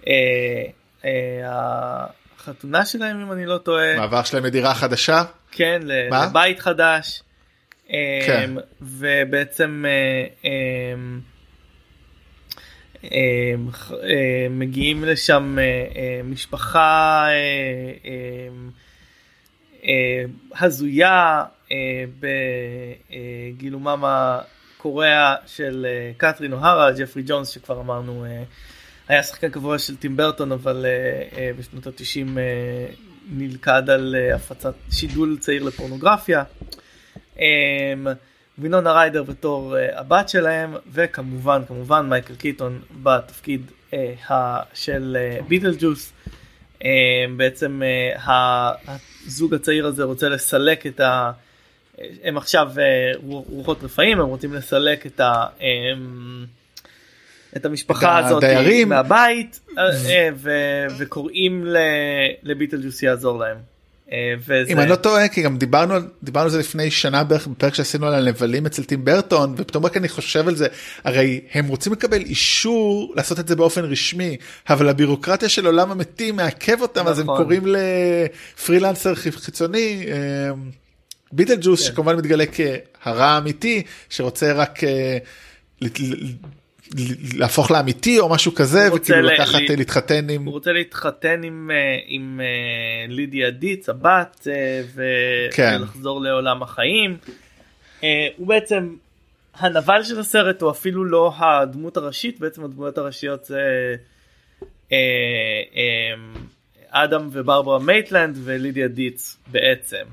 אה, 0.07 0.65
אה, 1.05 2.07
החתונה 2.37 2.85
שלהם 2.85 3.21
אם 3.21 3.33
אני 3.33 3.47
לא 3.47 3.59
טועה. 3.59 3.97
מעבר 3.97 4.23
שלהם 4.23 4.45
לדירה 4.45 4.75
חדשה 4.75 5.25
כן, 5.51 5.83
מה? 6.11 6.27
לבית 6.27 6.61
חדש. 6.61 7.23
כן. 8.27 8.51
ובעצם 8.83 9.85
מגיעים 14.51 15.05
לשם 15.05 15.59
משפחה 16.25 17.27
הזויה 20.61 21.45
אה, 21.73 22.05
בגילומם 23.57 24.05
הקורע 24.07 25.35
של 25.47 25.87
אה, 25.89 26.13
קתרין 26.17 26.53
אוהרה, 26.53 26.93
ג'פרי 26.93 27.23
ג'ונס 27.27 27.49
שכבר 27.49 27.81
אמרנו 27.81 28.25
אה, 28.25 28.43
היה 29.09 29.23
שחקן 29.23 29.51
קבוע 29.51 29.79
של 29.79 29.97
טים 29.97 30.17
ברטון 30.17 30.53
אבל 30.53 30.87
אה, 30.87 31.39
אה, 31.39 31.51
בשנות 31.59 31.87
התשעים 31.87 32.39
אה, 32.39 32.43
נלכד 33.31 33.91
על 33.91 34.17
אה, 34.19 34.35
הפצת 34.35 34.75
שידול 34.91 35.37
צעיר 35.41 35.63
לפורנוגרפיה. 35.63 36.45
וינונה 38.59 38.93
ריידר 38.93 39.23
בתור 39.23 39.77
אה, 39.77 40.01
הבת 40.01 40.29
שלהם 40.29 40.75
וכמובן 40.93 41.63
כמובן 41.69 42.09
מייקל 42.09 42.35
קיטון 42.35 42.81
בתפקיד 43.03 43.71
אה, 43.95 44.61
של 44.75 45.17
אה, 45.21 45.39
ביטל 45.49 45.75
ג'וס. 45.79 46.13
אמ, 46.85 46.89
בעצם 47.37 47.83
אה, 48.29 48.71
הזוג 49.27 49.55
הצעיר 49.55 49.87
הזה 49.87 50.05
רוצה 50.05 50.29
לסלק 50.29 50.87
את 50.87 51.01
ה... 51.01 51.33
הם 52.25 52.37
עכשיו 52.37 52.69
אה, 52.79 52.85
רוח- 53.27 53.47
רוחות 53.49 53.85
רפאים 53.85 54.21
הם 54.21 54.27
רוצים 54.27 54.55
לסלק 54.55 55.07
את 55.07 55.21
ה... 55.21 55.47
אמ, 55.61 56.45
את 57.57 57.65
המשפחה 57.67 58.21
את 58.21 58.25
הזאת 58.25 58.45
הדיירים. 58.45 58.89
מהבית 58.89 59.61
אה, 59.79 60.29
ו- 60.35 60.87
וקוראים 60.99 61.67
ל- 61.67 61.77
לביטל 62.43 62.83
ג'וס 62.85 63.03
יעזור 63.03 63.39
להם. 63.39 63.57
אה, 64.13 64.35
וזה... 64.39 64.65
אם 64.69 64.81
אני 64.81 64.91
לא 64.91 64.97
טועה 64.97 65.29
כי 65.29 65.43
גם 65.43 65.59
דיברנו 65.59 65.95
דיברנו 66.23 66.45
על 66.45 66.51
זה 66.51 66.59
לפני 66.59 66.91
שנה 66.91 67.25
בערך 67.25 67.47
בפרק 67.47 67.75
שעשינו 67.75 68.07
על 68.07 68.15
הנבלים 68.15 68.67
אצל 68.67 68.85
טים 68.85 69.05
ברטון 69.05 69.55
ופתאום 69.59 69.87
רק 69.87 69.97
אני 69.97 70.09
חושב 70.09 70.49
על 70.49 70.57
זה 70.57 70.67
הרי 71.05 71.41
הם 71.53 71.67
רוצים 71.67 71.93
לקבל 71.93 72.21
אישור 72.21 73.13
לעשות 73.17 73.41
את 73.41 73.49
זה 73.49 73.57
באופן 73.57 73.85
רשמי 73.85 74.37
אבל 74.71 74.89
הבירוקרטיה 74.89 75.49
של 75.49 75.67
עולם 75.67 75.91
המתים 75.91 76.37
מעכב 76.37 76.81
אותם 76.83 77.07
אז 77.07 77.19
הם 77.19 77.25
נכון. 77.25 77.43
קוראים 77.43 77.63
לפרילנסר 77.67 79.15
חיצ- 79.15 79.41
חיצוני 79.41 80.07
אה, 80.09 80.51
ביטל 81.33 81.57
ג'וס 81.61 81.81
כן. 81.81 81.87
שכמובן 81.87 82.17
מתגלה 82.17 82.45
כהרע 82.47 83.25
האמיתי 83.27 83.83
שרוצה 84.11 84.53
רק 84.53 84.85
אה, 84.85 85.19
להפוך 87.35 87.71
לאמיתי 87.71 88.19
או 88.19 88.29
משהו 88.29 88.55
כזה 88.55 88.89
וכאילו 88.95 89.23
לקחת 89.23 89.61
ל- 89.61 89.71
אה, 89.71 89.77
להתחתן 89.77 90.31
עם 90.31 90.45
הוא 90.45 90.53
רוצה 90.53 90.73
להתחתן 90.73 91.43
עם, 91.45 91.71
אה, 91.75 91.77
עם 92.07 92.41
אה, 92.43 92.47
לידיה 93.15 93.51
דיץ 93.51 93.89
הבת 93.89 94.47
אה, 94.51 94.83
ו- 94.95 95.03
כן. 95.53 95.77
ולחזור 95.81 96.21
לעולם 96.21 96.63
החיים. 96.63 97.17
אה, 98.05 98.09
הוא 98.37 98.47
בעצם 98.47 98.95
הנבל 99.55 100.03
של 100.03 100.21
הסרט 100.21 100.63
הוא 100.63 100.71
אפילו 100.71 101.05
לא 101.05 101.33
הדמות 101.39 101.97
הראשית 101.97 102.41
בעצם 102.41 102.65
הדמויות 102.65 102.99
הראשיות 102.99 103.45
זה 103.45 103.61
אה, 104.93 104.97
אה, 105.77 106.15
אדם 106.91 107.29
וברברה 107.33 107.79
מייטלנד 107.79 108.39
ולידיה 108.45 108.89
דיץ 108.89 109.37
בעצם. 109.47 110.05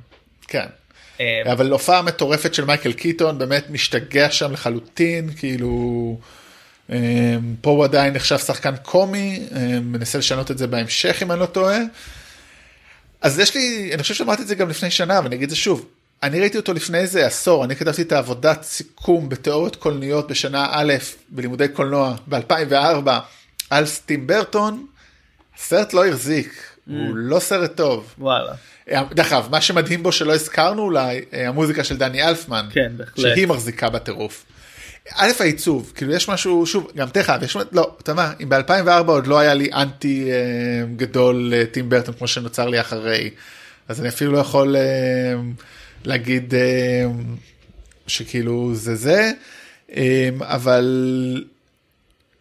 כן. 0.47 0.65
אה, 1.21 1.51
אבל 1.51 1.71
הופעה 1.71 2.01
מטורפת 2.01 2.53
של 2.53 2.65
מייקל 2.65 2.93
קיטון 2.93 3.37
באמת 3.37 3.69
משתגע 3.69 4.31
שם 4.31 4.51
לחלוטין 4.51 5.29
כאילו 5.37 6.17
אה, 6.21 6.38
פה 7.61 7.69
הוא 7.69 7.83
עדיין 7.83 8.13
נחשב 8.13 8.37
שחקן 8.37 8.75
קומי 8.83 9.47
אה, 9.55 9.79
מנסה 9.79 10.17
לשנות 10.17 10.51
את 10.51 10.57
זה 10.57 10.67
בהמשך 10.67 11.19
אם 11.21 11.31
אני 11.31 11.39
לא 11.39 11.45
טועה. 11.45 11.79
אז 13.21 13.39
יש 13.39 13.55
לי 13.55 13.91
אני 13.93 14.01
חושב 14.01 14.13
שאמרתי 14.13 14.41
את 14.41 14.47
זה 14.47 14.55
גם 14.55 14.69
לפני 14.69 14.91
שנה 14.91 15.19
ואני 15.23 15.35
אגיד 15.35 15.43
את 15.43 15.49
זה 15.49 15.55
שוב 15.55 15.85
אני 16.23 16.39
ראיתי 16.39 16.57
אותו 16.57 16.73
לפני 16.73 16.97
איזה 16.97 17.25
עשור 17.25 17.65
אני 17.65 17.75
כתבתי 17.75 18.01
את 18.01 18.11
העבודת 18.11 18.63
סיכום 18.63 19.29
בתיאוריות 19.29 19.75
קולניות 19.75 20.31
בשנה 20.31 20.67
א' 20.71 20.93
בלימודי 21.29 21.67
קולנוע 21.67 22.15
ב2004 22.31 23.09
על 23.69 23.85
סטים 23.85 24.27
ברטון. 24.27 24.85
הסרט 25.57 25.93
לא 25.93 26.07
החזיק 26.07 26.63
הוא 26.87 27.15
לא 27.15 27.39
סרט 27.39 27.75
טוב. 27.75 28.13
וואלה. 28.17 28.53
דרך 29.11 29.33
אגב, 29.33 29.47
מה 29.51 29.61
שמדהים 29.61 30.03
בו 30.03 30.11
שלא 30.11 30.33
הזכרנו 30.33 30.81
אולי, 30.81 31.21
אה, 31.33 31.47
המוזיקה 31.47 31.83
של 31.83 31.97
דני 31.97 32.23
אלפמן, 32.23 32.67
כן, 32.73 32.91
בהחלט. 32.97 33.19
שהיא 33.19 33.47
מחזיקה 33.47 33.89
בטירוף. 33.89 34.45
א' 35.15 35.31
העיצוב, 35.39 35.91
כאילו 35.95 36.13
יש 36.13 36.29
משהו, 36.29 36.65
שוב, 36.65 36.91
גם 36.95 37.09
תכף, 37.09 37.39
יש, 37.41 37.57
לא, 37.71 37.95
אתה 38.01 38.13
מה, 38.13 38.33
אם 38.43 38.49
ב-2004 38.49 39.07
עוד 39.07 39.27
לא 39.27 39.39
היה 39.39 39.53
לי 39.53 39.69
אנטי 39.73 40.31
אה, 40.31 40.85
גדול 40.95 41.53
אה, 41.53 41.65
טים 41.65 41.89
ברטון 41.89 42.15
כמו 42.15 42.27
שנוצר 42.27 42.67
לי 42.67 42.81
אחרי, 42.81 43.29
אז 43.87 43.99
אני 44.01 44.09
אפילו 44.09 44.31
לא 44.31 44.37
יכול 44.37 44.75
אה, 44.75 44.81
להגיד 46.05 46.53
אה, 46.55 47.05
שכאילו 48.07 48.75
זה 48.75 48.95
זה, 48.95 49.31
אה, 49.95 50.29
אבל 50.41 50.85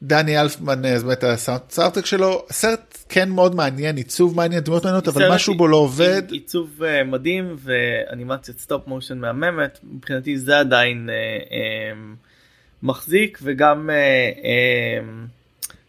דני 0.02 0.40
אלפמן, 0.40 0.86
אז 0.86 1.04
באמת 1.04 1.24
הסאונדטרק 1.24 2.06
שלו, 2.06 2.46
הסרט 2.50 2.98
כן 3.08 3.30
מאוד 3.30 3.54
מעניין, 3.54 3.96
עיצוב 3.96 4.36
מעניין, 4.36 4.60
דמות 4.60 4.84
מעניינות, 4.84 5.08
אבל 5.08 5.32
משהו 5.32 5.54
בו 5.54 5.68
לא 5.68 5.76
עובד. 5.76 6.22
עיצוב 6.30 6.82
אה, 6.82 7.04
מדהים 7.04 7.56
ואנימציית 7.58 8.58
סטופ 8.58 8.86
מושן 8.86 9.18
מהממת 9.18 9.78
מבחינתי 9.82 10.38
זה 10.38 10.58
עדיין 10.58 11.10
אה, 11.10 11.14
אה, 11.14 11.92
מחזיק 12.82 13.38
וגם 13.42 13.90
אה, 13.90 13.96
אה, 14.44 15.00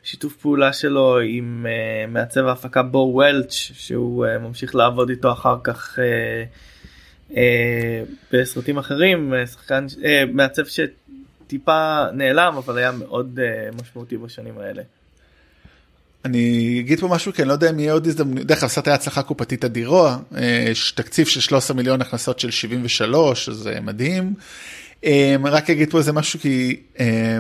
שיתוף 0.03 0.35
פעולה 0.35 0.73
שלו 0.73 1.19
עם 1.19 1.65
אה, 1.69 2.07
מעצב 2.07 2.45
ההפקה 2.45 2.83
בו 2.83 3.11
וולץ' 3.13 3.51
שהוא 3.53 4.25
ממשיך 4.41 4.75
לעבוד 4.75 5.09
איתו 5.09 5.31
אחר 5.31 5.57
כך 5.63 5.99
בסרטים 8.33 8.77
אחרים 8.77 9.33
שחקן 9.51 9.85
מעצב 10.33 10.63
שטיפה 10.65 12.05
נעלם 12.13 12.55
אבל 12.57 12.77
היה 12.77 12.91
מאוד 12.91 13.39
משמעותי 13.81 14.17
בשנים 14.17 14.57
האלה. 14.57 14.81
אני 16.25 16.77
אגיד 16.79 16.99
פה 16.99 17.07
משהו 17.07 17.33
כי 17.33 17.41
אני 17.41 17.47
לא 17.47 17.53
יודע 17.53 17.69
אם 17.69 17.79
יהיה 17.79 17.93
עוד 17.93 18.07
הזדמנות, 18.07 18.45
דרך 18.45 18.63
אגב 18.63 18.69
סרט 18.69 18.87
היה 18.87 18.95
הצלחה 18.95 19.23
קופתית 19.23 19.65
אדירה, 19.65 20.17
תקציב 20.95 21.27
של 21.27 21.41
13 21.41 21.77
מיליון 21.77 22.01
הכנסות 22.01 22.39
של 22.39 22.51
73, 22.51 23.49
זה 23.49 23.79
מדהים. 23.81 24.33
אה, 25.05 25.35
רק 25.45 25.69
אגיד 25.69 25.91
פה 25.91 25.97
איזה 25.97 26.13
משהו 26.13 26.39
כי 26.39 26.79
אה, 26.99 27.39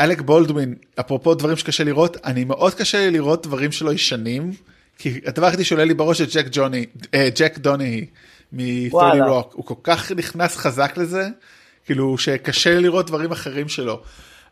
אלק 0.00 0.20
בולדווין, 0.20 0.74
אפרופו 1.00 1.34
דברים 1.34 1.56
שקשה 1.56 1.84
לראות, 1.84 2.16
אני 2.24 2.44
מאוד 2.44 2.74
קשה 2.74 2.98
לי 2.98 3.10
לראות 3.10 3.46
דברים 3.46 3.72
שלו 3.72 3.92
ישנים, 3.92 4.52
כי 4.98 5.20
הדבר 5.26 5.46
היחידי 5.46 5.64
שעולה 5.64 5.84
לי 5.84 5.94
בראש 5.94 6.20
זה 6.20 6.26
ג'ק 6.32 6.46
ג'וני, 6.52 6.86
אה, 7.14 7.28
ג'ק 7.38 7.58
דונגי 7.58 8.06
מ-30 8.52 8.92
וואלה. 8.94 9.26
רוק, 9.26 9.52
הוא 9.54 9.64
כל 9.66 9.74
כך 9.82 10.12
נכנס 10.12 10.56
חזק 10.56 10.96
לזה, 10.96 11.28
כאילו 11.86 12.18
שקשה 12.18 12.74
לי 12.74 12.80
לראות 12.80 13.06
דברים 13.06 13.32
אחרים 13.32 13.68
שלו. 13.68 14.02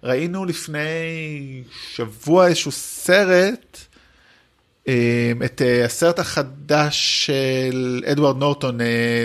ראינו 0.02 0.44
לפני 0.44 1.62
שבוע 1.92 2.46
איזשהו 2.46 2.72
סרט, 2.72 3.78
את 5.44 5.62
אה, 5.62 5.84
הסרט 5.84 6.18
החדש 6.18 7.26
של 7.26 8.02
אדוארד 8.12 8.36
נורטון, 8.36 8.78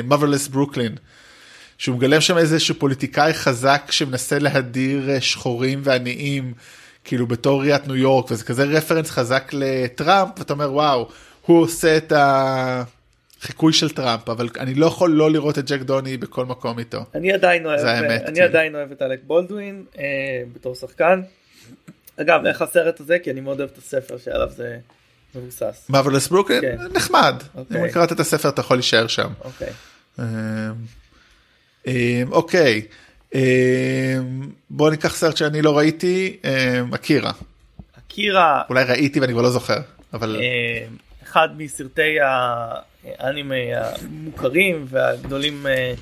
Motherless 0.04 0.48
Brooklyn, 0.48 0.96
שהוא 1.78 1.96
מגלם 1.96 2.22
שם 2.22 2.38
איזשהו 2.38 2.76
פוליטיקאי 2.76 3.34
חזק 3.34 3.82
שמנסה 3.90 4.40
להדיר 4.40 5.10
אה, 5.10 5.22
שחורים 5.22 5.82
ועניים, 5.84 6.54
כאילו 7.04 7.28
בתור 7.28 7.62
עיריית 7.62 7.88
ניו 7.88 7.96
יורק, 7.96 8.32
וזה 8.32 8.44
כזה 8.44 8.64
רפרנס 8.64 9.10
חזק 9.10 9.52
לטראמפ, 9.54 10.40
ואתה 10.40 10.54
אומר 10.54 10.74
וואו, 10.74 11.10
הוא 11.46 11.62
עושה 11.62 11.98
את 11.98 12.14
החיקוי 12.16 13.74
של 13.74 13.90
טראמפ, 13.90 14.30
אבל 14.30 14.50
אני 14.60 14.74
לא 14.74 14.86
יכול 14.86 15.12
לא 15.12 15.32
לראות 15.32 15.60
את 15.60 15.72
ג'ק 15.72 15.82
דוני 15.82 16.18
בכל 16.18 16.46
מקום 16.46 16.80
איתו. 16.80 17.00
אני 17.16 17.34
עדיין 17.34 17.66
אוהב, 17.66 17.86
האמת, 17.86 18.22
אני 18.22 18.34
כאילו. 18.34 18.46
עדיין 18.46 18.76
אוהב 18.76 18.92
את 18.92 19.02
אלק 19.02 19.20
בולדווין 19.24 19.86
אה, 19.98 20.04
בתור 20.54 20.76
שחקן. 20.76 21.22
אגב 22.18 22.46
איך 22.46 22.62
הסרט 22.62 23.00
הזה 23.00 23.20
כי 23.20 23.32
אני 23.32 23.42
מאוד 23.42 23.60
אוהב 23.60 23.70
את 23.74 23.78
הספר 23.78 24.18
שעליו 24.18 24.50
זה 24.50 24.78
מבוסס. 25.36 25.86
מרווילס 25.90 26.28
ברוקלין, 26.28 26.62
כן. 26.62 26.78
נחמד, 26.94 27.44
אוקיי. 27.56 27.84
אם 27.84 27.92
קראת 27.92 28.12
את 28.12 28.20
הספר 28.20 28.50
אתה 28.50 28.62
יכול 28.62 28.78
להישאר 28.78 29.08
שם. 29.08 29.30
אוקיי. 29.44 29.70
אמ, 30.20 30.26
אמ, 31.88 32.32
אוקיי, 32.32 32.82
אמ, 33.36 33.42
בוא 34.70 34.90
ניקח 34.90 35.16
סרט 35.16 35.38
שאני 35.38 35.62
לא 35.62 35.78
ראיתי, 35.78 36.38
אמ, 36.44 36.94
אקירה. 36.94 37.32
אקירה 37.98 38.62
אולי 38.70 38.84
ראיתי 38.84 39.20
ואני 39.20 39.34
כבר 39.34 39.42
לא 39.42 39.50
זוכר, 39.50 39.80
אבל 40.14 40.42
אחד 41.24 41.50
מסרטי 41.58 42.18
האנימה 43.20 43.56
המוכרים 44.02 44.86
והגדולים 44.90 45.68
אה, 45.68 45.94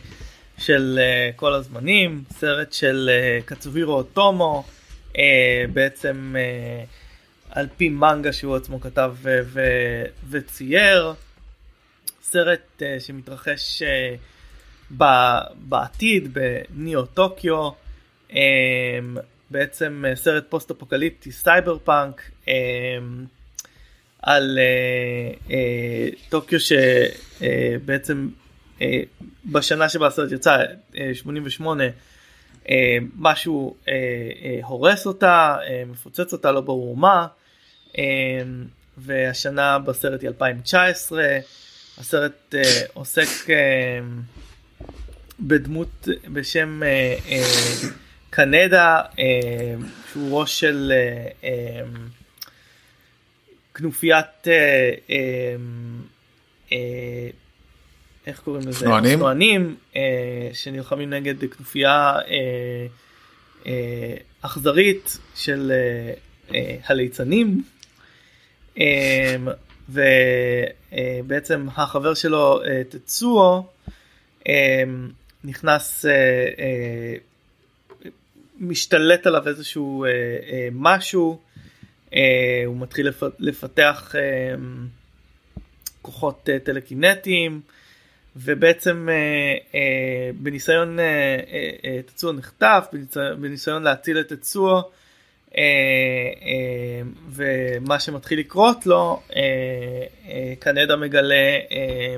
של 0.57 0.99
אה, 1.01 1.29
כל 1.35 1.53
הזמנים 1.53 2.23
סרט 2.39 2.73
של 2.73 3.09
אה, 3.11 3.39
קצובירו 3.45 3.93
אוטומו 3.93 4.63
בעצם 5.73 6.35
אה, 6.37 6.83
על 7.51 7.67
פי 7.77 7.89
מנגה 7.89 8.33
שהוא 8.33 8.55
עצמו 8.55 8.81
כתב 8.81 9.13
ו- 9.21 9.39
ו- 9.43 10.05
וצייר 10.29 11.13
סרט 12.21 12.81
אה, 12.81 12.99
שמתרחש 12.99 13.81
אה, 13.81 14.15
ב- 14.97 15.53
בעתיד 15.55 16.33
בניאו 16.33 17.05
טוקיו 17.05 17.69
אה, 18.35 18.39
בעצם 19.49 20.05
אה, 20.07 20.15
סרט 20.15 20.45
פוסט 20.49 20.71
אפוקליפטי 20.71 21.31
סייבר 21.31 21.77
פאנק 21.83 22.21
אה, 22.47 22.53
על 24.21 24.59
אה, 24.59 25.33
אה, 25.51 26.09
טוקיו 26.29 26.59
שבעצם 26.59 28.29
אה, 28.81 29.01
בשנה 29.45 29.89
שבה 29.89 30.07
הסרט 30.07 30.31
יצא 30.31 30.57
אה, 30.97 31.11
88 31.13 31.83
אה, 32.69 32.97
משהו 33.17 33.75
הורס 34.63 35.05
אותה 35.07 35.57
מפוצץ 35.87 36.33
אותה 36.33 36.51
לא 36.51 36.61
ברור 36.61 36.97
מה 36.97 37.27
והשנה 38.97 39.79
בסרט 39.79 40.21
היא 40.21 40.27
2019 40.27 41.39
הסרט 41.97 42.55
אה, 42.55 42.61
עוסק 42.93 43.49
אה, 43.49 43.99
בדמות 45.39 46.07
בשם 46.33 46.83
אה, 46.83 47.15
אה, 47.29 47.43
קנדה 48.29 49.01
שהוא 50.11 50.39
ראש 50.39 50.59
של 50.59 50.91
אה, 51.43 51.81
כנופיית 53.73 54.47
איך 58.27 58.39
קוראים 58.39 58.67
לזה? 58.67 58.87
אופנוענים 58.87 59.75
אה, 59.95 60.49
שנלחמים 60.53 61.09
נגד 61.09 61.45
כנופיה 61.45 62.13
אכזרית 64.41 65.17
של 65.35 65.71
הליצנים. 66.87 67.63
אה, 68.79 69.35
ובעצם 69.89 71.67
החבר 71.75 72.13
שלו 72.13 72.61
אה, 72.63 72.81
תצואו 72.89 73.65
אה, 74.47 74.83
נכנס 75.43 76.05
אה, 76.05 76.11
אה, 76.59 77.15
משתלט 78.59 79.27
עליו 79.27 79.47
איזשהו 79.47 80.05
אה, 80.05 80.09
אה, 80.09 80.67
משהו 80.71 81.39
אה, 82.13 82.63
הוא 82.65 82.77
מתחיל 82.77 83.07
לפ- 83.07 83.35
לפתח 83.39 84.15
אה, 84.15 84.55
כוחות 86.01 86.49
אה, 86.49 86.59
טלקינטיים 86.59 87.61
ובעצם 88.35 89.09
אה, 89.11 89.13
אה, 89.75 90.31
בניסיון 90.35 90.99
אה, 90.99 91.05
אה, 91.51 91.69
אה, 91.85 92.01
תצואו 92.05 92.33
נחטף 92.33 92.87
בניסיון, 93.39 93.83
להציל 93.83 94.19
את 94.19 94.33
תצואו 94.33 94.75
אה, 94.77 94.81
אה, 94.81 95.00
ומה 97.29 97.99
שמתחיל 97.99 98.39
לקרות 98.39 98.85
לו 98.85 99.21
אה, 99.35 99.41
אה, 100.27 100.53
קנדה 100.59 100.95
מגלה 100.95 101.59
אה, 101.71 102.15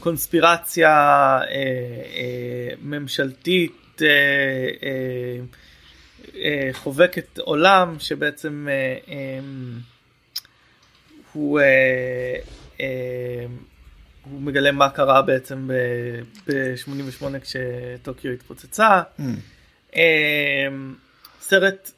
קונספירציה 0.00 0.90
אה, 0.90 1.44
אה, 1.50 2.74
ממשלתית 2.82 4.02
אה, 4.02 4.08
אה, 4.82 5.38
אה, 6.34 6.68
חובקת 6.72 7.38
עולם 7.38 7.96
שבעצם 7.98 8.68
אה, 8.70 8.96
אה, 9.08 9.38
הוא, 11.32 11.60
אה, 11.60 12.36
אה, 12.80 13.46
הוא 14.30 14.40
מגלה 14.42 14.72
מה 14.72 14.90
קרה 14.90 15.22
בעצם 15.22 15.68
ב-88 16.48 17.24
כשטוקיו 17.40 18.32
התפוצצה. 18.32 19.02
Mm. 19.18 19.22
אה, 19.96 20.68
סרט 21.40 21.90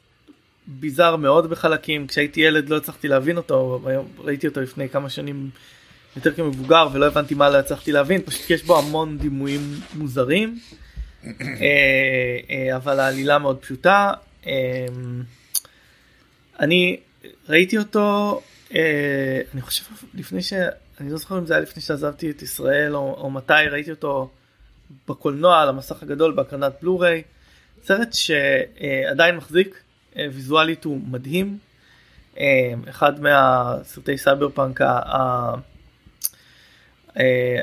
ביזאר 0.69 1.15
מאוד 1.15 1.49
בחלקים 1.49 2.07
כשהייתי 2.07 2.41
ילד 2.41 2.69
לא 2.69 2.77
הצלחתי 2.77 3.07
להבין 3.07 3.37
אותו 3.37 3.81
ראיתי 4.17 4.47
אותו 4.47 4.61
לפני 4.61 4.89
כמה 4.89 5.09
שנים 5.09 5.49
יותר 6.15 6.33
כמבוגר 6.33 6.87
ולא 6.93 7.05
הבנתי 7.05 7.35
מה 7.35 7.49
לא 7.49 7.57
הצלחתי 7.57 7.91
להבין 7.91 8.21
פשוט 8.21 8.49
יש 8.49 8.63
בו 8.63 8.79
המון 8.79 9.17
דימויים 9.17 9.61
מוזרים. 9.93 10.59
אה, 11.25 11.31
אה, 12.49 12.75
אבל 12.75 12.99
העלילה 12.99 13.39
מאוד 13.39 13.57
פשוטה. 13.57 14.11
אה, 14.47 14.85
אני 16.59 16.99
ראיתי 17.49 17.77
אותו 17.77 18.41
אני 19.53 19.61
חושב 19.61 19.83
לפני 20.13 20.41
ש... 20.41 20.53
אני 20.99 21.11
לא 21.11 21.17
זוכר 21.17 21.39
אם 21.39 21.45
זה 21.45 21.53
היה 21.53 21.63
לפני 21.63 21.81
שעזבתי 21.81 22.29
את 22.31 22.41
ישראל 22.41 22.95
או, 22.95 23.15
או 23.21 23.31
מתי 23.31 23.53
ראיתי 23.71 23.91
אותו 23.91 24.29
בקולנוע 25.07 25.61
על 25.61 25.69
המסך 25.69 26.03
הגדול 26.03 26.31
בהקרנת 26.31 26.73
בלו-ריי 26.81 27.21
סרט 27.83 28.13
שעדיין 28.13 29.35
מחזיק 29.35 29.81
ויזואלית 30.15 30.83
הוא 30.83 31.01
מדהים. 31.07 31.57
אה, 32.39 32.73
אחד 32.89 33.21
מהסרטי 33.21 34.17
סייבר 34.17 34.49
פאנק 34.49 34.81
אה, 34.81 35.53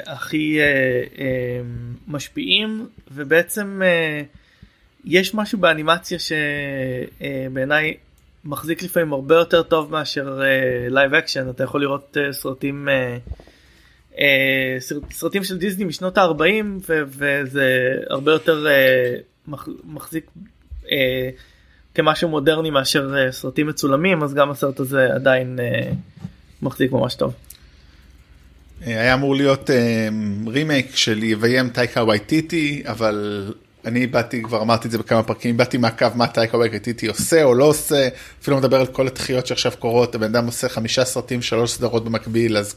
הכי 0.06 0.58
משפיעים 2.08 2.88
ובעצם 3.10 3.82
יש 5.04 5.34
משהו 5.34 5.58
באנימציה 5.58 6.18
שבעיניי 6.18 7.94
מחזיק 8.44 8.82
לפעמים 8.82 9.12
הרבה 9.12 9.34
יותר 9.34 9.62
טוב 9.62 9.92
מאשר 9.92 10.40
לייב 10.90 11.14
אקשן 11.14 11.50
אתה 11.50 11.64
יכול 11.64 11.80
לראות 11.80 12.16
סרטים 12.30 12.88
סרטים 15.10 15.44
של 15.44 15.58
דיסני 15.58 15.84
משנות 15.84 16.18
ה-40 16.18 16.64
וזה 16.88 17.94
הרבה 18.10 18.32
יותר 18.32 18.66
מחזיק 19.84 20.30
כמשהו 21.96 22.28
מודרני 22.28 22.70
מאשר 22.70 23.30
סרטים 23.30 23.66
מצולמים 23.66 24.22
אז 24.22 24.34
גם 24.34 24.50
הסרט 24.50 24.80
הזה 24.80 25.08
עדיין 25.14 25.58
מחזיק 26.62 26.92
ממש 26.92 27.14
טוב. 27.14 27.34
היה 28.80 29.14
אמור 29.14 29.36
להיות 29.36 29.70
רימייק 30.46 30.96
של 30.96 31.22
יביים 31.22 31.68
טייקה 31.68 32.04
וייטיטי 32.04 32.82
אבל 32.86 33.44
אני 33.84 34.06
באתי 34.06 34.42
כבר 34.42 34.62
אמרתי 34.62 34.86
את 34.86 34.92
זה 34.92 34.98
בכמה 34.98 35.22
פרקים 35.22 35.56
באתי 35.56 35.78
מעקב 35.78 36.16
מה 36.16 36.26
טייקה 36.26 36.58
וייטיטי 36.58 37.06
עושה 37.06 37.44
או 37.44 37.54
לא 37.54 37.64
עושה 37.64 38.08
אפילו 38.42 38.56
מדבר 38.56 38.80
על 38.80 38.86
כל 38.86 39.06
התחיות 39.06 39.46
שעכשיו 39.46 39.72
קורות 39.78 40.14
הבן 40.14 40.26
אדם 40.36 40.46
עושה 40.46 40.68
חמישה 40.68 41.04
סרטים 41.04 41.42
שלוש 41.42 41.70
סדרות 41.72 42.04
במקביל 42.04 42.56
אז 42.56 42.76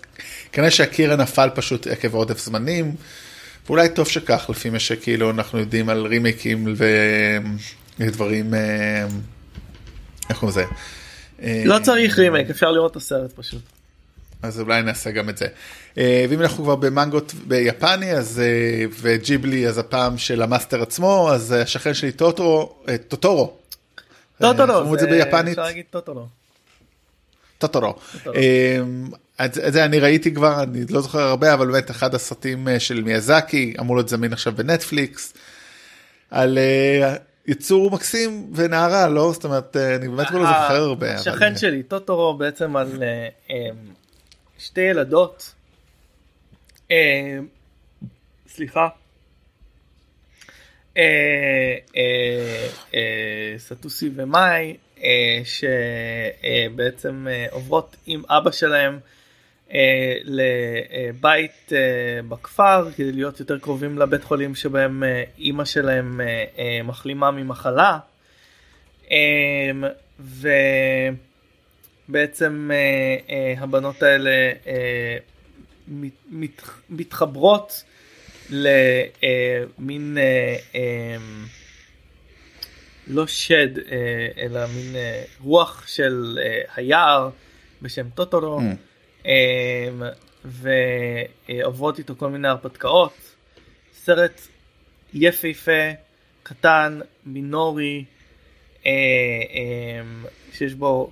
כנראה 0.52 0.72
שהקירה 0.72 1.16
נפל 1.16 1.50
פשוט 1.56 1.88
עקב 1.88 2.16
עודף 2.16 2.40
זמנים. 2.40 2.96
ואולי 3.68 3.90
טוב 3.90 4.08
שכך 4.08 4.46
לפי 4.50 4.70
מה 4.70 4.80
שכאילו 4.80 5.30
אנחנו 5.30 5.60
יודעים 5.60 5.90
על 5.90 6.06
רימייקים 6.06 6.76
ודברים 8.00 8.54
איך 10.30 10.40
קוראים 10.40 10.50
לזה. 10.50 10.66
לא 11.66 11.80
צריך 11.84 12.20
רימייק 12.20 12.50
אפשר 12.50 12.72
לראות 12.72 12.92
את 12.92 12.96
הסרט 12.96 13.32
פשוט. 13.36 13.62
אז 14.42 14.60
אולי 14.60 14.82
נעשה 14.82 15.12
גם 15.12 15.30
את 15.30 15.38
זה. 15.38 15.46
ואם 15.98 16.42
אנחנו 16.42 16.64
כבר 16.64 16.76
במנגות 16.76 17.34
ביפני 17.34 18.12
אז 18.12 18.42
וג'יבלי 19.02 19.68
אז 19.68 19.78
הפעם 19.78 20.18
של 20.18 20.42
המאסטר 20.42 20.82
עצמו 20.82 21.32
אז 21.32 21.52
השכן 21.52 21.94
שלי 21.94 22.12
טוטורו 22.12 22.76
טוטורו. 23.08 23.54
טוטורו 24.42 24.98
זה 25.00 25.08
ביפנית. 25.08 25.50
אפשר 25.50 25.64
להגיד 25.64 25.86
טוטורו. 25.90 26.26
טוטורו. 27.58 27.96
את 29.46 29.54
זה 29.54 29.86
אני 29.86 30.00
ראיתי 30.00 30.34
כבר 30.34 30.64
אני 30.64 30.86
לא 30.90 31.02
זוכר 31.02 31.22
הרבה 31.22 31.54
אבל 31.54 31.68
באמת 31.68 31.92
אחד 31.92 32.16
הסרטים 32.16 32.68
של 32.80 33.04
מיאזקי 33.04 33.74
אמור 33.80 33.96
להיות 33.96 34.10
זמין 34.10 34.34
עכשיו 34.34 34.54
בנטפליקס. 34.56 35.34
על 36.32 36.58
יצור 37.48 37.92
מקסים 37.92 38.52
ונערה 38.56 39.08
לא 39.08 39.32
זאת 39.34 39.46
אומרת 39.46 39.76
אני 39.76 40.08
באמת 40.08 40.32
לא 40.32 40.40
זוכר 40.40 40.84
הרבה. 40.84 41.16
השכן 41.16 41.58
שלי 41.58 41.84
טוטורו 41.84 42.34
בעצם 42.38 42.76
על 42.76 43.04
שתי 44.60 44.82
ילדות. 44.82 45.54
סליחה. 48.48 48.88
סטוסי 53.58 54.10
ומאי 54.16 54.78
שבעצם 55.44 57.28
עוברות 57.52 57.96
עם 58.06 58.22
אבא 58.30 58.52
שלהם 58.52 59.00
לבית 60.24 61.72
בכפר 62.28 62.92
כדי 62.96 63.12
להיות 63.12 63.40
יותר 63.40 63.60
קרובים 63.60 63.98
לבית 63.98 64.24
חולים 64.24 64.56
שבהם 64.56 65.04
אימא 65.38 65.66
שלהם 65.66 66.22
מחלימה 66.84 67.32
ממחלה. 67.32 68.00
ובעצם 72.10 72.72
הבנות 73.58 74.04
האלה 74.04 74.52
מתחברות 76.90 77.84
למין 78.50 80.18
לא 83.08 83.28
שד 83.28 83.78
אלא 84.38 84.60
מין 84.76 84.96
רוח 85.44 85.88
של 85.88 86.40
היער 86.76 87.30
בשם 87.82 88.10
טוטורו 88.10 88.60
mm. 88.60 88.89
ועוברות 90.46 91.98
איתו 91.98 92.16
כל 92.18 92.30
מיני 92.30 92.48
הרפתקאות. 92.48 93.14
סרט 93.94 94.42
יפהפה, 95.14 95.92
קטן, 96.44 97.00
מינורי, 97.26 98.06
שיש 100.54 100.74
בו 100.74 101.12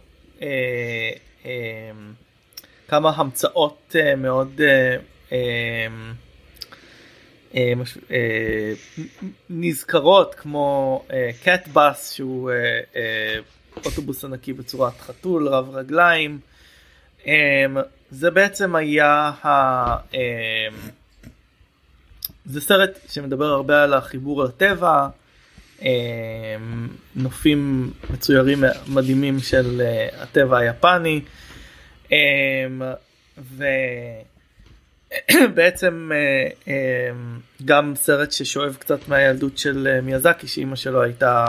כמה 2.87 3.09
המצאות 3.15 3.95
מאוד 4.17 4.61
נזכרות 9.49 10.35
כמו 10.35 11.03
קאט 11.43 11.67
בס 11.67 12.13
שהוא 12.13 12.51
אוטובוס 13.85 14.25
ענקי 14.25 14.53
בצורת 14.53 14.99
חתול 14.99 15.47
רב 15.47 15.75
רגליים. 15.75 16.39
זה 18.11 18.31
בעצם 18.31 18.75
היה 18.75 19.31
זה 22.45 22.61
סרט 22.61 22.99
שמדבר 23.09 23.45
הרבה 23.45 23.83
על 23.83 23.93
החיבור 23.93 24.43
לטבע 24.43 25.07
נופים 27.15 27.91
מצוירים 28.09 28.63
מדהימים 28.87 29.39
של 29.39 29.81
הטבע 30.17 30.57
היפני. 30.57 31.21
ובעצם 35.31 36.11
גם 37.65 37.93
סרט 37.95 38.31
ששואב 38.31 38.77
קצת 38.79 39.07
מהילדות 39.07 39.57
של 39.57 39.99
מיאזקי 40.03 40.47
שאימא 40.47 40.75
שלו 40.75 41.01
הייתה 41.01 41.45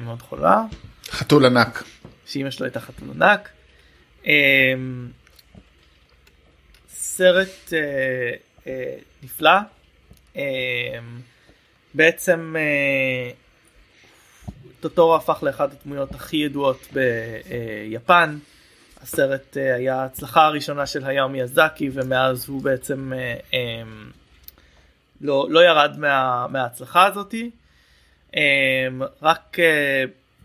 מאוד 0.00 0.22
חולה. 0.22 0.62
חתול 1.10 1.46
ענק. 1.46 1.84
שאימא 2.26 2.50
שלו 2.50 2.66
הייתה 2.66 2.80
חתול 2.80 3.08
ענק. 3.14 3.48
סרט 6.88 7.72
נפלא. 9.22 9.50
בעצם 11.94 12.56
טוטורו 14.80 15.16
הפך 15.16 15.42
לאחת 15.42 15.70
הדמויות 15.72 16.14
הכי 16.14 16.36
ידועות 16.36 16.86
ביפן. 16.92 18.38
הסרט 19.02 19.56
היה 19.56 19.96
ההצלחה 20.02 20.44
הראשונה 20.44 20.86
של 20.86 21.04
היאו 21.04 21.28
מיאזקי 21.28 21.90
ומאז 21.92 22.48
הוא 22.48 22.62
בעצם 22.62 23.12
לא, 25.20 25.46
לא 25.50 25.60
ירד 25.60 25.98
מה, 25.98 26.46
מההצלחה 26.50 27.06
הזאתי. 27.06 27.50
רק, 29.22 29.56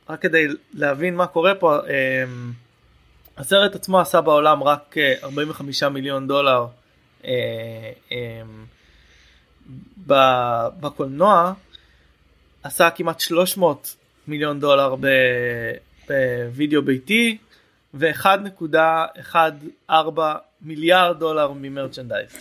רק 0.09 0.21
כדי 0.21 0.47
להבין 0.73 1.15
מה 1.15 1.27
קורה 1.27 1.55
פה, 1.55 1.77
הסרט 3.37 3.75
עצמו 3.75 3.99
עשה 3.99 4.21
בעולם 4.21 4.63
רק 4.63 4.95
45 5.23 5.83
מיליון 5.83 6.27
דולר 6.27 6.65
בקולנוע, 10.79 11.53
עשה 12.63 12.89
כמעט 12.89 13.19
300 13.19 13.95
מיליון 14.27 14.59
דולר 14.59 14.95
בווידאו 16.07 16.81
ביתי 16.81 17.37
ו-1.14 17.93 19.93
מיליארד 20.61 21.19
דולר 21.19 21.51
ממרצ'נדייז. 21.51 22.39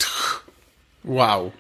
וואו. 1.04 1.50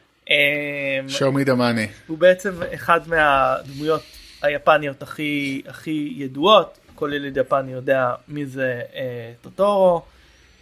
show 1.08 1.34
me 1.34 1.46
the 1.46 1.56
money. 1.56 1.88
הוא 2.06 2.18
בעצם 2.18 2.62
אחד 2.74 3.08
מהדמויות 3.08 4.02
היפניות 4.42 5.02
הכי 5.02 5.62
הכי 5.66 6.12
ידועות 6.16 6.78
כל 6.94 7.10
ילד 7.14 7.36
יפני 7.36 7.72
יודע 7.72 8.14
מי 8.28 8.46
זה 8.46 8.80
אה, 8.94 9.32
טוטורו 9.42 10.02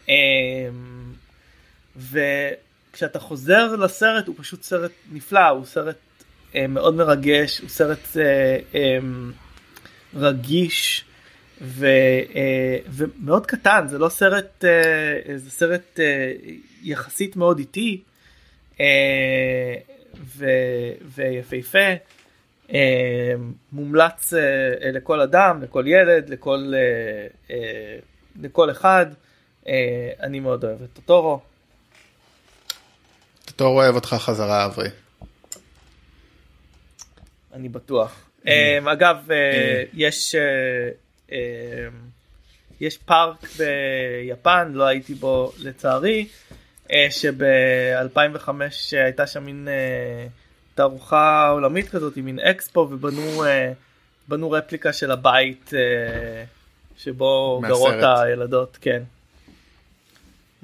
אה, 0.08 0.68
כשאתה 2.92 3.18
חוזר 3.18 3.76
לסרט 3.76 4.26
הוא 4.26 4.34
פשוט 4.38 4.62
סרט 4.62 4.90
נפלא, 5.12 5.48
הוא 5.48 5.64
סרט 5.64 5.96
אה, 6.54 6.66
מאוד 6.66 6.94
מרגש, 6.94 7.58
הוא 7.58 7.68
סרט 7.68 8.16
אה, 8.16 8.58
אה, 8.74 8.98
רגיש 10.14 11.04
ו, 11.60 11.86
אה, 12.34 12.78
ומאוד 12.88 13.46
קטן, 13.46 13.88
זה 13.88 13.98
לא 13.98 14.08
סרט, 14.08 14.64
אה, 14.64 15.36
זה 15.36 15.50
סרט 15.50 16.00
אה, 16.00 16.32
יחסית 16.82 17.36
מאוד 17.36 17.58
איטי 17.58 18.00
אה, 18.80 19.74
ויפהפה. 21.14 21.78
אה, 22.72 23.34
מומלץ 23.72 24.34
אה, 24.34 24.90
לכל 24.92 25.20
אדם, 25.20 25.62
לכל 25.62 25.84
ילד, 25.86 26.28
לכל, 26.28 26.72
אה, 26.74 27.26
אה, 27.50 27.98
לכל 28.42 28.70
אחד. 28.70 29.06
אני 30.20 30.40
מאוד 30.40 30.64
אוהב 30.64 30.82
את 30.82 30.88
טוטורו. 30.92 31.40
טוטורו 33.44 33.80
אוהב 33.80 33.94
אותך 33.94 34.08
חזרה 34.08 34.64
אברי. 34.64 34.88
אני 37.52 37.68
בטוח. 37.68 38.28
אה, 38.46 38.78
אגב, 38.92 39.30
אה, 39.30 39.82
יש 39.94 40.34
אה, 41.32 41.38
יש 42.80 42.98
פארק 42.98 43.46
ביפן, 43.56 44.72
לא 44.74 44.84
הייתי 44.84 45.14
בו 45.14 45.52
לצערי, 45.58 46.28
אה, 46.92 47.06
שב-2005 47.10 48.48
הייתה 49.04 49.26
שם 49.26 49.44
מין 49.44 49.68
אה, 49.68 50.26
תערוכה 50.74 51.48
עולמית 51.48 51.88
כזאת, 51.88 52.16
מין 52.16 52.38
אקספו, 52.38 52.80
ובנו 52.80 53.44
אה, 53.44 53.72
בנו 54.28 54.50
רפליקה 54.50 54.92
של 54.92 55.10
הבית 55.10 55.70
אה, 55.74 56.44
שבו 56.98 57.60
מהסרט. 57.62 57.78
גרות 57.78 57.94
הילדות, 58.18 58.78
כן. 58.80 59.02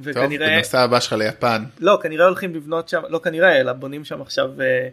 טוב, 0.05 0.17
וכנראה, 0.17 0.49
בנושא 0.49 0.79
הבא 0.79 1.01
שלך 1.01 1.13
ליפן. 1.13 1.65
לא, 1.81 1.99
כנראה 2.03 2.27
הולכים 2.27 2.55
לבנות 2.55 2.89
שם, 2.89 3.03
לא 3.09 3.21
כנראה, 3.25 3.61
אלא 3.61 3.73
בונים 3.73 4.05
שם 4.05 4.23
עכשיו 4.23 4.61
אה, 4.61 4.89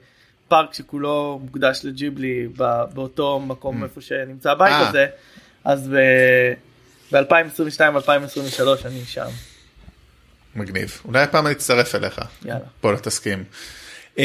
פארק 0.48 0.74
שכולו 0.74 1.40
מוקדש 1.44 1.82
לג'יבלי 1.84 2.48
באותו 2.94 3.40
מקום 3.40 3.84
איפה 3.84 4.02
שנמצא 4.02 4.52
הבית. 4.52 4.88
הזה, 4.88 5.08
אז 5.64 5.90
ב-2022-2023 7.12 8.88
אני 8.88 9.06
שם, 9.06 9.28
מגניב. 10.56 11.02
אולי 11.06 11.22
הפעם 11.22 11.46
אני 11.46 11.56
אצטרף 11.56 11.96
אליך. 11.96 12.22
יאללה. 12.46 12.66
בוא 12.84 12.92
לא 12.92 12.98
תסכים. 12.98 13.44
Um, 14.16 14.20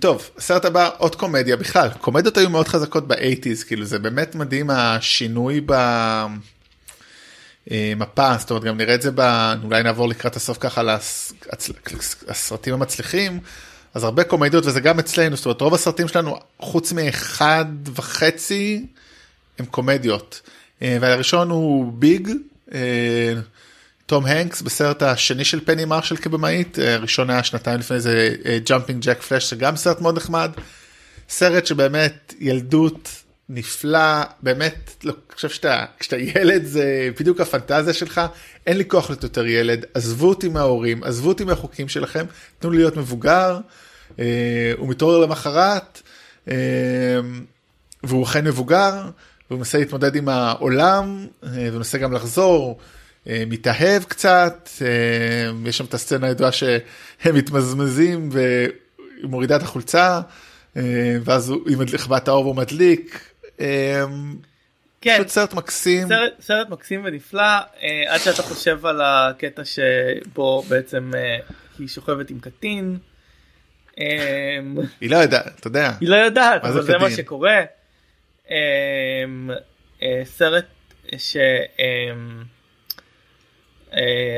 טוב, 0.00 0.30
הסרט 0.36 0.64
הבא 0.64 0.90
עוד 0.98 1.16
קומדיה 1.16 1.56
בכלל, 1.56 1.88
קומדיות 2.00 2.36
היו 2.36 2.50
מאוד 2.50 2.68
חזקות 2.68 3.08
באייטיז, 3.08 3.64
כאילו 3.64 3.84
זה 3.84 3.98
באמת 3.98 4.34
מדהים 4.34 4.70
השינוי 4.70 5.60
במפה, 7.66 8.36
זאת 8.38 8.50
אומרת 8.50 8.64
גם 8.64 8.76
נראה 8.76 8.94
את 8.94 9.02
זה, 9.02 9.10
ב... 9.14 9.20
אולי 9.64 9.82
נעבור 9.82 10.08
לקראת 10.08 10.36
הסוף 10.36 10.58
ככה 10.60 10.82
לסרטים 12.28 12.74
המצליחים, 12.74 13.40
אז 13.94 14.04
הרבה 14.04 14.24
קומדיות 14.24 14.66
וזה 14.66 14.80
גם 14.80 14.98
אצלנו, 14.98 15.36
זאת 15.36 15.46
אומרת 15.46 15.60
רוב 15.60 15.74
הסרטים 15.74 16.08
שלנו 16.08 16.36
חוץ 16.58 16.92
מאחד 16.92 17.64
וחצי 17.94 18.86
הם 19.58 19.66
קומדיות, 19.66 20.40
אה, 20.82 20.98
והראשון 21.00 21.50
הוא 21.50 21.92
Big. 21.92 22.28
תום 24.06 24.26
הנקס 24.26 24.62
בסרט 24.62 25.02
השני 25.02 25.44
של 25.44 25.64
פני 25.64 25.84
מרשל 25.84 26.16
כבמאית, 26.16 26.78
אה, 26.78 26.94
הראשון 26.94 27.30
היה 27.30 27.44
שנתיים 27.44 27.80
לפני 27.80 28.00
זה 28.00 28.34
Jumpin' 28.64 29.02
Jack 29.04 29.22
Flash, 29.22 29.50
זה 29.50 29.56
גם 29.56 29.76
סרט 29.76 30.00
מאוד 30.00 30.16
נחמד. 30.16 30.50
סרט 31.28 31.66
שבאמת 31.66 32.34
ילדות 32.40 33.08
נפלא, 33.48 34.22
באמת, 34.42 35.04
לא, 35.04 35.12
אני 35.12 35.34
חושב 35.34 35.48
שאתה, 35.48 35.84
כשאתה 35.98 36.16
ילד 36.16 36.64
זה 36.64 37.10
בדיוק 37.20 37.40
הפנטזיה 37.40 37.92
שלך, 37.92 38.20
אין 38.66 38.76
לי 38.76 38.84
כוח 38.88 39.10
להיות 39.10 39.22
יותר 39.22 39.46
ילד, 39.46 39.84
עזבו 39.94 40.28
אותי 40.28 40.48
מההורים, 40.48 41.04
עזבו 41.04 41.28
אותי 41.28 41.44
מהחוקים 41.44 41.88
שלכם, 41.88 42.24
תנו 42.58 42.70
לי 42.70 42.76
להיות 42.76 42.96
מבוגר, 42.96 43.58
אה, 44.18 44.72
הוא 44.76 44.88
מתעורר 44.88 45.18
למחרת, 45.18 46.02
אה, 46.50 46.54
והוא 48.02 48.24
אכן 48.24 48.44
מבוגר, 48.44 49.02
והוא 49.50 49.58
מנסה 49.58 49.78
להתמודד 49.78 50.16
עם 50.16 50.28
העולם, 50.28 51.26
ומנסה 51.42 51.98
גם 51.98 52.12
לחזור. 52.12 52.78
אה, 53.28 53.42
מתאהב 53.46 54.04
קצת, 54.04 54.68
אה, 54.82 54.88
יש 55.68 55.78
שם 55.78 55.84
את 55.84 55.94
הסצנה 55.94 56.26
הידועה 56.26 56.52
שהם 56.52 57.34
מתמזמזים 57.34 58.28
והיא 58.32 58.68
מורידה 59.22 59.56
את 59.56 59.62
החולצה, 59.62 60.20
אה, 60.76 60.82
ואז 61.24 61.50
הוא- 61.50 61.68
היא 61.68 61.76
מדליק 61.76 62.06
בת 62.06 62.28
האור 62.28 62.44
והוא 62.44 62.56
מדליק. 62.56 63.30
כן, 65.00 65.14
פשוט 65.18 65.28
סרט 65.28 65.54
מקסים. 65.54 66.08
סרט, 66.08 66.32
סרט 66.40 66.68
מקסים 66.68 67.02
ונפלא, 67.04 67.42
עד 68.06 68.20
שאתה 68.20 68.42
חושב 68.42 68.86
על 68.86 69.00
הקטע 69.04 69.62
שבו 69.64 70.62
בעצם 70.68 71.10
היא 71.78 71.88
שוכבת 71.88 72.30
עם 72.30 72.38
קטין. 72.40 72.96
היא 73.96 75.10
לא 75.10 75.16
יודעת, 75.16 75.58
אתה 75.60 75.66
יודע. 75.66 75.92
היא 76.00 76.08
לא 76.08 76.16
יודעת, 76.16 76.64
אבל 76.64 76.82
זה 76.82 76.98
מה? 76.98 77.10
שקורה. 77.10 77.60
סרט 80.24 80.64
ש... 81.18 81.36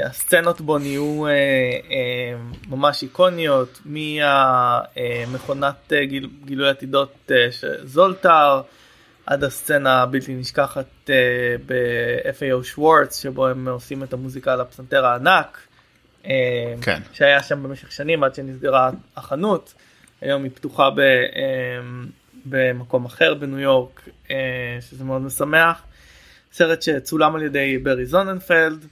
הסצנות 0.05 0.61
בו 0.61 0.79
נהיו 0.79 1.27
אה, 1.27 1.33
אה, 1.33 2.39
ממש 2.69 3.03
איקוניות, 3.03 3.81
מהמכונת 3.85 5.93
אה, 5.93 6.05
גיל, 6.05 6.31
גילוי 6.45 6.69
עתידות 6.69 7.15
אה, 7.31 7.53
של 7.53 7.87
זולטר, 7.87 8.61
עד 9.27 9.45
הסצנה 9.45 10.03
הבלתי 10.03 10.35
נשכחת 10.35 11.11
אה, 11.11 11.15
ב-FAO 11.67 12.65
שוורץ, 12.65 13.23
שבו 13.23 13.47
הם 13.47 13.69
עושים 13.69 14.03
את 14.03 14.13
המוזיקה 14.13 14.53
על 14.53 14.61
הפסנתר 14.61 15.07
הענק, 15.07 15.59
אה, 16.27 16.75
כן. 16.83 17.01
שהיה 17.13 17.43
שם 17.43 17.63
במשך 17.63 17.93
שנים 17.93 18.25
עד 18.25 18.35
שנסגרה 18.35 18.91
החנות. 19.17 19.75
היום 20.21 20.43
היא 20.43 20.51
פתוחה 20.55 20.91
ב, 20.91 21.01
אה, 21.01 21.17
במקום 22.45 23.05
אחר 23.05 23.35
בניו 23.35 23.59
יורק, 23.59 24.09
אה, 24.31 24.37
שזה 24.81 25.05
מאוד 25.05 25.23
משמח. 25.23 25.83
סרט 26.53 26.83
שצולם 26.83 27.35
על 27.35 27.43
ידי 27.43 27.79
בארי 27.79 28.07
זוננפלד, 28.07 28.83
אה, 28.83 28.89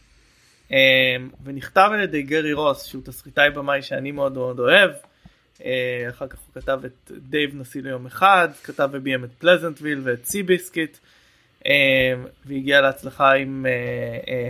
ונכתב 1.45 1.91
על 1.93 2.01
ידי 2.01 2.23
גרי 2.23 2.53
רוס, 2.53 2.85
שהוא 2.85 3.03
תסריטאי 3.05 3.51
במאי 3.51 3.83
שאני 3.83 4.13
מאוד 4.13 4.33
מאוד 4.33 4.59
אוהב. 4.59 4.91
אה, 5.65 6.07
אחר 6.11 6.27
כך 6.27 6.39
הוא 6.39 6.63
כתב 6.63 6.81
את 6.85 7.11
דייב 7.29 7.51
נשיא 7.55 7.83
ליום 7.83 8.07
אחד, 8.07 8.49
כתב 8.65 8.89
וביים 8.93 9.25
את 9.25 9.31
פלזנטוויל 9.39 10.01
ואת 10.05 10.25
סי 10.25 10.43
ביסקיט, 10.43 10.99
אה, 11.67 12.15
והגיע 12.47 12.81
להצלחה 12.81 13.33
עם 13.33 13.67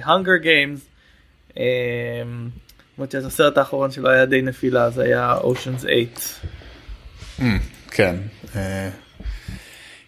האנגר 0.02 0.36
גיימס. 0.36 0.88
למרות 2.98 3.10
שזה 3.10 3.26
הסרט 3.26 3.58
האחרון 3.58 3.90
שלו 3.90 4.10
היה 4.10 4.26
די 4.26 4.42
נפילה, 4.42 4.90
זה 4.90 5.02
היה 5.02 5.34
אושנס 5.34 5.80
8. 5.80 5.94
אמ, 7.40 7.58
כן. 7.90 8.16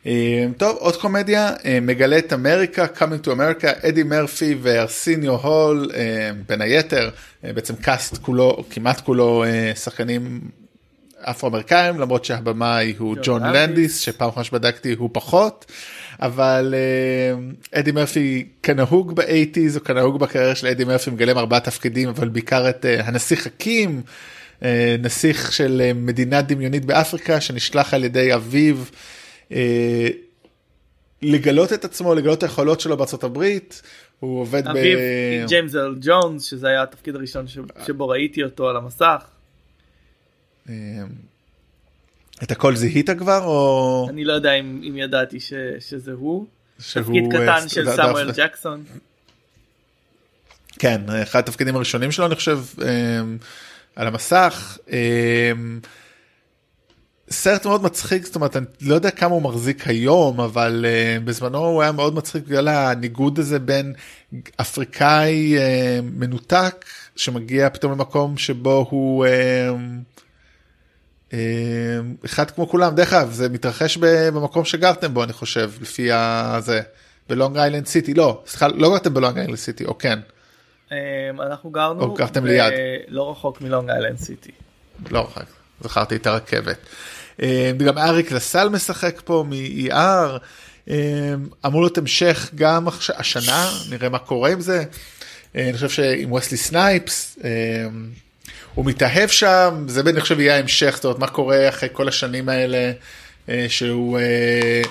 אה, 0.07 0.47
טוב, 0.57 0.77
עוד 0.77 0.97
קומדיה, 0.97 1.53
אה, 1.65 1.79
מגלה 1.83 2.19
את 2.19 2.33
אמריקה, 2.33 2.87
Coming 2.97 3.27
to 3.27 3.29
America, 3.29 3.89
אדי 3.89 4.03
מרפי 4.03 4.57
וארסיניו 4.63 5.35
הול, 5.35 5.91
אה, 5.95 6.31
בין 6.49 6.61
היתר, 6.61 7.11
בעצם 7.43 7.75
קאסט 7.77 8.19
כולו, 8.23 8.65
כמעט 8.71 9.01
כולו 9.01 9.45
שחקנים 9.75 10.41
אפרו-אמריקאים, 11.21 12.01
למרות 12.01 12.25
שהבמאי 12.25 12.95
הוא 12.99 13.17
ג'ון 13.23 13.43
לנדיס. 13.43 13.99
שפעם 13.99 14.29
אחרונה 14.29 14.45
שבדקתי 14.45 14.95
הוא 14.95 15.11
פחות, 15.13 15.73
אבל 16.21 16.75
אדי 17.73 17.93
מרפי 17.93 18.47
כנהוג 18.63 19.17
באייטיז, 19.17 19.77
או 19.77 19.85
כנהוג 19.85 20.19
בקריירה 20.19 20.55
של 20.55 20.67
אדי 20.67 20.85
מרפי, 20.85 21.11
מגלם 21.11 21.39
ארבעה 21.39 21.61
תפקידים, 21.61 22.09
אבל 22.09 22.29
בעיקר 22.29 22.69
את 22.69 22.87
אה, 22.87 23.07
הנסיך 23.07 23.43
חכים, 23.43 24.03
אה, 24.65 24.97
נסיך 25.03 25.53
של 25.53 25.83
אה, 25.85 25.93
מדינה 25.95 26.43
דמיונית 26.43 26.85
באפריקה, 26.85 27.41
שנשלח 27.41 27.95
על 27.95 28.05
ידי 28.05 28.35
אביו 28.35 28.77
לגלות 31.23 31.73
את 31.73 31.85
עצמו, 31.85 32.15
לגלות 32.15 32.39
את 32.39 32.43
היכולות 32.43 32.81
שלו 32.81 32.97
בארצות 32.97 33.25
הברית. 33.25 33.83
הוא 34.21 34.41
עובד 34.41 34.67
אביו 34.67 34.99
ב... 34.99 35.47
ג'יימס 35.49 35.75
אל 35.75 35.95
ג'ונס, 36.01 36.43
שזה 36.45 36.69
היה 36.69 36.83
התפקיד 36.83 37.17
הראשון 37.17 37.49
ש- 37.49 37.59
שבו 37.87 38.09
ראיתי 38.09 38.45
אותו 38.45 38.69
על 38.69 38.77
המסך. 38.77 39.25
אה, 40.69 40.75
את 42.43 42.51
הכל 42.51 42.77
זיהית 42.77 43.11
כבר 43.11 43.45
או 43.45 44.07
אני 44.11 44.25
לא 44.25 44.33
יודע 44.33 44.53
אם 44.53 44.81
אם 44.89 44.97
ידעתי 44.97 45.41
ש- 45.41 45.53
שזה 45.81 46.13
הוא. 46.13 46.47
שהוא 46.79 47.03
תפקיד 47.03 47.25
אה, 47.35 47.59
קטן 47.59 47.69
של 47.69 47.91
סמואל 47.91 48.31
ג'קסון. 48.37 48.85
כן, 50.79 51.01
אחד 51.23 51.39
התפקידים 51.39 51.77
הראשונים 51.77 52.13
שלו 52.13 52.27
אני 52.27 52.35
חושב 52.35 52.59
אה, 52.83 53.21
על 53.97 54.07
המסך. 54.07 54.79
סרט 57.31 57.67
מאוד 57.67 57.83
מצחיק, 57.83 58.27
זאת 58.27 58.35
אומרת, 58.35 58.57
אני 58.57 58.67
לא 58.81 58.95
יודע 58.95 59.11
כמה 59.11 59.35
הוא 59.35 59.43
מחזיק 59.43 59.89
היום, 59.89 60.41
אבל 60.41 60.85
uh, 60.85 61.25
בזמנו 61.25 61.59
הוא 61.59 61.83
היה 61.83 61.93
מאוד 61.93 62.15
מצחיק 62.15 62.45
בגלל 62.45 62.69
הניגוד 62.69 63.39
הזה 63.39 63.59
בין 63.59 63.95
אפריקאי 64.61 65.57
uh, 65.57 65.61
מנותק, 66.03 66.85
שמגיע 67.17 67.71
פתאום 67.71 67.93
למקום 67.93 68.39
שבו 68.39 68.87
הוא 68.91 69.27
uh, 69.27 69.29
uh, 71.31 71.35
אחד 72.25 72.51
כמו 72.51 72.69
כולם. 72.69 72.95
דרך 72.95 73.13
אגב, 73.13 73.33
זה 73.33 73.49
מתרחש 73.49 73.97
ב- 73.97 74.29
במקום 74.29 74.65
שגרתם 74.65 75.15
בו, 75.15 75.25
אני 75.25 75.33
חושב, 75.33 75.71
לפי 75.81 76.13
הזה, 76.13 76.81
בלונג 77.29 77.57
איילנד 77.57 77.87
סיטי, 77.87 78.15
לא, 78.15 78.43
סליחה, 78.47 78.69
לא 78.69 78.91
גרתם 78.91 79.15
בלונג 79.15 79.39
איילנד 79.39 79.57
סיטי, 79.57 79.85
או 79.85 79.99
כן. 79.99 80.19
אמ, 80.93 80.97
אנחנו 81.41 81.71
גרנו 81.71 82.03
או 82.03 82.15
גרתם 82.15 82.47
ליד. 82.47 82.73
לא 83.09 83.31
רחוק 83.31 83.61
מלונג 83.61 83.91
איילנד 83.91 84.19
סיטי. 84.19 84.51
לא 85.11 85.21
רחוק, 85.21 85.43
זכרתי 85.81 86.17
את 86.17 86.27
הרכבת. 86.27 86.79
אה, 87.43 87.73
גם 87.87 87.99
אריק 87.99 88.33
לסל 88.33 88.69
משחק 88.69 89.21
פה 89.25 89.45
מ-ER, 89.49 90.39
אה, 90.91 91.35
אמור 91.67 91.81
להיות 91.81 91.99
המשך 91.99 92.51
גם 92.55 92.87
השנה, 93.17 93.71
נראה 93.91 94.09
מה 94.09 94.19
קורה 94.19 94.53
עם 94.53 94.61
זה. 94.61 94.85
אה, 95.57 95.65
אני 95.65 95.73
חושב 95.73 95.89
שעם 95.89 96.33
וסלי 96.33 96.57
סנייפס, 96.57 97.39
אה, 97.45 97.51
הוא 98.75 98.85
מתאהב 98.85 99.29
שם, 99.29 99.85
זה 99.89 100.01
אני 100.01 100.21
חושב 100.21 100.41
יהיה 100.41 100.57
ההמשך, 100.57 100.93
זאת 100.95 101.05
אומרת 101.05 101.19
מה 101.19 101.27
קורה 101.27 101.69
אחרי 101.69 101.89
כל 101.93 102.09
השנים 102.09 102.49
האלה 102.49 102.93
אה, 103.49 103.67
שהוא 103.69 104.19
אה, 104.19 104.83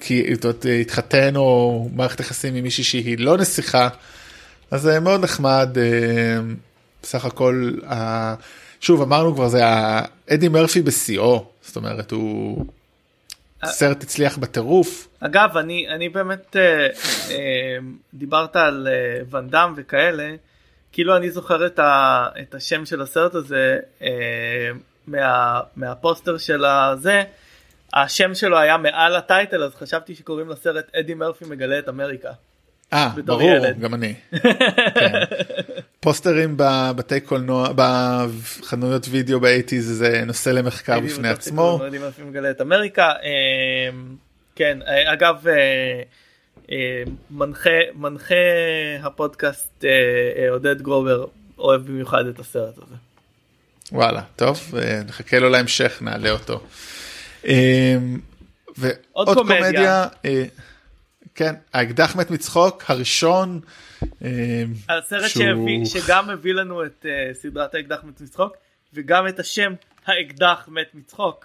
כי, 0.00 0.34
זאת 0.34 0.44
אומרת, 0.44 0.66
התחתן 0.80 1.36
או 1.36 1.88
מערכת 1.94 2.20
יחסים 2.20 2.54
עם 2.54 2.62
מישהי 2.62 2.84
שהיא 2.84 3.18
לא 3.18 3.36
נסיכה, 3.36 3.88
אז 4.70 4.82
זה 4.82 5.00
מאוד 5.00 5.24
נחמד, 5.24 5.68
אה, 5.76 6.40
בסך 7.02 7.24
הכל, 7.24 7.72
שוב 8.84 9.02
אמרנו 9.02 9.34
כבר 9.34 9.48
זה 9.48 9.62
אדי 10.30 10.48
מרפי 10.48 10.82
בשיאו, 10.82 11.44
זאת 11.62 11.76
אומרת 11.76 12.10
הוא 12.10 12.66
סרט 13.64 14.02
הצליח 14.02 14.38
בטירוף, 14.38 15.08
אגב 15.20 15.56
אני 15.56 15.88
אני 15.88 16.08
באמת 16.08 16.56
אה, 16.56 16.88
אה, 17.30 17.78
דיברת 18.14 18.56
על 18.56 18.88
אה, 18.90 19.22
ואן 19.30 19.48
דאם 19.48 19.72
וכאלה 19.76 20.34
כאילו 20.92 21.16
אני 21.16 21.30
זוכר 21.30 21.66
את, 21.66 21.78
ה, 21.78 22.26
את 22.40 22.54
השם 22.54 22.86
של 22.86 23.00
הסרט 23.02 23.34
הזה 23.34 23.78
אה, 24.02 24.70
מה, 25.06 25.60
מהפוסטר 25.76 26.38
של 26.38 26.64
הזה 26.64 27.22
השם 27.94 28.34
שלו 28.34 28.58
היה 28.58 28.76
מעל 28.76 29.16
הטייטל 29.16 29.62
אז 29.62 29.74
חשבתי 29.74 30.14
שקוראים 30.14 30.48
לסרט 30.48 30.94
אדי 30.94 31.14
מרפי 31.14 31.44
מגלה 31.44 31.78
את 31.78 31.88
אמריקה. 31.88 32.30
אה 32.92 33.10
ברור, 33.24 33.42
ילד. 33.42 33.78
גם 33.78 33.94
אני, 33.94 34.14
כן. 35.00 35.12
פוסטרים 36.04 36.54
בבתי 36.56 37.20
קולנוע, 37.20 37.68
בחנויות 37.76 39.06
וידאו 39.10 39.40
באייטיז 39.40 39.88
זה 39.88 40.22
נושא 40.26 40.50
למחקר 40.50 41.00
בפני 41.00 41.28
עצמו. 41.28 41.78
אה, 43.24 43.88
כן 44.56 44.78
אה, 44.86 45.12
אגב 45.12 45.48
אה, 45.48 46.02
אה, 46.72 47.02
מנחה 47.94 48.34
הפודקאסט 49.02 49.84
עודד 50.50 50.82
גרובר 50.82 51.26
אוהב 51.58 51.86
במיוחד 51.86 52.26
את 52.26 52.38
הסרט 52.38 52.78
הזה. 52.78 52.94
וואלה, 53.92 54.22
טוב, 54.36 54.74
נחכה 55.06 55.38
לו 55.38 55.48
להמשך, 55.48 55.98
נעלה 56.02 56.30
אותו. 56.30 56.60
אה, 57.46 57.96
ועוד 58.76 58.98
עוד 59.12 59.36
קומדיה. 59.36 60.06
אה, 61.34 61.46
כן, 61.46 61.54
האקדח 61.72 62.16
מת 62.16 62.30
מצחוק, 62.30 62.82
הראשון, 62.88 63.60
אה, 64.24 64.28
הסרט 64.88 65.28
שהוא- 65.28 65.44
שהביא, 65.44 65.84
שגם 65.84 66.30
הביא 66.30 66.52
לנו 66.54 66.84
את 66.84 67.06
uh, 67.06 67.34
סדרת 67.34 67.74
האקדח 67.74 67.98
מת 68.04 68.20
מצחוק 68.20 68.52
וגם 68.94 69.28
את 69.28 69.38
השם 69.40 69.72
האקדח 70.06 70.68
מת 70.68 70.86
מצחוק. 70.94 71.44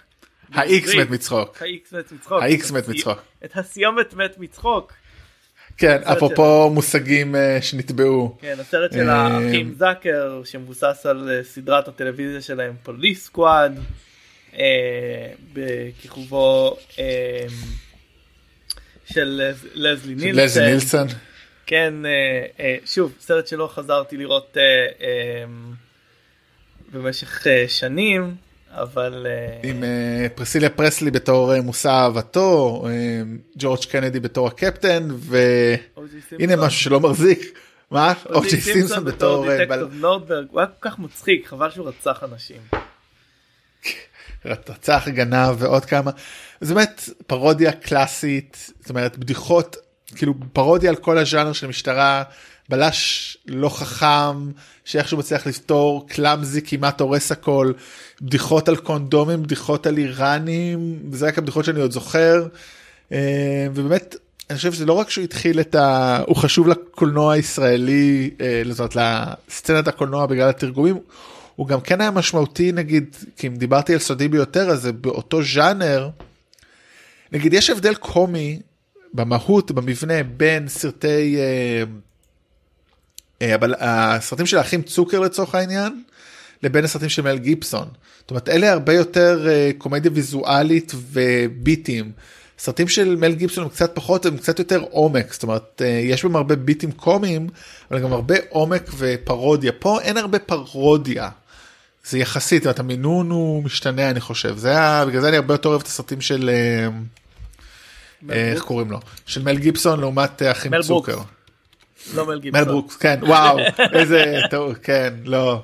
בעברית. 0.50 0.96
מת 1.00 1.10
מצחוק. 1.10 1.62
ה-X 1.62 1.96
מת 1.98 2.12
מצחוק. 2.12 2.40
את 2.44 2.72
מת 2.72 2.84
הסי- 2.88 2.92
מצחוק. 2.98 3.20
את 3.46 3.58
הסיומת 3.58 4.14
מת 4.14 4.38
מצחוק. 4.38 4.94
כן, 5.78 5.98
אפרופו 6.04 6.70
מושגים 6.74 7.36
אה, 7.36 7.58
שנטבעו. 7.62 8.38
כן, 8.42 8.56
הסרט 8.60 8.94
של 8.94 9.10
אה, 9.10 9.16
האחים 9.16 9.74
זאקר 9.78 10.42
שמבוסס 10.46 11.06
על 11.10 11.30
אה, 11.32 11.44
סדרת 11.44 11.88
הטלוויזיה 11.88 12.42
שלהם 12.42 12.74
פוליס 12.84 13.26
סקוואד. 13.26 13.80
בכיכובו 15.54 16.78
אה, 17.00 17.46
של 19.14 19.41
לז- 19.51 19.68
לזלי 19.74 20.16
נילסון. 20.16 20.43
לזי 20.43 20.62
נילסון. 20.66 21.07
כן, 21.66 21.93
אה, 22.05 22.10
אה, 22.60 22.76
שוב, 22.86 23.14
סרט 23.22 23.47
שלא 23.47 23.70
חזרתי 23.74 24.18
לראות 24.18 24.57
אה, 24.57 24.62
אה, 25.07 25.43
במשך 26.93 27.47
שנים, 27.68 28.36
אבל... 28.72 29.28
עם 29.64 29.84
פרסיליה 30.36 30.70
פרסלי 30.70 31.12
בתור 31.12 31.62
מושא 31.62 31.89
אהבתו, 31.89 32.84
אה, 32.88 32.91
ג'ורג' 33.57 33.80
קנדי 33.89 34.20
בתור 34.20 34.47
הקפטן, 34.47 35.07
והנה. 35.12 36.55
משהו 36.55 36.80
שלא 36.82 36.99
מחזיק. 36.99 37.60
מה? 37.91 38.14
אוג'י 38.30 38.62
סימפסון 38.62 39.05
בתור 39.05 39.45
דטקטיב 39.55 39.93
נורדברג, 39.93 40.45
הוא 40.51 40.60
היה 40.60 40.68
כל 40.80 40.89
כך 40.89 40.99
מצחיק, 40.99 41.47
חבל 41.47 41.72
שהוא 41.72 41.88
רצח 41.88 42.24
אנשים. 42.32 42.57
רצח 44.46 45.08
גנב 45.08 45.56
ועוד 45.58 45.86
כמה. 45.86 46.12
זה 46.62 46.74
באמת 46.74 47.10
פרודיה 47.28 47.72
קלאסית, 47.72 48.72
זאת 48.80 48.90
אומרת 48.90 49.18
בדיחות, 49.18 49.76
כאילו 50.16 50.34
פרודיה 50.54 50.90
על 50.90 50.96
כל 50.96 51.18
הז'אנר 51.18 51.54
של 51.54 51.68
משטרה, 51.68 52.24
בלש 52.70 53.38
לא 53.48 53.70
חכם, 53.70 54.52
שאיכשהו 54.86 55.18
מצליח 55.18 55.48
לפתור, 55.48 56.08
קלאמזי 56.08 56.62
כמעט 56.62 57.02
הורס 57.02 57.32
הכל, 57.32 57.72
בדיחות 58.22 58.70
על 58.70 58.76
קונדומים, 58.76 59.44
בדיחות 59.44 59.88
על 59.88 59.98
איראנים, 59.98 61.00
זה 61.12 61.28
רק 61.28 61.38
הבדיחות 61.38 61.66
שאני 61.66 61.80
עוד 61.82 61.92
זוכר. 61.92 62.48
אה, 63.12 63.68
ובאמת, 63.74 64.16
אני 64.50 64.58
חושב 64.58 64.74
שזה 64.74 64.86
לא 64.86 64.94
רק 64.94 65.10
שהוא 65.10 65.24
התחיל 65.24 65.60
את 65.60 65.76
ה... 65.76 66.20
הוא 66.28 66.36
חשוב 66.36 66.68
לקולנוע 66.68 67.34
הישראלי, 67.34 68.30
אה, 68.42 68.62
זאת 68.70 68.80
אומרת 68.80 68.96
לסצנת 69.50 69.88
הקולנוע 69.88 70.26
בגלל 70.26 70.50
התרגומים, 70.50 71.00
הוא 71.60 71.68
גם 71.68 71.82
כן 71.82 72.01
היה 72.01 72.12
משמעותי 72.12 72.72
נגיד, 72.72 73.16
כי 73.38 73.47
אם 73.47 73.55
דיברתי 73.55 73.93
על 73.93 73.99
סודי 73.99 74.28
ביותר, 74.28 74.70
אז 74.70 74.82
זה 74.82 74.91
באותו 74.91 75.43
ז'אנר, 75.43 76.10
נגיד 77.32 77.53
יש 77.53 77.70
הבדל 77.70 77.95
קומי 77.95 78.60
במהות, 79.14 79.72
במבנה, 79.72 80.24
בין 80.24 80.68
סרטי, 80.68 81.38
אה, 81.38 81.84
אה, 83.41 83.55
אבל 83.55 83.76
הסרטים 83.80 84.45
של 84.45 84.57
האחים 84.57 84.82
צוקר 84.82 85.20
לצורך 85.20 85.55
העניין, 85.55 86.03
לבין 86.64 86.84
הסרטים 86.84 87.10
של 87.10 87.22
מל 87.22 87.38
גיבסון. 87.38 87.88
זאת 88.20 88.32
אומרת, 88.32 88.49
אלה 88.49 88.72
הרבה 88.72 88.93
יותר 88.93 89.47
אה, 89.49 89.72
קומדיה 89.78 90.12
ויזואלית 90.14 90.91
וביטים. 90.95 92.12
סרטים 92.60 92.88
של 92.88 93.16
מל 93.16 93.34
גיבסון 93.34 93.64
הם 93.64 93.70
קצת 93.70 93.95
פחות, 93.95 94.26
הם 94.26 94.38
קצת 94.38 94.60
יותר 94.60 94.82
עומק, 94.91 95.34
זאת 95.34 95.43
אומרת, 95.43 95.82
אה, 95.86 95.88
יש 95.88 96.24
בהם 96.24 96.36
הרבה 96.36 96.55
ביטים 96.55 96.91
קומיים, 96.91 97.49
אבל 97.91 97.99
גם 97.99 98.14
הרבה 98.14 98.36
עומק 98.49 98.89
ופרודיה. 98.97 99.72
פה 99.72 100.01
אין 100.01 100.18
הרבה 100.18 100.39
פרודיה. 100.39 101.30
זה 102.10 102.20
יחסית, 102.20 102.66
אומרת, 102.66 102.80
המינון 102.80 103.30
הוא 103.30 103.64
משתנה 103.64 104.10
אני 104.10 104.20
חושב, 104.20 104.57
זה 104.57 104.70
היה, 104.70 105.05
בגלל 105.07 105.22
זה 105.22 105.30
אני 105.30 105.38
הרבה 105.38 105.53
יותר 105.53 105.70
אוהב 105.70 105.82
את 105.82 105.88
הסרטים 105.88 106.22
של, 106.22 106.49
אה, 106.49 106.88
אה, 108.30 108.51
איך? 108.51 108.62
קוראים 108.62 108.91
לו, 108.91 108.99
של 109.26 109.43
מל 109.43 109.57
גיבסון 109.57 109.99
לעומת 109.99 110.41
אה, 110.41 110.51
אחים 110.51 110.72
צוקר. 110.82 111.18
לא 112.14 112.26
מל 112.26 112.39
גיבסון. 112.39 112.62
מל 112.62 112.68
ברוקס, 112.68 112.95
כן, 112.95 113.20
וואו, 113.22 113.57
איזה 113.93 114.41
טעות, 114.49 114.78
כן, 114.78 115.14
לא, 115.26 115.64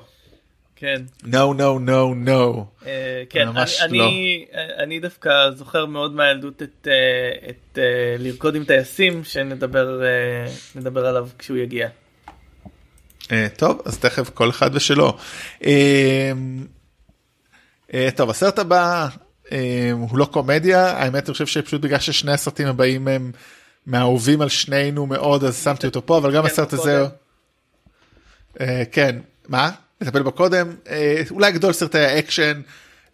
כן. 0.76 1.02
no, 1.24 1.56
no, 1.58 1.88
no, 1.88 2.28
no. 2.28 2.84
כן, 3.30 3.48
ממש 3.48 3.80
אני, 3.80 3.98
לא. 3.98 4.04
אני, 4.04 4.46
אני 4.78 5.00
דווקא 5.00 5.30
זוכר 5.50 5.86
מאוד 5.86 6.14
מהילדות 6.14 6.62
את, 6.62 6.88
את 7.48 7.78
לרקוד 8.18 8.54
עם 8.54 8.64
זאבים 8.64 9.24
שנדבר 9.24 10.00
נדבר 10.74 11.06
עליו 11.06 11.28
כשהוא 11.38 11.56
יגיע. 11.56 11.88
אה, 13.32 13.46
טוב 13.56 13.82
אז 13.84 13.98
תכף, 13.98 14.30
כל 14.34 14.50
אחד 14.50 14.70
ושלו. 14.74 15.16
אה, 15.64 16.32
אה, 17.94 18.08
טוב 18.16 18.30
הסרט 18.30 18.58
הבא 18.58 19.08
הוא 19.92 20.18
לא 20.18 20.24
קומדיה 20.24 20.86
האמת 20.86 21.24
אני 21.24 21.32
חושב 21.32 21.46
שפשוט 21.46 21.80
בגלל 21.80 21.98
ששני 21.98 22.32
הסרטים 22.32 22.66
הבאים 22.66 23.08
הם 23.08 23.32
מהאהובים 23.86 24.40
על 24.40 24.48
שנינו 24.48 25.06
מאוד 25.06 25.44
אז 25.44 25.64
שמתי 25.64 25.86
אותו 25.86 26.06
פה 26.06 26.18
אבל 26.18 26.34
גם 26.34 26.46
הסרט 26.46 26.72
הזה 26.72 27.06
כן 28.92 29.16
מה 29.48 29.70
נטפל 30.00 30.22
בקודם 30.22 30.74
אה, 30.88 31.22
אולי 31.30 31.52
גדול 31.52 31.72
סרטי 31.72 31.98
האקשן. 31.98 32.60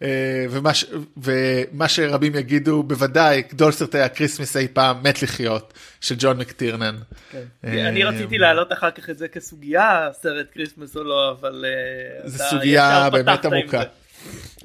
אה, 0.03 0.09
ומה, 0.49 0.73
ש- 0.73 0.85
ומה 1.17 1.87
שרבים 1.87 2.35
יגידו 2.35 2.83
בוודאי 2.83 3.41
גדול 3.49 3.71
סרטי 3.71 3.99
הקריסמס 3.99 4.57
אי 4.57 4.67
פעם 4.73 5.03
מת 5.03 5.21
לחיות 5.21 5.73
של 6.01 6.15
ג'ון 6.19 6.37
מקטירנן. 6.37 6.95
כן. 7.31 7.43
אה, 7.65 7.87
אני 7.89 8.03
רציתי 8.03 8.37
להעלות 8.37 8.73
אחר 8.73 8.91
כך 8.91 9.09
את 9.09 9.17
זה 9.17 9.27
כסוגיה 9.27 10.09
סרט 10.21 10.45
כריסמס 10.53 10.95
או 10.97 11.03
לא 11.03 11.31
אבל 11.39 11.65
אה, 11.67 12.29
זו 12.29 12.35
אתה 12.35 12.43
סוגיה 12.49 12.99
ישר 12.99 13.09
באמת 13.09 13.45
עמוקה. 13.45 13.79
זה. 13.79 13.85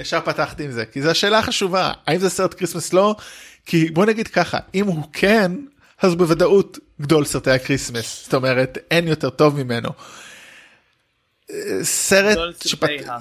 ישר 0.03 0.21
פתחתי 0.21 0.65
עם 0.65 0.71
זה 0.71 0.85
כי 0.87 1.03
זו 1.03 1.11
השאלה 1.11 1.39
החשובה 1.39 1.93
האם 2.07 2.19
זה 2.19 2.31
סרט 2.31 2.55
כריסמס 2.55 2.93
לא 2.93 3.17
כי 3.67 3.91
בוא 3.91 4.07
נגיד 4.07 4.29
ככה 4.29 4.59
אם 4.75 4.87
הוא 4.87 5.05
כן 5.13 5.53
אז 6.03 6.15
בוודאות 6.15 6.79
גדול 7.01 7.25
סרטי 7.25 7.51
הקריסמס 7.51 8.25
זאת 8.25 8.35
אומרת 8.35 8.79
אין 8.91 9.09
יותר 9.09 9.31
טוב 9.31 9.63
ממנו. 9.63 9.89
סרט 11.83 12.33
גדול 12.33 12.53
סרטי 12.53 12.69
שפת... 12.69 12.89
ה- 13.09 13.19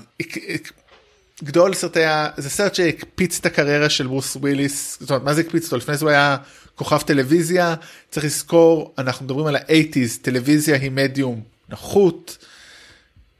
גדול 1.43 1.73
סרטי 1.73 2.03
ה... 2.03 2.29
זה 2.37 2.49
סרט 2.49 2.75
שהקפיץ 2.75 3.39
את 3.39 3.45
הקריירה 3.45 3.89
של 3.89 4.07
ברוס 4.07 4.35
וויליס 4.35 4.97
זאת 4.99 5.09
אומרת 5.09 5.23
מה 5.23 5.33
זה 5.33 5.41
הקפיץ 5.41 5.65
אותו 5.65 5.77
לפני 5.77 5.97
זה 5.97 6.05
הוא 6.05 6.09
היה 6.09 6.37
כוכב 6.75 7.01
טלוויזיה 7.01 7.75
צריך 8.11 8.25
לזכור 8.25 8.93
אנחנו 8.97 9.25
מדברים 9.25 9.45
על 9.45 9.55
האייטיז 9.55 10.17
טלוויזיה 10.21 10.75
היא 10.75 10.91
מדיום 10.91 11.41
נחות. 11.69 12.37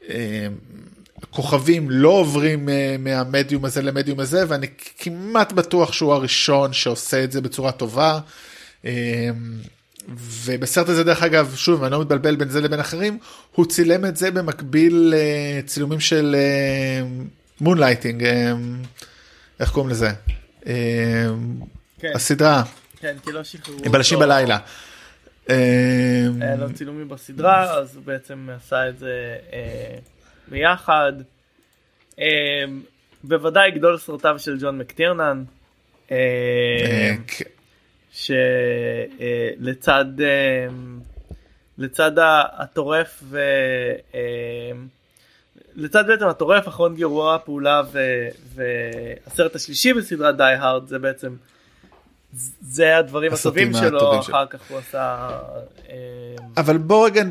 אה, 0.08 0.46
כוכבים 1.30 1.90
לא 1.90 2.08
עוברים 2.08 2.68
אה, 2.68 2.96
מהמדיום 2.98 3.64
הזה 3.64 3.82
למדיום 3.82 4.20
הזה 4.20 4.44
ואני 4.48 4.66
כמעט 4.98 5.52
בטוח 5.52 5.92
שהוא 5.92 6.12
הראשון 6.12 6.72
שעושה 6.72 7.24
את 7.24 7.32
זה 7.32 7.40
בצורה 7.40 7.72
טובה. 7.72 8.20
אה, 8.84 9.30
ובסרט 10.08 10.88
הזה 10.88 11.04
דרך 11.04 11.22
אגב, 11.22 11.54
שוב, 11.56 11.84
אני 11.84 11.92
לא 11.92 12.00
מתבלבל 12.00 12.36
בין 12.36 12.48
זה 12.48 12.60
לבין 12.60 12.80
אחרים, 12.80 13.18
הוא 13.54 13.66
צילם 13.66 14.04
את 14.04 14.16
זה 14.16 14.30
במקביל 14.30 15.14
לצילומים 15.14 16.00
של 16.00 16.36
מונלייטינג, 17.60 18.24
איך 19.60 19.70
קוראים 19.70 19.90
לזה? 19.90 20.10
כן. 22.00 22.12
הסדרה, 22.14 22.62
כן, 23.00 23.16
כי 23.24 23.32
לא 23.32 23.44
שחררו 23.44 24.18
אותו. 24.18 24.28
בלילה. 24.28 24.58
היה 25.46 26.56
לו 26.58 26.72
צילומים 26.74 27.08
בסדרה, 27.08 27.78
אז 27.78 27.96
הוא 27.96 28.04
בעצם 28.04 28.48
עשה 28.56 28.88
את 28.88 28.98
זה 28.98 29.36
אה, 29.52 29.98
ביחד. 30.48 31.12
אה, 32.20 32.24
בוודאי 33.24 33.70
גדול 33.70 33.98
סרטיו 33.98 34.38
של 34.38 34.56
ג'ון 34.60 34.78
מקטירנן, 34.78 35.44
אה, 36.10 36.16
אה, 36.82 37.14
כן. 37.26 37.44
שלצד 39.60 40.04
לצד 41.78 42.18
ה- 42.18 42.62
הטורף. 42.62 43.22
אה, 43.34 44.20
לצד 45.78 46.06
בעצם 46.06 46.26
הטורף 46.26 46.68
אחרון 46.68 46.94
גיבורי 46.94 47.34
הפעולה 47.34 47.82
ו- 47.92 48.28
והסרט 48.54 49.56
השלישי 49.56 49.92
בסדרת 49.92 50.36
די 50.36 50.42
הארד 50.42 50.88
זה 50.88 50.98
בעצם 50.98 51.34
זה 52.60 52.96
הדברים 52.96 53.32
הטובים 53.32 53.74
שלו 53.74 53.98
הטובים. 53.98 54.20
אחר 54.20 54.46
כך 54.46 54.60
הוא 54.68 54.78
עשה 54.78 55.28
אה, 55.88 55.94
אבל 56.56 56.78
בוא 56.78 57.06
רגע 57.06 57.22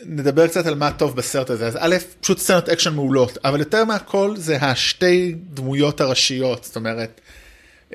נדבר 0.00 0.46
קצת 0.46 0.66
על 0.66 0.74
מה 0.74 0.92
טוב 0.92 1.16
בסרט 1.16 1.50
הזה 1.50 1.66
אז 1.66 1.76
א' 1.80 1.96
פשוט 2.20 2.38
סצנות 2.38 2.68
אקשן 2.68 2.94
מעולות 2.94 3.38
אבל 3.44 3.60
יותר 3.60 3.84
מהכל 3.84 4.36
זה 4.36 4.56
השתי 4.56 5.34
דמויות 5.54 6.00
הראשיות 6.00 6.64
זאת 6.64 6.76
אומרת 6.76 7.20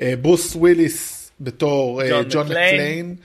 אה, 0.00 0.14
ברוס 0.22 0.56
וויליס 0.56 1.30
בתור 1.40 2.02
אה, 2.02 2.22
ג'ון 2.30 2.46
מקליין. 2.46 3.16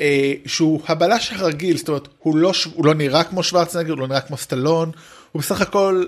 אה, 0.00 0.32
שהוא 0.46 0.80
הבלש 0.88 1.32
הרגיל 1.32 1.76
זאת 1.76 1.88
אומרת 1.88 2.08
הוא 2.18 2.36
לא 2.36 2.52
הוא 2.74 2.86
לא 2.86 2.94
נראה 2.94 3.24
כמו 3.24 3.42
שוורצנגר 3.42 3.90
הוא 3.90 3.98
לא 3.98 4.06
נראה 4.06 4.20
כמו 4.20 4.36
סטלון 4.36 4.90
הוא 5.32 5.42
בסך 5.42 5.60
הכל 5.60 6.04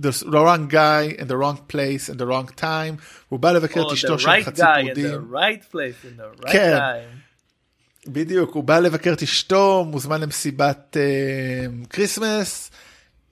the 0.00 0.24
wrong 0.26 0.70
guy 0.70 1.20
in 1.20 1.26
the 1.26 1.36
wrong 1.36 1.58
place 1.72 2.08
in 2.08 2.16
the 2.16 2.26
wrong 2.26 2.60
time 2.60 3.02
הוא 3.28 3.40
בא 3.40 3.52
לבקר 3.52 3.80
את 3.80 3.86
או 3.86 3.94
אשתו 3.94 4.18
של 4.18 4.30
חצי 4.44 4.62
פרודים. 4.82 5.06
the 5.06 5.34
right 5.34 5.72
place 5.72 6.04
in 6.04 6.20
the 6.20 6.44
right 6.44 6.52
כן. 6.52 6.78
time. 6.78 7.20
בדיוק, 8.06 8.54
הוא 8.54 8.64
בא 8.64 8.78
לבקר 8.78 9.12
את 9.12 9.22
אשתו, 9.22 9.86
מוזמן 9.90 10.20
למסיבת 10.20 10.96
אה, 11.00 11.66
כריסמס, 11.90 12.70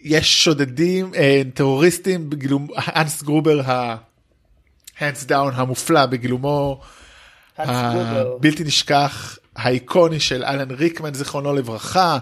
יש 0.01 0.45
שודדים, 0.45 1.15
אה, 1.15 1.43
טרוריסטים, 1.55 2.31
בגילום, 2.31 2.69
אנס 2.97 3.23
גרובר 3.23 3.61
ה-hands 3.61 5.29
down 5.29 5.53
המופלא 5.55 6.07
בגילומו. 6.07 6.81
הבלתי 7.59 8.65
נשכח, 8.65 9.39
האיקוני 9.57 10.21
של 10.21 10.45
אלן 10.45 10.71
ריקמן 10.71 11.15
זיכרונו 11.15 11.55
לברכה, 11.55 12.13
אה, 12.13 12.19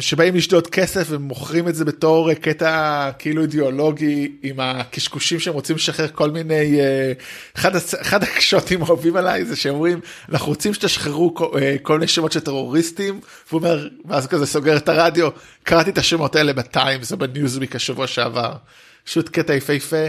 שבאים 0.00 0.34
לשדוד 0.36 0.66
כסף 0.66 1.06
ומוכרים 1.08 1.68
את 1.68 1.74
זה 1.74 1.84
בתור 1.84 2.30
אה, 2.30 2.34
קטע 2.34 3.10
כאילו 3.18 3.42
אידיאולוגי 3.42 4.32
עם 4.42 4.60
הקשקושים 4.60 5.40
שהם 5.40 5.54
רוצים 5.54 5.76
לשחרר 5.76 6.08
כל 6.08 6.30
מיני, 6.30 6.80
אה, 6.80 7.12
אחד, 7.56 8.22
הקשוטים 8.22 8.82
האהובים 8.82 9.16
עליי 9.16 9.44
זה 9.44 9.56
שאומרים 9.56 10.00
אנחנו 10.32 10.48
רוצים 10.48 10.74
שתשחררו 10.74 11.34
כל, 11.34 11.58
אה, 11.58 11.76
מיני 11.98 12.08
שמות 12.08 12.32
של 12.32 12.40
טרוריסטים, 12.40 13.20
והוא 13.48 13.58
אומר, 13.58 13.88
ואז 14.04 14.26
כזה 14.26 14.46
סוגר 14.46 14.76
את 14.76 14.88
הרדיו, 14.88 15.28
קראתי 15.62 15.90
את 15.90 15.98
השמות 15.98 16.36
האלה 16.36 16.52
בטיימס 16.52 17.12
או 17.12 17.16
בניוזוויק 17.16 17.76
השבוע 17.76 18.06
שעבר, 18.06 18.52
פשוט 19.04 19.28
קטע 19.28 19.54
יפהפה. 19.54 20.06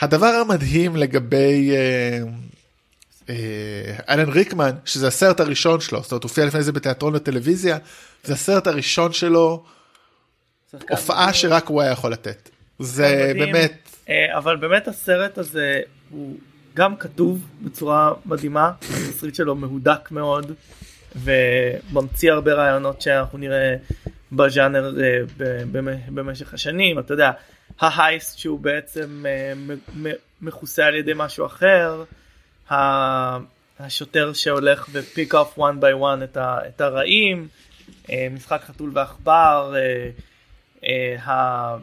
הדבר 0.00 0.26
המדהים 0.26 0.96
לגבי 0.96 1.70
אלן 4.08 4.28
ריקמן 4.28 4.70
שזה 4.84 5.08
הסרט 5.08 5.40
הראשון 5.40 5.80
שלו 5.80 6.02
זאת 6.02 6.12
אומרת 6.12 6.22
הופיע 6.22 6.46
לפני 6.46 6.62
זה 6.62 6.72
בתיאטרון 6.72 7.14
וטלוויזיה 7.14 7.78
זה 8.24 8.32
הסרט 8.32 8.66
הראשון 8.66 9.12
שלו 9.12 9.64
הופעה. 10.90 11.32
שרק 11.34 11.66
הוא 11.66 11.82
היה 11.82 11.90
יכול 11.90 12.12
לתת 12.12 12.50
זה. 12.78 13.32
באמת 13.38 13.84
אה, 14.08 14.38
אבל 14.38 14.56
באמת 14.56 14.88
הסרט 14.88 15.38
הזה 15.38 15.80
הוא 16.10 16.36
גם 16.74 16.96
כתוב 16.96 17.46
בצורה 17.62 18.12
מדהימה, 18.26 18.72
התסריט 18.80 19.34
שלו 19.34 19.54
מהודק 19.54 20.10
מאוד 20.10 20.52
וממציא 21.16 22.32
הרבה 22.32 22.52
רעיונות 22.52 23.02
שאנחנו 23.02 23.38
נראה 23.38 23.76
בז'אנר 24.32 24.94
אה, 25.02 25.20
במשך 26.08 26.54
השנים, 26.54 26.98
אתה 26.98 27.14
יודע, 27.14 27.30
ההייסט 27.80 28.38
שהוא 28.38 28.60
בעצם 28.60 29.24
אה, 29.26 29.52
מכוסה 30.42 30.86
על 30.86 30.94
ידי 30.94 31.12
משהו 31.16 31.46
אחר, 31.46 32.04
השוטר 32.70 34.32
שהולך 34.32 34.88
ופיק 34.92 35.34
אוף 35.34 35.58
one 35.58 35.80
by 35.80 36.02
one 36.02 36.24
את, 36.24 36.36
את 36.36 36.80
הרעים, 36.80 37.48
אה, 38.10 38.28
משחק 38.30 38.62
חתול 38.66 38.90
ועכבר, 38.94 39.74
אה, 40.84 41.16
אה, 41.30 41.76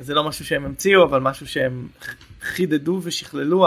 זה 0.00 0.14
לא 0.14 0.24
משהו 0.24 0.44
שהם 0.44 0.64
המציאו 0.64 1.04
אבל 1.04 1.20
משהו 1.20 1.46
שהם 1.46 1.88
חידדו 2.40 3.00
ושכללו 3.02 3.66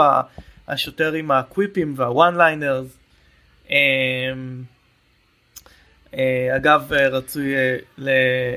השוטר 0.68 1.12
עם 1.12 1.30
ה 1.30 1.41
quips 1.41 1.94
וה 1.96 2.12
one 2.12 2.36
liners. 2.36 2.98
אגב 6.56 6.92
רצוי 6.92 7.54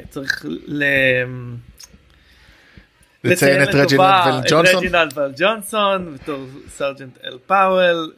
צריך. 0.10 0.46
לציין 3.24 3.64
את 3.64 3.68
רג'ינלד 3.76 4.14
ול 4.28 4.34
ג'ונסון 4.34 4.78
רג'ינלד 4.78 5.18
ול 5.18 5.34
ג'ונסון 5.38 6.14
בתור 6.14 6.46
סרג'נט 6.70 7.18
אל 7.24 7.38
פאוול 7.48 8.14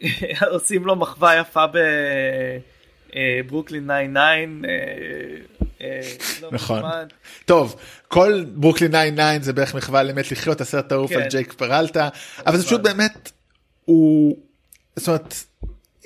שעושים 0.00 0.86
לו 0.86 0.96
מחווה 0.96 1.36
יפה 1.36 1.64
בברוקלין 3.46 3.84
99 3.84 4.20
נכון. 6.52 6.82
לא 6.82 6.88
מזמן. 6.88 7.06
טוב 7.44 7.76
כל 8.08 8.44
ברוקלין 8.54 8.90
99 8.90 9.38
זה 9.42 9.52
בערך 9.52 9.74
מחווה 9.74 10.02
למת 10.02 10.32
לחיות 10.32 10.60
הסרט 10.60 10.92
כן. 10.92 11.14
על 11.14 11.28
ג'ייק 11.28 11.52
פרלטה 11.52 12.08
אבל 12.46 12.56
זה 12.56 12.64
פשוט. 12.64 12.80
באמת 12.80 13.30
הוא 13.84 14.36
זאת 14.96 15.08
אומרת 15.08 15.34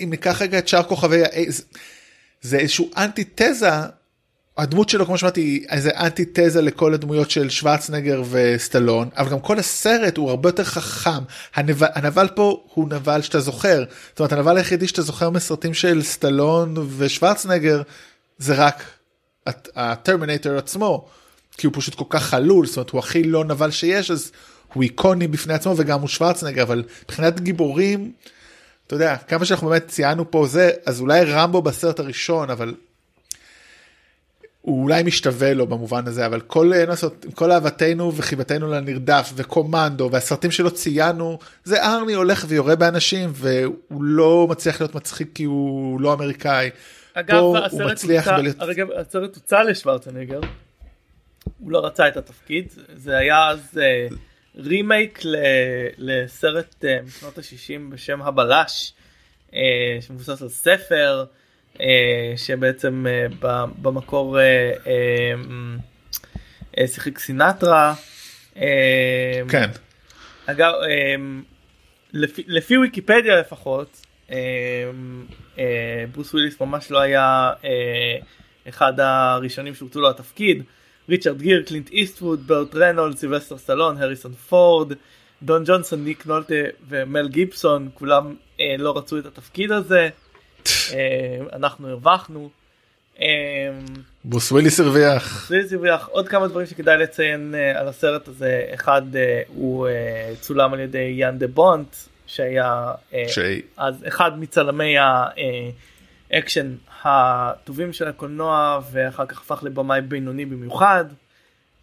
אם 0.01 0.11
ניקח 0.11 0.43
רגע 0.43 0.59
את 0.59 0.69
שאר 0.69 0.83
כוכבי 0.83 1.23
זה 2.41 2.59
איזשהו 2.59 2.91
אנטי 2.97 3.25
תזה 3.35 3.71
הדמות 4.57 4.89
שלו 4.89 5.07
כמו 5.07 5.19
שאמרתי 5.19 5.65
איזה 5.71 5.91
אנטי 5.91 6.25
תזה 6.33 6.63
לכל 6.63 6.95
הדמויות 6.95 7.31
של 7.31 7.51
שוורצנגר 7.51 8.23
וסטלון 8.31 9.09
אבל 9.17 9.31
גם 9.31 9.41
כל 9.41 9.59
הסרט 9.59 10.17
הוא 10.17 10.31
הרבה 10.31 10.49
יותר 10.49 10.65
חכם 10.65 11.23
הנבל, 11.55 11.87
הנבל 11.95 12.29
פה 12.35 12.65
הוא 12.75 12.89
נבל 12.89 13.23
שאתה 13.23 13.41
זוכר 13.41 13.85
זאת 14.09 14.21
אומרת 14.21 14.33
הנבל 14.33 14.57
היחידי 14.57 14.89
שאתה 14.89 15.03
זוכר 15.03 15.31
מסרטים 15.31 15.75
של 15.75 16.03
סטלון 16.03 16.75
ושוורצנגר 16.97 17.83
זה 18.39 18.55
רק 18.55 18.85
הט- 19.47 19.69
הטרמינטור 19.77 20.53
עצמו 20.53 21.09
כי 21.57 21.67
הוא 21.67 21.75
פשוט 21.77 21.95
כל 21.95 22.05
כך 22.09 22.23
חלול 22.23 22.67
זאת 22.67 22.77
אומרת 22.77 22.91
הוא 22.91 22.99
הכי 22.99 23.23
לא 23.23 23.45
נבל 23.45 23.71
שיש 23.71 24.11
אז 24.11 24.33
הוא 24.73 24.83
איקוני 24.83 25.29
בפני 25.29 25.55
עצמו 25.55 25.75
וגם 25.77 26.01
הוא 26.01 26.09
שוורצנגר 26.09 26.63
אבל 26.63 26.85
מבחינת 27.03 27.41
גיבורים. 27.41 28.13
אתה 28.87 28.95
יודע 28.95 29.17
כמה 29.17 29.45
שאנחנו 29.45 29.69
באמת 29.69 29.89
ציינו 29.89 30.31
פה 30.31 30.47
זה 30.47 30.71
אז 30.87 31.01
אולי 31.01 31.25
רמבו 31.25 31.63
בסרט 31.63 32.01
הראשון 32.01 32.51
אבל 32.51 32.75
הוא 34.65 34.83
אולי 34.83 35.03
משתווה 35.03 35.55
לו 35.55 35.67
במובן 35.67 36.07
הזה 36.07 36.27
אבל 36.27 36.41
כל 36.41 36.73
לעשות 36.89 37.25
עם 37.25 37.31
כל 37.31 37.53
אהבתנו 37.53 38.13
וחיבתנו 38.17 38.69
לנרדף 38.71 39.33
וקומנדו 39.37 40.09
והסרטים 40.13 40.51
שלו 40.51 40.71
ציינו 40.71 41.39
זה 41.65 41.83
ארמי 41.85 42.13
הולך 42.13 42.45
ויורה 42.49 42.77
באנשים 42.77 43.31
והוא 43.35 43.75
לא 44.05 44.47
מצליח 44.51 44.81
להיות 44.81 44.95
מצחיק 44.95 45.29
כי 45.35 45.45
הוא 45.45 46.01
לא 46.01 46.13
אמריקאי. 46.13 46.71
אגב 47.15 47.43
הסרט 47.65 47.91
מצליח 47.91 48.25
הוצע- 48.29 48.37
בלהיות- 48.37 48.61
אגב, 48.61 48.87
הסרט 48.91 49.35
הוצע 49.35 49.63
לשוורצנגר. 49.65 50.41
הוא 51.59 51.71
לא 51.73 51.87
רצה 51.87 52.09
את 52.09 52.17
התפקיד 52.17 52.67
זה 52.97 53.17
היה 53.17 53.49
אז 53.49 53.79
אה, 53.83 54.07
רימייק 54.57 55.21
ל- 55.25 55.37
לסרט 55.99 56.85
אה, 56.85 56.99
משנות 57.07 57.39
ה-60 57.39 57.93
בשם 57.93 58.23
הבלש 58.23 58.93
אה, 59.55 59.61
שמבוסס 60.01 60.43
על 60.43 60.49
ספר 60.49 61.19
אה, 61.21 61.25
שבעצם 62.37 63.07
אה, 63.09 63.27
במקור 63.83 64.41
אה, 64.41 64.73
אה, 64.87 64.93
אה, 66.79 66.87
שיחק 66.87 67.19
סינטרה. 67.19 67.95
אה, 68.57 69.43
כן 69.49 69.71
אגב, 70.47 70.73
לפי, 72.13 72.43
לפי 72.47 72.79
ויקיפדיה 72.79 73.41
לפחות, 73.41 74.07
אה, 75.59 76.05
ברוס 76.13 76.35
וויליס 76.35 76.61
ממש 76.61 76.91
לא 76.91 77.01
היה 77.01 77.53
אה, 77.65 78.17
אחד 78.69 79.01
הראשונים 79.01 79.75
שהוצע 79.75 80.01
לו 80.01 80.11
התפקיד. 80.11 80.63
ריצ'רד 81.09 81.43
גיר, 81.43 81.63
קלינט 81.63 81.91
איסטווד, 81.91 82.47
ברט 82.47 82.75
ריינולדס, 82.75 83.17
סילבסטר 83.17 83.59
סטלון, 83.59 84.03
הריסון 84.03 84.33
פורד, 84.33 84.93
דון 85.43 85.63
ג'ונסון, 85.67 86.05
ניק 86.05 86.27
נולטי 86.27 86.55
ומל 86.89 87.29
גיבסון, 87.29 87.89
כולם 87.95 88.35
אה, 88.61 88.75
לא 88.79 88.97
רצו 88.97 89.19
את 89.19 89.27
התפקיד 89.27 89.73
הזה. 89.73 90.09
אה, 90.93 91.57
אנחנו 91.57 91.89
הרווחנו. 91.89 92.51
אמ, 93.19 93.25
ברוס 94.25 94.53
וויליס 94.53 94.81
הרוויח 94.81 95.47
זה 95.49 95.77
הרוויח 95.77 96.09
עוד 96.09 96.29
כמה 96.29 96.49
דברים 96.49 96.67
שכדאי 96.67 96.99
לציין 96.99 97.55
uh, 97.55 97.79
על 97.79 97.89
הסרט 97.89 98.29
הזה 98.29 98.67
אחד 98.75 99.03
הוא 99.49 99.89
צולם 100.41 100.75
על 100.75 100.81
ידי 100.81 101.15
יאן 101.19 101.39
דה 101.39 101.47
בונט 101.47 101.97
שהיה 102.27 102.93
אה. 103.15 103.25
אז 103.77 103.95
אחד 104.09 104.39
מצלמי 104.39 104.95
האקשן 106.31 106.75
הטובים 107.05 107.93
של 107.93 108.09
הקולנוע 108.09 108.81
ואחר 108.93 109.27
כך 109.27 109.41
הפך 109.41 109.63
לבמאי 109.63 110.01
בינוני 110.01 110.45
במיוחד. 110.45 111.05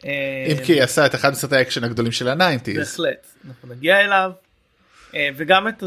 אה, 0.05 0.11
אם 0.51 0.65
כי 0.65 0.81
עשה 0.81 1.05
את 1.05 1.15
אחד 1.15 1.31
מסרטי 1.31 1.55
האקשן 1.55 1.83
הגדולים 1.83 2.11
של 2.11 2.27
הניינטיז. 2.27 2.77
בהחלט, 2.77 3.27
אנחנו 3.47 3.69
נגיע 3.69 3.99
אליו. 3.99 4.31
אה, 5.15 5.29
וגם 5.35 5.67
את, 5.67 5.83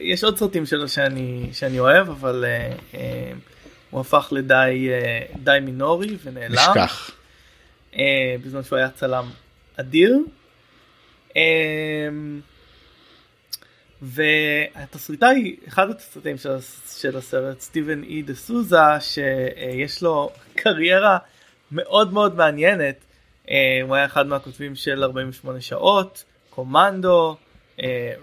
יש 0.00 0.24
עוד 0.24 0.38
סרטים 0.38 0.66
שלו 0.66 0.88
שאני, 0.88 1.50
שאני 1.52 1.78
אוהב, 1.78 2.10
אבל 2.10 2.44
אה, 2.44 2.72
אה, 2.94 3.32
הוא 3.90 4.00
הפך 4.00 4.28
לדי 4.32 4.90
די 5.42 5.58
מינורי 5.62 6.16
ונעלם. 6.24 6.52
נשכח. 6.52 7.10
בזמן 8.44 8.62
שהוא 8.62 8.78
היה 8.78 8.90
צלם 8.90 9.30
אדיר. 9.76 10.18
והתסריטאי, 14.02 15.56
אחד 15.68 15.90
התסריטאים 15.90 16.38
של, 16.38 16.56
של 17.00 17.16
הסרט, 17.16 17.60
סטיבן 17.60 18.02
אי 18.02 18.22
דה 18.22 18.34
סוזה, 18.34 19.00
שיש 19.00 20.02
לו 20.02 20.30
קריירה 20.54 21.18
מאוד 21.72 22.12
מאוד 22.12 22.36
מעניינת. 22.36 23.04
הוא 23.82 23.94
היה 23.94 24.04
אחד 24.04 24.26
מהכותבים 24.26 24.74
של 24.74 25.04
48 25.04 25.60
שעות, 25.60 26.24
קומנדו, 26.50 27.36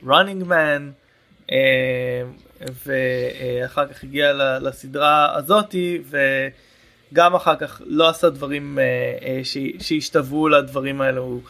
ראנינג 0.07 0.43
מן, 0.43 0.91
ואחר 2.85 3.87
כך 3.87 4.03
הגיע 4.03 4.33
לסדרה 4.61 5.35
הזאתי, 5.37 6.01
וגם 7.11 7.35
אחר 7.35 7.55
כך 7.55 7.81
לא 7.85 8.09
עשה 8.09 8.29
דברים 8.29 8.79
אה, 8.79 8.83
אה, 9.21 9.41
שהשתוו 9.79 10.47
לדברים 10.47 11.01
האלה. 11.01 11.19
הוא, 11.19 11.41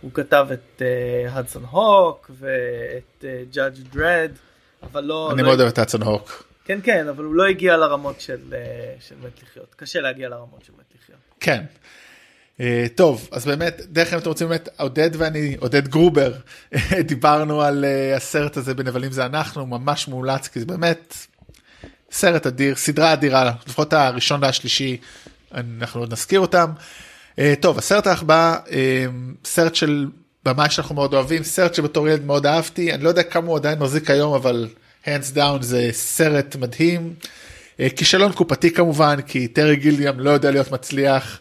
הוא 0.00 0.10
כתב 0.14 0.46
את 0.52 0.82
הדסון 1.28 1.64
הוק 1.64 2.30
ואת 2.38 3.24
ג'אדג' 3.52 3.88
דרד, 3.92 4.30
אבל 4.82 5.04
לא... 5.04 5.30
אני 5.32 5.42
לא 5.42 5.48
מאוד 5.48 5.60
אוהב 5.60 5.72
את 5.72 5.78
האצון 5.78 6.02
הוק. 6.02 6.46
כן 6.66 6.78
כן 6.82 7.08
אבל 7.08 7.24
הוא 7.24 7.34
לא 7.34 7.46
הגיע 7.46 7.76
לרמות 7.76 8.20
של, 8.20 8.54
אה, 8.54 8.94
של 9.00 9.14
מת 9.22 9.42
לחיות 9.42 9.74
קשה 9.74 10.00
להגיע 10.00 10.28
לרמות 10.28 10.64
של 10.64 10.72
מת 10.72 10.94
לחיות. 11.00 11.18
כן. 11.40 11.64
Uh, 12.58 12.62
טוב 12.94 13.28
אז 13.32 13.46
באמת 13.46 13.80
דרך 13.88 14.12
אגב 14.12 14.20
אתם 14.20 14.28
רוצים 14.28 14.48
באמת 14.48 14.68
עודד 14.76 15.10
ואני 15.12 15.56
עודד 15.60 15.88
גרובר 15.88 16.32
דיברנו 17.08 17.62
על 17.62 17.84
uh, 17.84 18.16
הסרט 18.16 18.56
הזה 18.56 18.74
בנבלים 18.74 19.12
זה 19.12 19.26
אנחנו 19.26 19.66
ממש 19.66 20.08
מאולץ 20.08 20.48
כי 20.48 20.60
זה 20.60 20.66
באמת 20.66 21.14
סרט 22.12 22.46
אדיר 22.46 22.76
סדרה 22.76 23.12
אדירה 23.12 23.52
לפחות 23.66 23.92
הראשון 23.92 24.42
והשלישי 24.42 24.96
אנחנו 25.54 26.00
עוד 26.00 26.12
נזכיר 26.12 26.40
אותם. 26.40 26.70
טוב 27.60 27.78
הסרט 27.78 28.06
הבא 28.06 28.56
סרט 29.44 29.74
של 29.74 30.06
במאי 30.44 30.70
שאנחנו 30.70 30.94
מאוד 30.94 31.14
אוהבים 31.14 31.42
סרט 31.42 31.74
שבתור 31.74 32.08
ילד 32.08 32.24
מאוד 32.24 32.46
אהבתי 32.46 32.94
אני 32.94 33.04
לא 33.04 33.08
יודע 33.08 33.22
כמה 33.22 33.46
הוא 33.46 33.56
עדיין 33.56 33.78
מחזיק 33.78 34.10
היום 34.10 34.34
אבל 34.34 34.68
hands 35.04 35.36
down 35.36 35.62
זה 35.62 35.88
סרט 35.92 36.56
מדהים. 36.56 37.14
כישלון 37.96 38.32
קופתי 38.32 38.70
כמובן 38.70 39.20
כי 39.26 39.48
טרי 39.48 39.76
גיליאם 39.76 40.20
לא 40.20 40.30
יודע 40.30 40.50
להיות 40.50 40.72
מצליח. 40.72 41.40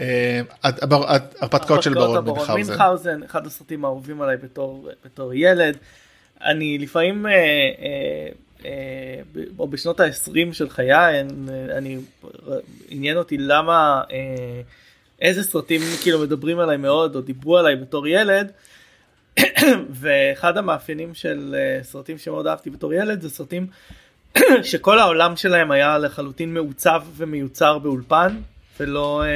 אה, 0.00 0.40
ההרפתקאות 0.62 1.82
של 1.82 1.94
ברון. 1.94 2.24
מינכהאוזן 2.54 3.22
אחד 3.22 3.46
הסרטים 3.46 3.84
האהובים 3.84 4.22
עליי 4.22 4.36
בתור 5.04 5.34
ילד. 5.34 5.76
אני 6.44 6.78
לפעמים 6.78 7.26
אה, 7.26 7.32
אה, 7.32 8.28
אה, 8.64 9.20
או 9.58 9.68
בשנות 9.68 10.00
ה-20 10.00 10.52
של 10.52 10.68
חיי 10.68 11.20
אני- 11.76 11.98
עניין 12.88 13.16
אותי 13.16 13.38
למה 13.38 14.02
איזה 15.20 15.42
סרטים 15.42 15.80
כאילו 16.02 16.18
מדברים 16.18 16.58
עליי 16.58 16.76
מאוד 16.76 17.16
או 17.16 17.20
דיברו 17.20 17.58
עליי 17.58 17.76
בתור 17.76 18.08
ילד. 18.08 18.52
ואחד 20.00 20.56
המאפיינים 20.56 21.14
של 21.14 21.54
סרטים 21.82 22.18
שמאוד 22.18 22.46
אהבתי 22.46 22.70
בתור 22.70 22.94
ילד 22.94 23.20
זה 23.20 23.30
סרטים 23.30 23.66
שכל 24.62 24.98
העולם 24.98 25.36
שלהם 25.36 25.70
היה 25.70 25.98
לחלוטין 25.98 26.54
מעוצב 26.54 27.02
ומיוצר 27.16 27.78
באולפן 27.78 28.36
ולא 28.80 29.22
אה, 29.24 29.28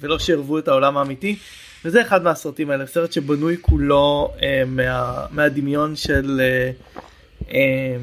ולא 0.00 0.18
שערבו 0.18 0.58
את 0.58 0.68
העולם 0.68 0.96
האמיתי 0.96 1.36
וזה 1.84 2.02
אחד 2.02 2.22
מהסרטים 2.22 2.70
האלה 2.70 2.86
סרט 2.86 3.12
שבנוי 3.12 3.56
כולו 3.60 4.32
אה, 4.42 4.62
מה, 4.66 5.26
מהדמיון 5.30 5.96
של 5.96 6.40
אה, 6.40 6.70
אה, 7.54 7.96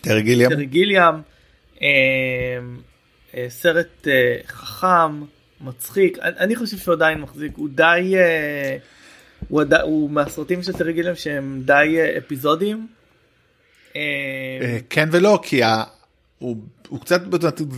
טרי 0.00 0.22
גיליאם. 0.22 0.50
טרי 0.50 0.66
גיליאם 0.66 1.14
אה, 1.82 1.88
אה, 3.34 3.46
סרט 3.48 4.08
אה, 4.08 4.36
חכם 4.46 5.22
מצחיק 5.60 6.18
אני, 6.18 6.36
אני 6.38 6.56
חושב 6.56 6.76
שהוא 6.78 6.92
עדיין 6.94 7.20
מחזיק 7.20 7.52
הוא 7.56 7.68
די 7.74 8.12
אה, 8.16 8.76
הוא, 9.48 9.60
עדי, 9.60 9.76
הוא 9.82 10.10
מהסרטים 10.10 10.62
של 10.62 10.72
טרי 10.72 10.92
גיליאם 10.92 11.14
שהם 11.14 11.62
די 11.64 11.96
אה, 11.98 12.18
אפיזודיים. 12.18 12.86
אה, 13.96 14.78
כן 14.90 15.08
ולא 15.12 15.40
כי 15.42 15.62
ה- 15.62 15.84
הוא 16.38 16.56
הוא 16.90 17.00
קצת 17.00 17.22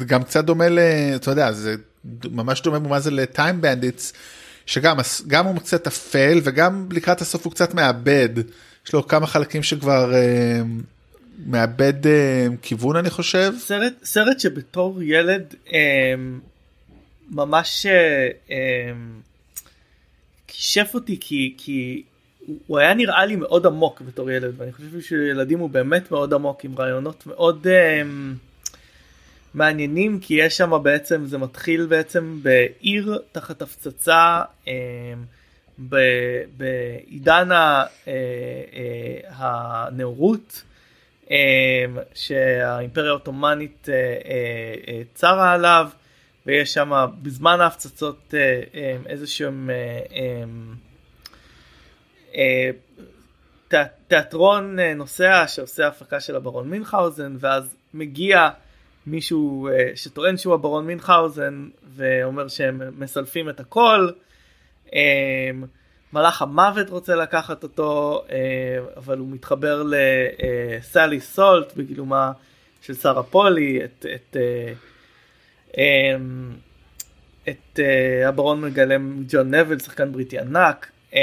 גם 0.06 0.22
קצת 0.22 0.44
דומה 0.44 0.68
ל... 0.68 0.78
אתה 1.16 1.30
יודע 1.30 1.52
זה 1.52 1.74
ממש 2.30 2.62
דומה 2.62 2.78
במובן 2.78 2.98
זה 2.98 3.10
ל 3.10 3.20
Time 3.20 3.60
Bandits 3.60 4.12
שגם 4.66 5.46
הוא 5.46 5.58
קצת 5.58 5.86
אפל 5.86 6.40
וגם 6.44 6.88
לקראת 6.90 7.20
הסוף 7.20 7.44
הוא 7.44 7.52
קצת 7.52 7.74
מאבד 7.74 8.28
יש 8.86 8.92
לו 8.92 9.06
כמה 9.06 9.26
חלקים 9.26 9.62
שכבר 9.62 10.14
אה, 10.14 10.62
מאבד 11.46 12.06
אה, 12.06 12.46
כיוון 12.62 12.96
אני 12.96 13.10
חושב. 13.10 13.52
סרט 13.58 13.92
סרט 14.04 14.40
שבתור 14.40 15.02
ילד 15.02 15.54
אה, 15.72 16.14
ממש 17.30 17.86
אה, 17.86 18.28
אה, 18.50 18.92
אותי 20.94 21.16
כי 21.20 21.54
כי 21.58 22.02
הוא 22.66 22.78
היה 22.78 22.94
נראה 22.94 23.26
לי 23.26 23.36
מאוד 23.36 23.66
עמוק 23.66 24.00
בתור 24.00 24.30
ילד 24.30 24.54
ואני 24.56 24.72
חושב 24.72 25.00
שילדים 25.00 25.58
הוא 25.58 25.70
באמת 25.70 26.10
מאוד 26.10 26.34
עמוק 26.34 26.64
עם 26.64 26.78
רעיונות 26.78 27.26
מאוד 27.26 27.66
אה, 27.66 28.02
מעניינים 29.54 30.20
כי 30.20 30.34
יש 30.34 30.56
שם 30.56 30.82
בעצם 30.82 31.26
זה 31.26 31.38
מתחיל 31.38 31.86
בעצם 31.86 32.38
בעיר 32.42 33.18
תחת 33.32 33.62
הפצצה 33.62 34.42
אה, 34.68 34.72
ב- 35.88 35.96
בעידן 36.56 37.52
ה- 37.52 37.84
אה, 38.08 38.12
אה, 38.74 39.20
הנאורות. 39.36 40.62
אה, 41.30 41.84
שהאימפריה 42.14 43.10
העות'מאנית 43.10 43.88
אה, 43.88 43.94
אה, 43.94 44.14
אה, 44.88 45.02
צרה 45.14 45.52
עליו 45.52 45.88
ויש 46.46 46.74
שם 46.74 46.92
בזמן 47.22 47.60
ההפצצות 47.60 48.34
אה, 48.34 48.60
אה, 48.74 48.96
איזשהם 49.06 49.70
אה, 49.70 50.00
אה, 50.16 50.44
אה, 52.34 52.70
תיא- 53.68 53.78
תיאטרון 54.08 54.78
אה, 54.78 54.94
נוסע 54.94 55.44
שעושה 55.48 55.86
הפקה 55.86 56.20
של 56.20 56.36
הברון 56.36 56.70
מינכהאוזן 56.70 57.36
ואז 57.40 57.64
מגיע 57.94 58.48
מישהו 59.06 59.68
אה, 59.68 59.90
שטוען 59.94 60.36
שהוא 60.36 60.54
הברון 60.54 60.86
מינכהאוזן 60.86 61.68
ואומר 61.96 62.48
שהם 62.48 62.82
מסלפים 62.98 63.48
את 63.48 63.60
הכל. 63.60 64.08
אה, 64.94 65.50
מלאך 66.12 66.42
המוות 66.42 66.90
רוצה 66.90 67.16
לקחת 67.16 67.62
אותו 67.62 68.22
אה, 68.30 68.38
אבל 68.96 69.18
הוא 69.18 69.28
מתחבר 69.28 69.82
לסלי 69.86 71.20
סולט 71.20 71.72
בגילומה 71.76 72.32
של 72.82 72.94
שרה 72.94 73.22
פולי 73.22 73.84
את 73.84 74.06
את 74.14 74.36
אה, 74.36 74.72
אה, 75.78 76.16
את 77.48 77.80
אה, 77.80 78.28
הברון 78.28 78.60
מגלם 78.60 79.24
ג'ון 79.28 79.54
נבל 79.54 79.78
שחקן 79.78 80.12
בריטי 80.12 80.38
ענק 80.38 80.90
אה, 81.14 81.20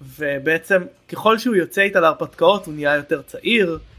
ובעצם 0.00 0.82
ככל 1.08 1.38
שהוא 1.38 1.56
יוצא 1.56 1.80
איתה 1.80 2.00
להרפתקאות 2.00 2.66
הוא 2.66 2.74
נהיה 2.74 2.96
יותר 2.96 3.22
צעיר 3.22 3.72
אה, 3.72 3.91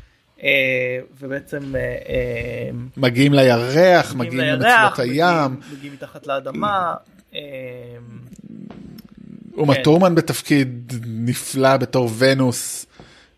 ובעצם 1.19 1.75
אה, 1.75 1.79
אה, 1.81 2.69
מגיעים 2.97 3.33
לירח 3.33 4.15
מגיעים 4.15 4.39
לירח, 4.39 4.65
למצוות 4.65 4.99
הים 4.99 5.59
מגיעים 5.73 5.93
מתחת 5.93 6.27
לאדמה. 6.27 6.93
אה, 7.35 7.41
אומה 9.57 9.75
כן. 9.75 9.83
טורמן 9.83 10.15
בתפקיד 10.15 10.93
נפלא 11.05 11.77
בתור 11.77 12.09
ונוס 12.17 12.85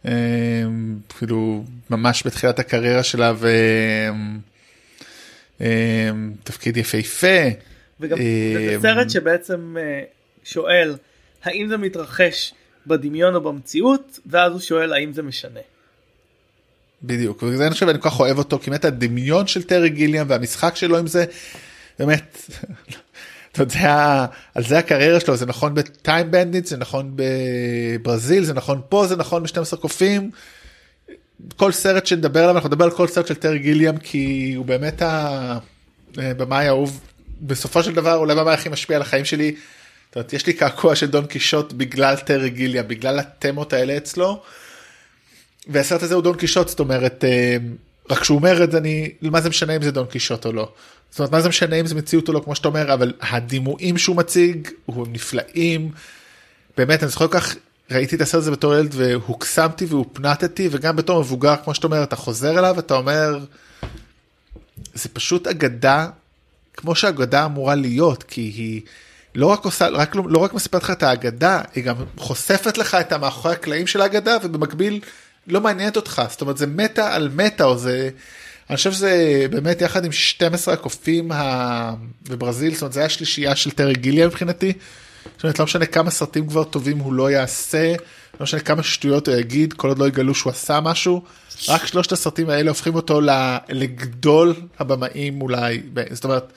אה, 0.08 0.12
כאילו 1.18 1.64
ממש 1.90 2.24
בתחילת 2.26 2.60
הקריירה 2.60 3.04
שלה 3.04 3.34
ותפקיד 5.60 6.78
יפהפה. 6.78 7.48
וגם 8.00 8.18
אה, 8.18 8.24
זה 8.56 8.78
סרט 8.82 9.10
שבעצם 9.10 9.78
אה, 9.80 10.04
שואל 10.44 10.96
האם 11.44 11.68
זה 11.68 11.78
מתרחש 11.78 12.54
בדמיון 12.88 13.36
או 13.36 13.42
במציאות 13.42 14.20
ואז 14.26 14.52
הוא 14.52 14.62
שואל 14.62 14.94
האם 14.94 15.14
זה 15.14 15.24
משנה. 15.24 15.60
בדיוק 17.04 17.44
וזה 17.44 17.66
אני 17.66 17.74
חושב 17.74 17.90
אני 17.90 18.02
כל 18.02 18.10
כך 18.10 18.20
אוהב 18.20 18.38
אותו 18.38 18.60
כי 18.60 18.70
באמת 18.70 18.86
הדמיון 18.86 19.48
של 19.48 19.64
טרי 19.64 19.90
גיליאם 19.90 20.26
והמשחק 20.30 20.76
שלו 20.76 20.98
עם 20.98 21.08
זה 21.08 21.26
באמת 22.00 22.38
אתה 23.56 23.64
יודע 23.64 24.26
על 24.56 24.64
זה 24.64 24.78
הקריירה 24.78 25.20
שלו 25.20 25.36
זה 25.36 25.46
נכון 25.46 25.74
בטיים 25.74 26.32
בנדיט 26.32 26.66
זה 26.66 26.78
נכון 26.78 27.16
בברזיל 27.16 28.44
זה 28.44 28.54
נכון 28.54 28.82
פה 28.90 29.08
זה 29.08 29.16
נכון 29.16 29.44
ב-12 29.44 29.78
קופים. 29.78 30.32
כל 31.56 31.72
סרט 31.72 32.06
שנדבר 32.06 32.40
עליו 32.40 32.56
אנחנו 32.56 32.70
נדבר 32.70 32.86
על 32.86 32.92
כל 32.92 33.08
סרט 33.08 33.28
של 33.28 33.36
טרי 33.36 33.60
גיליאם 33.60 33.98
כי 33.98 34.54
הוא 34.58 34.66
באמת 34.66 35.02
הבמאי 36.18 36.66
האהוב 36.66 37.02
בסופו 37.42 37.84
של 37.84 37.94
דבר 37.94 38.16
אולי 38.16 38.34
הבמאי 38.34 38.54
הכי 38.54 38.70
משפיע 38.70 38.96
על 38.96 39.02
החיים 39.02 39.26
שלי. 39.26 39.56
זאת 40.08 40.16
אומרת, 40.16 40.34
יש 40.34 40.46
לי 40.48 40.54
קעקוע 40.54 40.96
של 40.96 41.08
דון 41.08 41.26
קישוט 41.26 41.74
בגלל 41.74 42.16
טרי 42.16 42.50
גיליאם 42.50 42.88
בגלל 42.88 43.20
התמות 43.20 43.74
האלה 43.74 43.98
אצלו. 43.98 44.42
והסרט 45.68 46.04
הזה 46.04 46.16
הוא 46.16 46.24
דון 46.24 46.38
קישוט 46.38 46.68
זאת 46.68 46.80
אומרת 46.80 47.24
אה, 47.24 47.58
רק 48.10 48.24
שהוא 48.24 48.38
אומר 48.38 48.64
את 48.64 48.72
זה 48.72 48.78
אני 48.78 49.10
מה 49.22 49.42
זה 49.42 49.50
משנה 49.50 49.76
אם 49.76 49.82
זה 49.82 49.92
דון 49.92 50.06
קישוט 50.06 50.46
או 50.46 50.52
לא. 50.52 50.72
זאת 51.10 51.20
אומרת 51.20 51.32
מה 51.32 51.42
זה 51.42 51.50
משנה 51.50 51.76
אם 51.76 51.86
זה 51.86 51.96
מציאות 51.96 52.28
או 52.28 52.34
לא 52.34 52.40
כמו 52.40 52.56
שאתה 52.56 52.68
אומר 52.68 52.94
אבל 52.94 53.14
הדימויים 53.22 53.98
שהוא 53.98 54.16
מציג 54.16 54.68
הם 54.88 55.14
נפלאים. 55.14 55.92
באמת 56.78 57.04
אני 57.04 57.12
זוכר 57.12 57.28
כך 57.28 57.56
ראיתי 57.92 58.16
את 58.16 58.22
הסרט 58.22 58.42
הזה 58.42 58.52
בתור 58.52 58.76
ילד 58.76 58.92
והוקסמתי 58.96 59.86
והופנטתי 59.86 60.70
וגם 60.72 60.96
בתור 60.96 61.20
מבוגר 61.20 61.56
כמו 61.64 61.76
שאתה 61.76 61.88
אומר 61.88 62.04
אתה 62.04 62.16
חוזר 62.16 62.60
אליו 62.60 62.80
אתה 62.80 62.94
אומר 62.94 63.40
זה 64.94 65.10
פשוט 65.10 65.48
אגדה 65.48 66.08
כמו 66.74 66.96
שאגדה 66.96 67.46
אמורה 67.46 67.76
להיות 67.76 68.24
כי 68.24 68.42
היא 68.42 68.82
לא 69.36 69.48
רק 69.48 69.66
עושה 69.66 69.88
רק 69.88 70.16
לא, 70.16 70.24
לא 70.30 70.38
רק 70.40 70.54
מספרת 70.54 70.84
לך 70.84 70.92
את 70.92 71.04
האגדה 71.04 71.62
היא 71.76 71.84
גם 71.84 71.96
חושפת 72.18 72.78
לך 72.78 72.96
את 72.96 73.12
המאחורי 73.12 73.54
הקלעים 73.54 73.88
של 73.88 74.02
האגדה 74.02 74.38
ובמקביל 74.44 75.00
לא 75.48 75.62
מעניינת 75.62 75.96
אותך 75.96 76.22
זאת 76.30 76.42
אומרת 76.42 76.58
זה 76.58 76.68
מטה 76.68 77.16
על 77.16 77.30
מטה 77.36 77.64
או 77.64 77.78
זה 77.78 78.10
אני 78.70 78.78
חושב 78.78 78.92
שזה 78.92 79.46
באמת 79.50 79.82
יחד 79.82 80.06
עם 80.06 80.12
12 80.12 80.74
הקופים 80.74 81.32
בברזיל 82.30 82.74
זאת 82.74 82.82
אומרת 82.82 82.94
זה 82.94 83.00
היה 83.00 83.10
שלישייה 83.10 83.56
של 83.56 83.72
טרי 83.72 83.94
גיליה 83.94 84.28
מבחינתי. 84.28 84.74
זאת 85.36 85.44
אומרת 85.44 85.60
לא 85.60 85.66
משנה 85.66 85.86
כמה 85.86 86.12
סרטים 86.12 86.48
כבר 86.48 86.64
טובים 86.64 87.00
הוא 87.00 87.14
לא 87.14 87.32
יעשה 87.32 87.96
לא 88.40 88.44
משנה 88.44 88.60
כמה 88.60 88.84
שטויות 88.84 89.28
הוא 89.28 89.36
יגיד 89.36 89.74
כל 89.74 89.88
עוד 89.88 90.00
לא 90.00 90.08
יגלו 90.08 90.36
שהוא 90.36 90.52
עשה 90.52 90.80
משהו 90.80 91.22
רק 91.68 91.86
שלושת 91.86 92.12
הסרטים 92.12 92.50
האלה 92.50 92.70
הופכים 92.70 92.96
אותו 92.96 93.22
לגדול 93.70 94.56
הבמאים 94.80 95.42
אולי 95.42 95.82
זאת 96.12 96.24
אומרת 96.24 96.54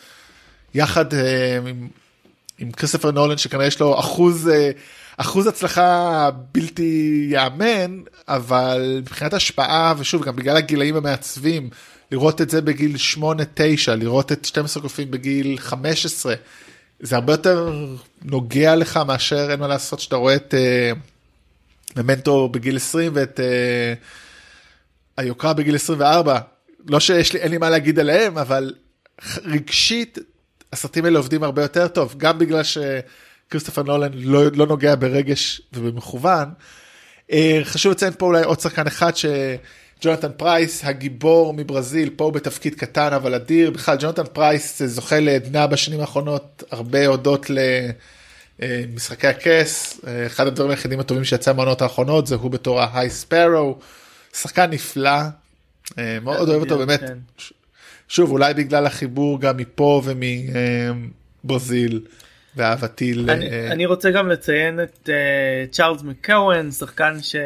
יחד 0.75 1.15
אה, 1.15 1.59
עם, 1.59 1.89
עם 2.59 2.71
כריסטופר 2.71 3.11
נולן 3.11 3.39
שכנראה 3.39 3.67
יש 3.67 3.81
לו 3.81 4.01
אחוז 4.01 4.49
אה, 4.49 4.71
אחוז 5.21 5.47
הצלחה 5.47 6.31
בלתי 6.53 7.29
יאמן 7.31 8.03
אבל 8.29 8.99
מבחינת 9.01 9.35
השפעה 9.35 9.95
ושוב 9.99 10.25
גם 10.25 10.37
בגלל 10.37 10.57
הגילאים 10.57 10.97
המעצבים 10.97 11.71
לראות 12.13 12.41
את 12.41 12.51
זה 12.51 12.61
בגיל 12.61 12.97
8-9 13.17 13.21
לראות 13.97 14.33
את 14.33 14.45
12 14.45 14.83
קופים 14.83 15.11
בגיל 15.11 15.59
15 15.59 16.35
זה 17.01 17.17
הרבה 17.17 17.33
יותר 17.33 17.87
נוגע 18.23 18.77
לך 18.77 18.97
מאשר 18.97 19.51
אין 19.51 19.61
מה 19.61 19.69
לעשות 19.69 20.01
שאתה 20.01 20.17
רואה 20.17 20.35
את 20.35 20.55
ממנטו 21.97 22.49
בגיל 22.49 22.77
20 22.77 23.13
ואת 23.15 23.41
אה, 23.41 23.95
היוקרה 25.17 25.53
בגיל 25.53 25.75
24 25.75 26.39
לא 26.87 27.01
שיש 27.01 27.33
לי 27.33 27.39
אין 27.39 27.51
לי 27.51 27.59
מה 27.59 27.71
להגיד 27.71 27.99
עליהם 27.99 28.39
אבל 28.39 28.75
רגשית 29.45 30.19
הסרטים 30.73 31.05
האלה 31.05 31.19
עובדים 31.19 31.43
הרבה 31.43 31.63
יותר 31.63 31.89
טוב 31.89 32.15
גם 32.17 32.39
בגלל 32.39 32.63
שכריסטופר 33.49 33.83
נולן 33.83 34.11
לא, 34.15 34.43
לא 34.55 34.67
נוגע 34.67 34.95
ברגש 34.95 35.61
ובמכוון. 35.73 36.49
אה, 37.33 37.61
חשוב 37.65 37.93
לציין 37.93 38.13
פה 38.19 38.27
אולי 38.27 38.43
עוד 38.43 38.61
שחקן 38.61 38.87
אחד 38.87 39.13
שג'ונתן 39.17 40.29
פרייס 40.37 40.85
הגיבור 40.85 41.55
מברזיל 41.55 42.11
פה 42.17 42.31
בתפקיד 42.31 42.75
קטן 42.75 43.13
אבל 43.13 43.35
אדיר. 43.35 43.71
בכלל 43.71 43.97
ג'ונתן 44.01 44.23
פרייס 44.33 44.83
זוכה 44.83 45.21
לעדנה 45.21 45.67
בשנים 45.67 46.01
האחרונות 46.01 46.63
הרבה 46.71 47.07
הודות 47.07 47.47
למשחקי 48.61 49.27
הכס. 49.27 50.01
אחד 50.27 50.47
הדברים 50.47 50.71
היחידים 50.71 51.01
הטובים 51.01 51.25
שיצא 51.25 51.53
מהעונות 51.53 51.83
האחרונות 51.83 52.27
זה 52.27 52.35
הוא 52.35 52.51
בתור 52.51 52.81
ה 52.81 53.11
High 53.11 53.35
Sparrow 53.35 53.79
שחקן 54.35 54.71
נפלא. 54.71 55.21
מאוד 56.23 56.49
אוהב 56.49 56.61
אותו 56.61 56.79
באמת. 56.79 57.01
כן. 57.01 57.19
שוב 58.09 58.31
אולי 58.31 58.55
בגלל 58.55 58.87
החיבור 58.87 59.41
גם 59.41 59.57
מפה 59.57 60.03
ומברזיל 61.45 62.01
ואהבתי 62.59 63.15
ל... 63.15 63.31
אני, 63.31 63.71
אני 63.71 63.87
רוצה 63.87 64.11
גם 64.11 64.29
לציין 64.29 64.81
את 64.81 65.09
uh, 65.09 65.73
צ'ארלס 65.73 66.03
מקוון 66.03 66.71
שחקן 66.71 67.23
ש... 67.23 67.37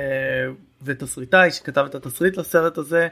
ותסריטאי 0.85 1.51
שכתב 1.51 1.85
את 1.91 1.95
התסריט 1.95 2.37
לסרט 2.37 2.79
הזה 2.79 3.09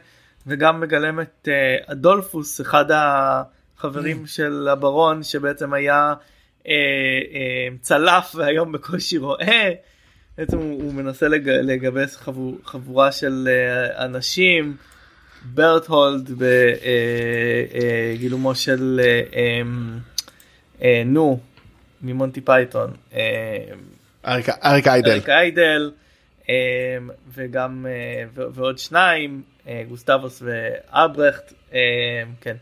וגם 0.47 0.81
מגלם 0.81 1.21
את 1.21 1.49
uh, 1.49 1.93
אדולפוס 1.93 2.61
אחד 2.61 2.85
החברים 2.91 4.23
mm. 4.25 4.29
של 4.29 4.69
הברון 4.69 5.23
שבעצם 5.23 5.73
היה 5.73 6.15
uh, 6.59 6.65
uh, 6.65 6.69
צלף 7.81 8.35
והיום 8.35 8.73
בקושי 8.73 9.19
רואה. 9.19 9.71
בעצם 10.39 10.59
הוא, 10.59 10.83
הוא 10.83 10.95
מנסה 10.95 11.29
לג, 11.29 11.49
לגבש 11.49 12.17
חבור, 12.17 12.59
חבורה 12.65 13.13
של 13.13 13.49
uh, 13.49 13.99
אנשים 14.05 14.77
ברטהולד 15.45 16.31
בגילומו 18.15 18.55
של 18.55 19.01
נו 21.07 21.41
ממונטי 22.03 22.41
פייתון 22.41 22.91
אריק 24.27 24.49
איידל. 24.87 25.11
אריק 25.11 25.29
איידל 25.29 25.93
וגם 27.35 27.87
ועוד 28.35 28.79
שניים 28.79 29.43
גוסטבוס 29.89 30.43
ואלברכט 30.43 31.53
כן. 32.41 32.57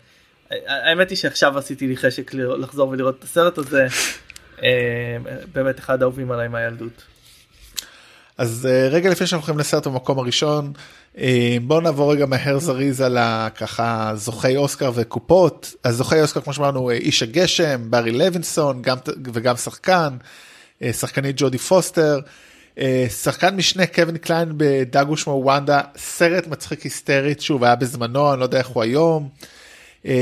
האמת 0.51 1.11
היא 1.11 1.19
שעכשיו 1.19 1.59
עשיתי 1.59 1.87
לי 1.87 1.97
חשק 1.97 2.35
לחזור 2.35 2.89
ולראות 2.89 3.19
את 3.19 3.25
הסרט 3.25 3.59
הזה. 3.59 3.87
באמת 5.53 5.79
אחד 5.79 6.03
האהובים 6.03 6.31
עליי 6.31 6.49
מהילדות. 6.49 7.05
אז 8.39 8.69
רגע 8.91 9.11
לפני 9.11 9.27
שאנחנו 9.27 9.47
הולכים 9.47 9.59
לסרט 9.59 9.87
במקום 9.87 10.19
הראשון 10.19 10.73
אה, 10.77 10.83
בואו 11.63 11.81
נעבור 11.81 12.13
רגע 12.13 12.27
מהר 12.27 12.59
זריז 12.59 13.01
על 13.01 13.19
ככה 13.55 14.13
זוכי 14.15 14.57
אוסקר 14.57 14.91
וקופות 14.95 15.75
אז 15.85 15.97
זוכי 15.97 16.21
אוסקר 16.21 16.41
כמו 16.41 16.53
שאמרנו 16.53 16.91
אה, 16.91 16.95
איש 16.95 17.23
הגשם 17.23 17.91
ברי 17.91 18.13
לוינסון 18.13 18.83
גם 18.83 18.97
וגם 19.33 19.57
שחקן 19.57 20.17
אה, 20.83 20.93
שחקנית 20.93 21.37
ג'ודי 21.39 21.59
פוסטר 21.59 22.21
שחקן 23.09 23.57
משנה 23.57 23.87
קווין 23.87 24.17
קליין 24.17 24.53
בדג 24.57 25.17
ושמו 25.17 25.41
וונדה 25.45 25.81
סרט 25.97 26.47
מצחיק 26.47 26.83
היסטרית 26.83 27.41
שוב 27.41 27.65
היה 27.65 27.75
בזמנו 27.75 28.33
אני 28.33 28.41
לא 28.41 28.45
יודע 28.45 28.59
איך 28.59 28.67
הוא 28.67 28.83
היום. 28.83 29.29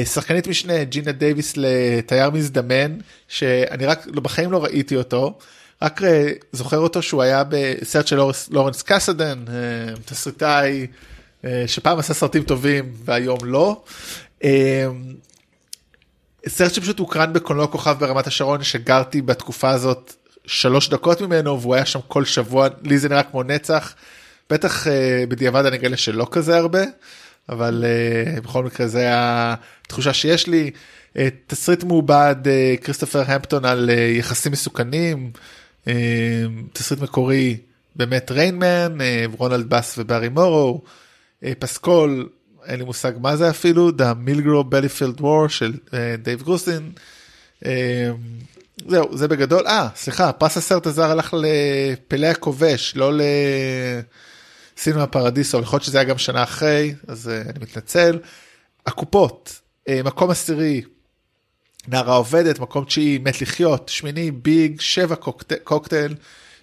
שחקנית 0.05 0.47
משנה 0.47 0.85
ג'ינה 0.85 1.13
דייוויס 1.13 1.55
לתייר 1.57 2.31
מזדמן 2.31 2.99
שאני 3.29 3.87
רק 3.87 4.07
לא, 4.07 4.21
בחיים 4.21 4.53
לא 4.53 4.65
ראיתי 4.65 4.97
אותו. 4.97 5.39
רק 5.83 6.03
אה, 6.03 6.33
זוכר 6.53 6.79
אותו 6.79 7.03
שהוא 7.03 7.23
היה 7.23 7.43
בסרט 7.49 8.07
של 8.07 8.19
לורנס 8.51 8.83
קסדן, 8.83 9.45
אה, 9.49 9.95
תסריטאי 10.05 10.87
אה, 11.45 11.65
שפעם 11.67 11.99
עשה 11.99 12.15
סרטים 12.15 12.43
טובים 12.43 12.93
והיום 13.05 13.39
לא. 13.43 13.83
סרט 16.49 16.75
שפשוט 16.75 16.99
הוקרן 16.99 17.33
בקולנוע 17.33 17.67
כוכב 17.67 17.97
ברמת 17.99 18.27
השרון 18.27 18.63
שגרתי 18.63 19.23
בתקופה 19.23 19.71
הזאת 19.71 20.15
שלוש 20.47 20.89
דקות 20.89 21.21
ממנו 21.21 21.61
והוא 21.61 21.75
היה 21.75 21.87
שם 21.87 22.01
כל 22.09 22.25
שבוע. 22.25 22.69
לי 22.83 22.99
זה 22.99 23.09
נראה 23.09 23.23
כמו 23.23 23.43
נצח. 23.43 23.95
בטח 24.51 24.87
בדיעבד 25.29 25.67
אני 25.67 25.77
אגלה 25.77 25.97
שלא 25.97 26.27
כזה 26.31 26.57
הרבה 26.57 26.83
אבל 27.49 27.85
בכל 28.43 28.65
מקרה 28.65 28.87
זה 28.87 29.07
התחושה 29.13 30.13
שיש 30.13 30.47
לי. 30.47 30.71
תסריט 31.47 31.85
מעובד 31.85 32.37
כריסטופר 32.83 33.23
המפטון 33.27 33.65
על 33.65 33.91
יחסים 33.91 34.53
מסוכנים 34.53 35.31
תסריט 36.73 37.01
מקורי 37.01 37.57
באמת 37.97 38.31
Rain 38.31 38.66
Man, 38.66 39.01
אה, 39.01 39.25
רונלד 39.39 39.69
באס 39.69 39.99
ובארי 39.99 40.29
מורו, 40.29 40.83
אה, 41.45 41.53
פסקול, 41.59 42.29
אין 42.67 42.79
לי 42.79 42.85
מושג 42.85 43.13
מה 43.21 43.37
זה 43.37 43.51
אפילו, 43.51 43.89
The 43.89 44.15
Milagro 44.17 44.65
Beanfield 44.65 45.21
War 45.21 45.49
של 45.49 45.73
אה, 45.95 46.15
דייב 46.23 46.43
גרוסין. 46.43 46.93
אמ, 47.65 47.71
זהו, 48.89 49.17
זה 49.17 49.29
בגדול, 49.29 49.67
אה, 49.67 49.89
סליחה, 49.97 50.33
פרס 50.33 50.57
הסרט 50.57 50.87
הזר 50.87 51.11
הלך 51.11 51.35
לפלה 51.39 52.27
הכובש, 52.27 52.97
לא 52.97 53.13
לסינמה 54.77 55.07
פרדיסו, 55.07 55.61
יכול 55.61 55.77
להיות 55.77 55.85
שזה 55.85 55.99
היה 55.99 56.05
גם 56.05 56.19
שנה 56.19 56.43
אחרי, 56.43 56.95
אז 57.09 57.29
אני 57.29 57.59
מתנצל. 57.61 58.19
הקופות, 58.87 59.61
מקום 60.05 60.31
עשירי, 60.31 60.83
נערה 61.89 62.15
עובדת, 62.15 62.59
מקום 62.59 62.85
תשיעי, 62.85 63.19
מת 63.19 63.43
לחיות, 63.43 63.89
שמיני, 63.89 64.31
ביג, 64.31 64.81
שבע 64.81 65.15
קוקט... 65.15 65.53
קוקטייל, 65.65 66.15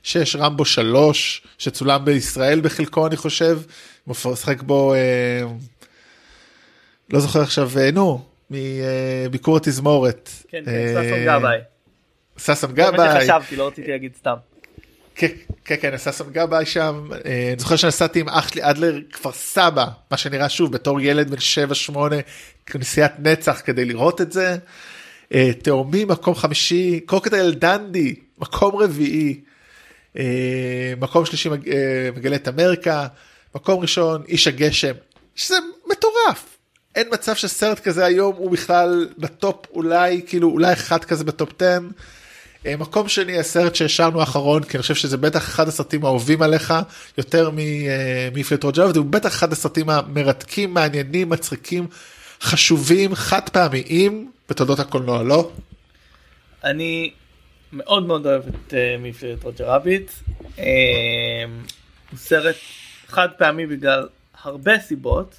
שש, 0.03 0.35
רמבו 0.35 0.65
שלוש, 0.65 1.47
שצולם 1.57 2.05
בישראל 2.05 2.61
בחלקו 2.61 3.07
אני 3.07 3.17
חושב, 3.17 3.59
משחק 4.07 4.61
בו, 4.61 4.93
אה, 4.93 5.43
לא 7.09 7.19
זוכר 7.19 7.41
עכשיו, 7.41 7.71
אה, 7.79 7.91
נו, 7.91 8.25
מביקור 8.49 9.57
התזמורת. 9.57 10.29
כן, 10.47 10.63
כן, 10.65 11.03
ששון 11.05 11.25
גבאי. 11.25 11.57
ששון 12.37 12.73
גבאי. 12.73 13.21
חשבתי, 13.21 13.55
לא 13.55 13.67
רציתי 13.67 13.91
להגיד 13.91 14.11
סתם. 14.19 14.35
כן, 15.15 15.27
כן, 15.65 15.75
כן, 15.81 15.97
ששון 15.97 16.27
גבאי 16.31 16.65
שם, 16.65 17.09
אה, 17.25 17.47
אני 17.49 17.59
זוכר 17.59 17.75
שנסעתי 17.75 18.19
עם 18.19 18.29
אח 18.29 18.47
שלי 18.47 18.61
עד 18.61 18.77
לכפר 18.77 19.31
סבא, 19.31 19.85
מה 20.11 20.17
שנראה 20.17 20.49
שוב 20.49 20.71
בתור 20.71 21.01
ילד 21.01 21.29
בן 21.31 21.37
7-8, 21.89 21.97
כנסיית 22.65 23.11
נצח 23.19 23.61
כדי 23.65 23.85
לראות 23.85 24.21
את 24.21 24.31
זה. 24.31 24.57
אה, 25.33 25.51
תאומים 25.61 26.07
מקום 26.07 26.35
חמישי, 26.35 26.99
קוקטייל 27.05 27.53
דנדי 27.53 28.15
מקום 28.37 28.75
רביעי, 28.75 29.41
אה, 30.17 30.93
מקום 30.99 31.25
שלישי 31.25 31.49
אה, 31.49 31.55
מגלת 32.15 32.47
אמריקה, 32.47 33.07
מקום 33.55 33.79
ראשון 33.79 34.23
איש 34.27 34.47
הגשם, 34.47 34.93
שזה 35.35 35.55
מטורף. 35.91 36.57
אין 36.95 37.07
מצב 37.11 37.35
שסרט 37.35 37.79
כזה 37.79 38.05
היום 38.05 38.35
הוא 38.35 38.51
בכלל 38.51 39.09
בטופ 39.17 39.65
אולי 39.73 40.21
כאילו 40.27 40.49
אולי 40.49 40.73
אחד 40.73 41.05
כזה 41.05 41.23
בטופ 41.23 41.49
10. 41.61 41.79
אה, 42.65 42.77
מקום 42.77 43.09
שני 43.09 43.39
הסרט 43.39 43.75
שהשארנו 43.75 44.19
האחרון 44.19 44.63
כי 44.63 44.77
אני 44.77 44.81
חושב 44.81 44.95
שזה 44.95 45.17
בטח 45.17 45.47
אחד 45.47 45.67
הסרטים 45.67 46.05
האהובים 46.05 46.41
עליך 46.41 46.73
יותר 47.17 47.49
מפלט 48.33 48.63
רוג'ר 48.63 48.91
והוא 48.93 49.05
בטח 49.05 49.29
אחד 49.29 49.51
הסרטים 49.51 49.89
המרתקים 49.89 50.73
מעניינים 50.73 51.29
מצחיקים 51.29 51.87
חשובים 52.41 53.15
חד 53.15 53.49
פעמיים 53.49 54.31
בתולדות 54.53 54.79
הקולנוע 54.79 55.23
לא? 55.23 55.51
אני 56.63 57.11
מאוד 57.73 58.05
מאוד 58.05 58.25
אוהב 58.27 58.43
את 58.47 58.73
מפלט 58.99 59.43
רוג'ר 59.43 59.65
רביט. 59.65 60.11
הוא 62.11 62.19
סרט 62.19 62.55
חד 63.07 63.27
פעמי 63.37 63.65
בגלל 63.65 64.07
הרבה 64.43 64.79
סיבות. 64.79 65.35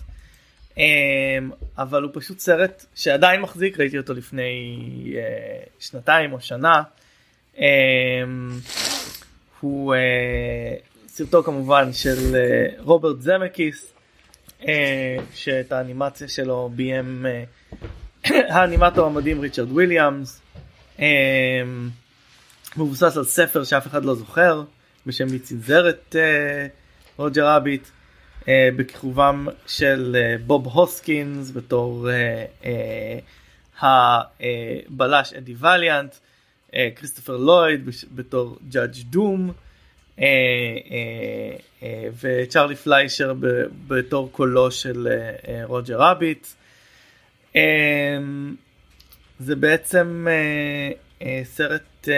אמ, 0.78 1.50
אבל 1.78 2.02
הוא 2.02 2.10
פשוט 2.14 2.38
סרט 2.38 2.84
שעדיין 2.94 3.40
מחזיק 3.40 3.80
ראיתי 3.80 3.98
אותו 3.98 4.14
לפני 4.14 4.52
אה, 5.16 5.62
שנתיים 5.78 6.32
או 6.32 6.40
שנה. 6.40 6.82
אמ, 7.58 7.62
הוא 9.60 9.94
אה, 9.94 10.74
סרטו 11.08 11.42
כמובן 11.42 11.92
של 11.92 12.36
אה, 12.36 12.66
רוברט 12.78 13.20
זמקיס 13.20 13.94
שאת 15.34 15.72
האנימציה 15.72 16.28
שלו 16.28 16.70
ביים 16.74 17.26
האנימטור 18.24 19.06
המדהים 19.06 19.40
ריצ'רד 19.40 19.72
וויליאמס. 19.72 20.40
אמ, 20.98 21.05
מבוסס 22.76 23.16
על 23.16 23.24
ספר 23.24 23.64
שאף 23.64 23.86
אחד 23.86 24.05
לא 24.05 24.14
זוכר 24.14 24.62
בשם 25.06 25.26
מי 25.30 25.38
צנזר 25.38 25.88
את 25.88 26.16
רוג'ר 27.16 27.46
רביט. 27.48 27.88
אה, 28.44 28.46
בכיכובם 28.76 29.46
של 29.66 30.16
אה, 30.16 30.42
בוב 30.46 30.66
הוסקינס 30.66 31.51
בתור 31.51 32.09
הבלש 33.80 35.32
אדי 35.32 35.55
ואליאנט, 35.59 36.14
כריסטופר 36.96 37.36
לויד 37.36 37.88
בתור 38.14 38.59
ג'אדג' 38.68 39.02
דום 39.02 39.52
וצ'רלי 42.20 42.76
פליישר 42.76 43.34
בתור 43.88 44.32
קולו 44.32 44.70
של 44.70 45.09
רוג'ר 45.64 45.98
רביט. 45.98 46.46
Uh, 47.55 47.59
זה 49.39 49.56
בעצם 49.56 50.26
uh, 50.26 51.22
uh, 51.22 51.24
סרט 51.44 51.82
uh, 52.05 52.09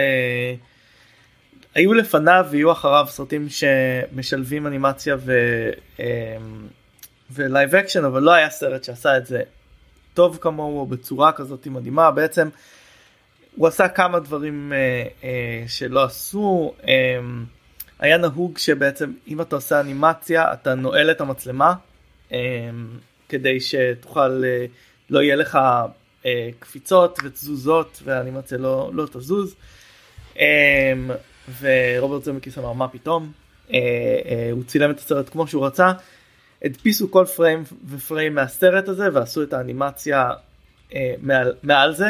היו 1.77 1.93
לפניו 1.93 2.45
ויהיו 2.49 2.71
אחריו 2.71 3.05
סרטים 3.09 3.47
שמשלבים 3.49 4.67
אנימציה 4.67 5.15
ו... 5.19 5.33
אמ, 5.99 6.05
ו 7.31 7.40
live 7.40 7.75
action 7.75 8.05
אבל 8.05 8.21
לא 8.21 8.31
היה 8.31 8.49
סרט 8.49 8.83
שעשה 8.83 9.17
את 9.17 9.25
זה 9.25 9.41
טוב 10.13 10.37
כמוהו 10.41 10.85
בצורה 10.85 11.31
כזאת 11.31 11.67
מדהימה. 11.67 12.11
בעצם 12.11 12.49
הוא 13.55 13.67
עשה 13.67 13.87
כמה 13.87 14.19
דברים 14.19 14.73
אה, 14.73 15.03
אה, 15.23 15.63
שלא 15.67 16.03
עשו. 16.03 16.73
אה, 16.87 16.93
היה 17.99 18.17
נהוג 18.17 18.57
שבעצם 18.57 19.13
אם 19.27 19.41
אתה 19.41 19.55
עושה 19.55 19.79
אנימציה 19.79 20.53
אתה 20.53 20.75
נועל 20.75 21.11
את 21.11 21.21
המצלמה 21.21 21.73
אה, 22.31 22.37
כדי 23.29 23.59
שתוכל 23.59 24.43
אה, 24.45 24.65
לא 25.09 25.19
יהיה 25.19 25.35
לך 25.35 25.59
אה, 26.25 26.49
קפיצות 26.59 27.19
ותזוזות 27.23 28.01
והאנימציה 28.03 28.57
לא, 28.57 28.89
לא 28.93 29.05
תזוז. 29.05 29.55
אה, 30.39 30.93
ורוברט 31.61 32.23
זמקיס 32.23 32.57
אמר 32.57 32.73
מה 32.73 32.87
פתאום 32.87 33.31
אה, 33.73 33.79
אה, 34.25 34.49
הוא 34.51 34.63
צילם 34.63 34.91
את 34.91 34.99
הסרט 34.99 35.29
כמו 35.29 35.47
שהוא 35.47 35.65
רצה 35.65 35.91
הדפיסו 36.63 37.11
כל 37.11 37.25
פריים 37.35 37.63
ופריים 37.87 38.35
מהסרט 38.35 38.87
הזה 38.87 39.07
ועשו 39.13 39.43
את 39.43 39.53
האנימציה 39.53 40.29
אה, 40.95 41.13
מעל, 41.21 41.53
מעל 41.63 41.93
זה 41.93 42.09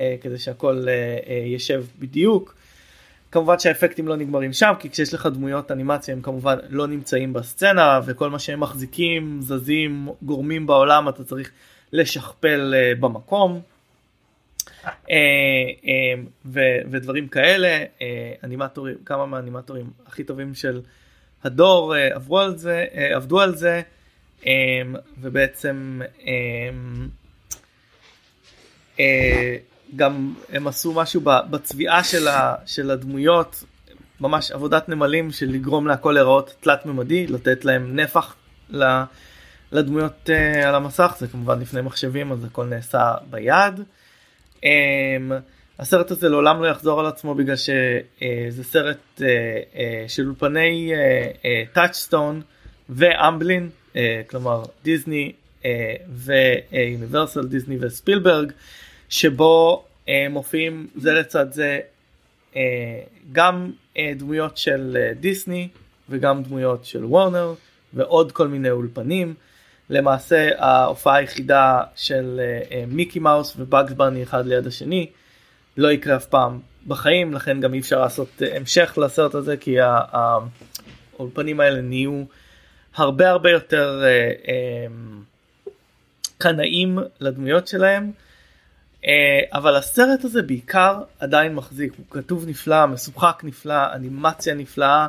אה, 0.00 0.16
כדי 0.20 0.38
שהכל 0.38 0.84
אה, 0.88 1.18
אה, 1.28 1.42
ישב 1.46 1.84
בדיוק. 1.98 2.54
כמובן 3.32 3.58
שהאפקטים 3.58 4.08
לא 4.08 4.16
נגמרים 4.16 4.52
שם 4.52 4.72
כי 4.78 4.90
כשיש 4.90 5.14
לך 5.14 5.26
דמויות 5.26 5.70
אנימציה 5.70 6.14
הם 6.14 6.20
כמובן 6.22 6.56
לא 6.68 6.86
נמצאים 6.86 7.32
בסצנה 7.32 8.00
וכל 8.06 8.30
מה 8.30 8.38
שהם 8.38 8.60
מחזיקים 8.60 9.38
זזים 9.40 10.08
גורמים 10.22 10.66
בעולם 10.66 11.08
אתה 11.08 11.24
צריך 11.24 11.50
לשכפל 11.94 12.74
uh, 12.74 13.00
במקום. 13.00 13.60
אה, 15.10 15.16
אה, 15.86 16.14
ודברים 16.90 17.28
כאלה. 17.28 17.84
אנימטורים 18.44 18.94
כמה 19.06 19.26
מהאנימטורים 19.26 19.90
הכי 20.06 20.24
טובים 20.24 20.54
של 20.54 20.80
הדור 21.44 21.94
עברו 21.94 22.40
על 22.40 22.56
זה 22.56 22.84
עבדו 23.14 23.40
על 23.40 23.54
זה. 23.54 23.82
ובעצם 25.20 26.00
גם 29.96 30.34
הם 30.52 30.66
עשו 30.66 30.92
משהו 30.92 31.20
בצביעה 31.50 32.04
של, 32.04 32.26
של 32.66 32.90
הדמויות. 32.90 33.64
ממש 34.20 34.50
עבודת 34.50 34.88
נמלים 34.88 35.30
של 35.30 35.46
לגרום 35.46 35.86
להכל 35.86 36.12
להיראות 36.12 36.54
תלת 36.60 36.86
ממדי 36.86 37.26
לתת 37.26 37.64
להם 37.64 37.96
נפח 37.96 38.34
לדמויות 39.74 40.30
על 40.64 40.74
המסך 40.74 41.16
זה 41.18 41.28
כמובן 41.28 41.60
לפני 41.60 41.80
מחשבים 41.80 42.32
אז 42.32 42.44
הכל 42.44 42.64
נעשה 42.64 43.14
ביד. 43.30 43.80
Um, 44.56 44.66
הסרט 45.78 46.10
הזה 46.10 46.28
לעולם 46.28 46.62
לא 46.62 46.66
יחזור 46.66 47.00
על 47.00 47.06
עצמו 47.06 47.34
בגלל 47.34 47.56
שזה 47.56 48.02
uh, 48.20 48.62
סרט 48.62 48.98
uh, 49.16 49.20
uh, 49.20 49.78
של 50.08 50.26
אולפני 50.26 50.92
טאצ'סטון 51.72 52.42
ואמבלין 52.88 53.70
uh, 53.92 53.96
כלומר 54.30 54.62
דיסני 54.82 55.32
uh, 55.62 55.64
ויוניברסל 56.08 57.46
דיסני 57.46 57.76
וספילברג 57.80 58.52
שבו 59.08 59.84
uh, 60.06 60.10
מופיעים 60.30 60.86
זה 60.96 61.12
לצד 61.12 61.52
זה 61.52 61.80
uh, 62.52 62.56
גם 63.32 63.70
uh, 63.94 63.98
דמויות 64.16 64.56
של 64.56 64.96
uh, 64.96 65.20
דיסני 65.20 65.68
וגם 66.08 66.42
דמויות 66.42 66.84
של 66.84 67.04
וורנר 67.04 67.54
ועוד 67.94 68.32
כל 68.32 68.48
מיני 68.48 68.70
אולפנים. 68.70 69.34
למעשה 69.90 70.48
ההופעה 70.58 71.16
היחידה 71.16 71.82
של 71.96 72.40
uh, 72.40 72.74
מיקי 72.86 73.18
מאוס 73.18 73.54
ובאגס 73.58 73.92
ברני 73.92 74.22
אחד 74.22 74.46
ליד 74.46 74.66
השני 74.66 75.10
לא 75.76 75.92
יקרה 75.92 76.16
אף 76.16 76.26
פעם 76.26 76.60
בחיים 76.86 77.34
לכן 77.34 77.60
גם 77.60 77.74
אי 77.74 77.78
אפשר 77.78 78.00
לעשות 78.00 78.28
uh, 78.38 78.56
המשך 78.56 78.98
לסרט 79.02 79.34
הזה 79.34 79.56
כי 79.56 79.76
האולפנים 79.80 81.60
האלה 81.60 81.80
נהיו 81.80 82.24
הרבה 82.96 83.30
הרבה 83.30 83.50
יותר 83.50 84.02
קנאים 86.38 86.98
לדמויות 87.20 87.68
שלהם 87.68 88.12
אבל 89.52 89.76
הסרט 89.76 90.24
הזה 90.24 90.42
בעיקר 90.42 91.02
עדיין 91.18 91.54
מחזיק 91.54 91.92
הוא 91.96 92.06
כתוב 92.10 92.44
נפלא 92.48 92.86
משוחק 92.86 93.40
נפלא 93.44 93.94
אנימציה 93.94 94.54
נפלאה. 94.54 95.06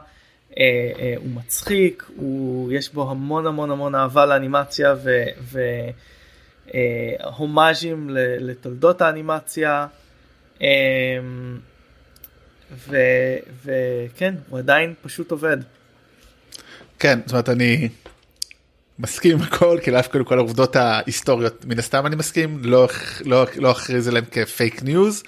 אה, 0.60 0.92
אה, 1.00 1.14
הוא 1.18 1.30
מצחיק, 1.36 2.04
הוא, 2.16 2.74
יש 2.74 2.94
בו 2.94 3.12
המון 3.12 3.48
המון 3.48 3.72
המון 3.72 3.96
אהבה 3.96 4.26
לאנימציה 4.26 4.96
והומאז'ים 6.74 8.10
אה, 8.10 8.14
לתולדות 8.40 9.02
האנימציה. 9.02 9.88
וכן, 12.88 14.36
הוא 14.50 14.60
עדיין 14.60 14.94
פשוט 15.02 15.32
עובד. 15.32 15.58
כן, 17.00 17.20
זאת 17.26 17.32
אומרת 17.32 17.50
אני 17.50 17.90
מסכים 19.00 19.32
עם 19.32 19.42
הכל, 19.42 19.78
לאף 19.92 20.08
כל 20.26 20.38
העובדות 20.38 20.76
ההיסטוריות, 20.76 21.66
מן 21.66 21.80
הסתם 21.80 22.06
אני 22.06 22.16
מסכים, 22.16 22.60
לא, 22.64 22.88
לא, 23.26 23.46
לא 23.56 23.72
אכריז 23.72 24.08
עליהם 24.08 24.26
כפייק 24.32 24.84
ניוז. 24.84 25.24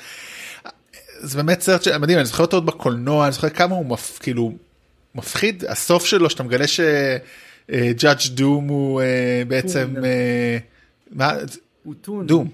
זה 1.20 1.38
באמת 1.38 1.62
סרט 1.62 1.84
שמדהים, 1.84 2.18
אני 2.18 2.26
זוכר 2.26 2.44
אותו 2.44 2.58
עוד 2.58 2.66
בקולנוע, 2.66 3.26
אני 3.26 3.32
זוכר 3.32 3.50
כמה 3.50 3.76
הוא 3.76 3.86
מפ... 3.86 4.20
כאילו 4.20 4.52
מפחיד 5.18 5.64
הסוף 5.68 6.06
שלו 6.06 6.30
שאתה 6.30 6.44
מגלה 6.44 6.66
שג'אדג' 6.68 8.28
דום 8.30 8.68
הוא 8.68 9.02
אה, 9.02 9.44
בעצם 9.48 9.94
אה, 10.04 10.58
מה 11.12 11.32
הוא 11.84 11.94
טון. 12.02 12.28
דום. 12.28 12.48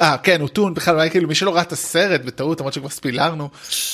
אה 0.00 0.16
כן 0.22 0.40
הוא 0.40 0.48
טון 0.48 0.74
בכלל 0.74 0.94
אולי 0.94 1.10
כאילו 1.10 1.28
מי 1.28 1.34
שלא 1.34 1.54
ראה 1.54 1.62
את 1.62 1.72
הסרט 1.72 2.20
בטעות 2.20 2.60
למרות 2.60 2.74
שכבר 2.74 2.88
ספילרנו 2.88 3.48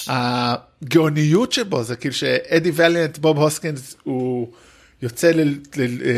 הגאוניות 0.06 1.52
שבו 1.52 1.82
זה 1.82 1.96
כאילו 1.96 2.14
שאדי 2.14 2.70
ואליאנט 2.74 3.18
בוב 3.18 3.38
הוסקינס 3.38 3.96
הוא 4.02 4.48
יוצא 5.02 5.32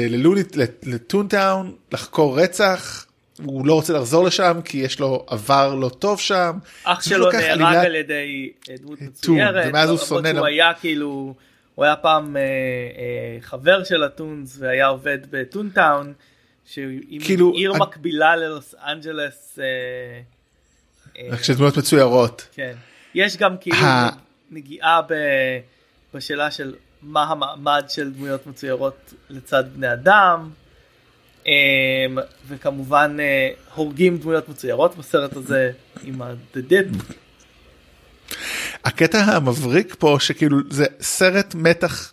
ללונית 0.08 0.56
לטונטאון 0.82 1.74
לחקור 1.92 2.40
רצח 2.40 3.06
הוא 3.44 3.66
לא 3.66 3.74
רוצה 3.74 3.92
לחזור 3.92 4.24
לשם 4.24 4.60
כי 4.64 4.78
יש 4.78 5.00
לו 5.00 5.24
עבר 5.26 5.74
לא 5.74 5.88
טוב 5.88 6.20
שם. 6.20 6.58
אח 6.84 7.02
שלו 7.02 7.30
נהרג 7.32 7.76
על 7.76 7.94
ידי 7.94 8.52
דמות 8.80 9.00
מצוירת. 9.00 9.64
ומאז 9.68 9.90
הוא 9.90 9.98
שונא. 9.98 10.28
הוא 10.28 10.46
היה 10.46 10.72
כאילו 10.80 11.34
הוא 11.78 11.84
היה 11.84 11.96
פעם 11.96 12.36
אה, 12.36 12.42
אה, 12.42 13.40
חבר 13.40 13.84
של 13.84 14.02
הטונס 14.02 14.56
והיה 14.58 14.86
עובד 14.86 15.18
בטונטאון, 15.30 16.12
שהיא 16.66 17.20
כאילו, 17.24 17.52
עיר 17.52 17.70
אני... 17.70 17.80
מקבילה 17.80 18.36
ללוס 18.36 18.74
אנג'לס. 18.86 19.58
אה, 19.58 19.64
אה, 21.18 21.28
רק 21.30 21.42
שדמויות 21.42 21.76
מצוירות. 21.76 22.48
כן. 22.52 22.76
יש 23.14 23.36
גם 23.36 23.56
כאילו 23.60 23.76
נגיעה 24.50 25.02
ב, 25.02 25.14
בשאלה 26.14 26.50
של 26.50 26.74
מה 27.02 27.22
המעמד 27.22 27.84
של 27.88 28.12
דמויות 28.12 28.46
מצוירות 28.46 29.14
לצד 29.30 29.64
בני 29.74 29.92
אדם. 29.92 30.50
Um, 31.44 31.48
וכמובן 32.48 33.16
uh, 33.18 33.74
הורגים 33.74 34.18
דמויות 34.18 34.48
מצוירות 34.48 34.96
בסרט 34.96 35.36
הזה 35.36 35.70
עם 36.04 36.22
ה-The 36.22 36.70
Dip. 36.70 37.12
הקטע 38.84 39.18
המבריק 39.18 39.94
פה 39.98 40.16
שכאילו 40.20 40.58
זה 40.70 40.86
סרט 41.00 41.54
מתח 41.54 42.12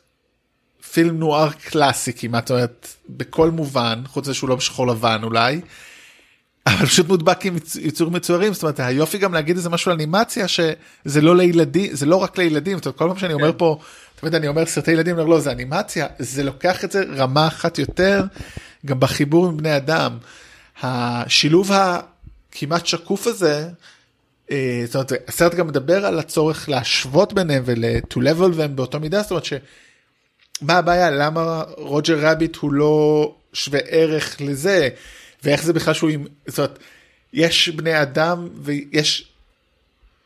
פילם 0.92 1.20
נוער 1.20 1.52
קלאסי 1.52 2.14
כמעט, 2.14 2.48
זאת 2.48 2.56
אומרת, 2.56 2.88
בכל 3.10 3.52
מובן, 3.52 4.04
חוץ 4.08 4.24
מזה 4.24 4.34
שהוא 4.34 4.50
לא 4.50 4.56
בשחור 4.56 4.88
לבן 4.88 5.20
אולי, 5.24 5.62
אבל 6.68 6.86
פשוט 6.86 7.08
מודבק 7.08 7.46
עם 7.46 7.58
ייצור 7.82 8.12
מצוירים, 8.12 8.54
זאת 8.54 8.64
אומרת, 8.64 8.80
היופי 8.80 9.18
גם 9.18 9.34
להגיד 9.34 9.56
איזה 9.56 9.70
משהו 9.70 9.92
על 9.92 9.98
אנימציה 9.98 10.48
שזה 10.48 11.22
לא 11.22 11.36
לילדים, 11.36 11.96
זה 11.96 12.06
לא 12.06 12.16
רק 12.16 12.38
לילדים, 12.38 12.78
זאת 12.78 12.86
אומרת, 12.86 12.98
כל 12.98 13.08
פעם 13.08 13.18
שאני 13.18 13.34
אומר 13.34 13.52
כן. 13.52 13.58
פה, 13.58 13.80
תמיד 14.16 14.36
אני 14.36 14.48
אומר 14.48 14.66
סרטי 14.66 14.92
ילדים, 14.92 15.20
אומר 15.20 15.30
לא, 15.30 15.40
זה 15.40 15.52
אנימציה, 15.52 16.08
זה 16.20 16.44
לוקח 16.44 16.84
את 16.84 16.92
זה 16.92 17.04
רמה 17.16 17.48
אחת 17.48 17.80
יותר, 17.80 18.26
גם 18.86 19.00
בחיבור 19.00 19.48
עם 19.48 19.58
בני 19.58 19.78
אדם. 19.78 20.18
השילוב 20.84 21.72
הכמעט 21.74 22.86
שקוף 22.86 23.28
הזה, 23.28 23.70
זאת 24.86 24.96
אומרת, 24.96 25.12
הסרט 25.28 25.56
גם 25.56 25.68
מדבר 25.68 26.06
על 26.06 26.20
הצורך 26.20 26.70
להשוות 26.70 27.34
ביניהם 27.34 27.64
ול-to 27.66 28.18
level 28.18 28.58
them 28.58 28.68
באותו 28.76 29.00
מידה, 29.00 29.22
זאת 29.22 29.32
אומרת 29.32 29.46
ש... 29.46 29.54
מה 30.62 30.78
הבעיה 30.78 31.12
למה 31.12 31.64
רוג'ר 31.78 32.18
רביט 32.20 32.56
הוא 32.56 32.74
לא 32.74 33.36
שווה 33.54 33.80
ערך 33.88 34.42
לזה 34.42 34.90
ואיך 35.44 35.64
זה 35.64 35.74
בכלל 35.74 35.94
שהוא 35.94 36.10
עם 36.10 36.26
זאת 36.48 36.60
אומרת 36.60 36.80
יש 37.34 37.70
בני 37.70 38.02
אדם 38.02 38.50
ויש 38.62 39.32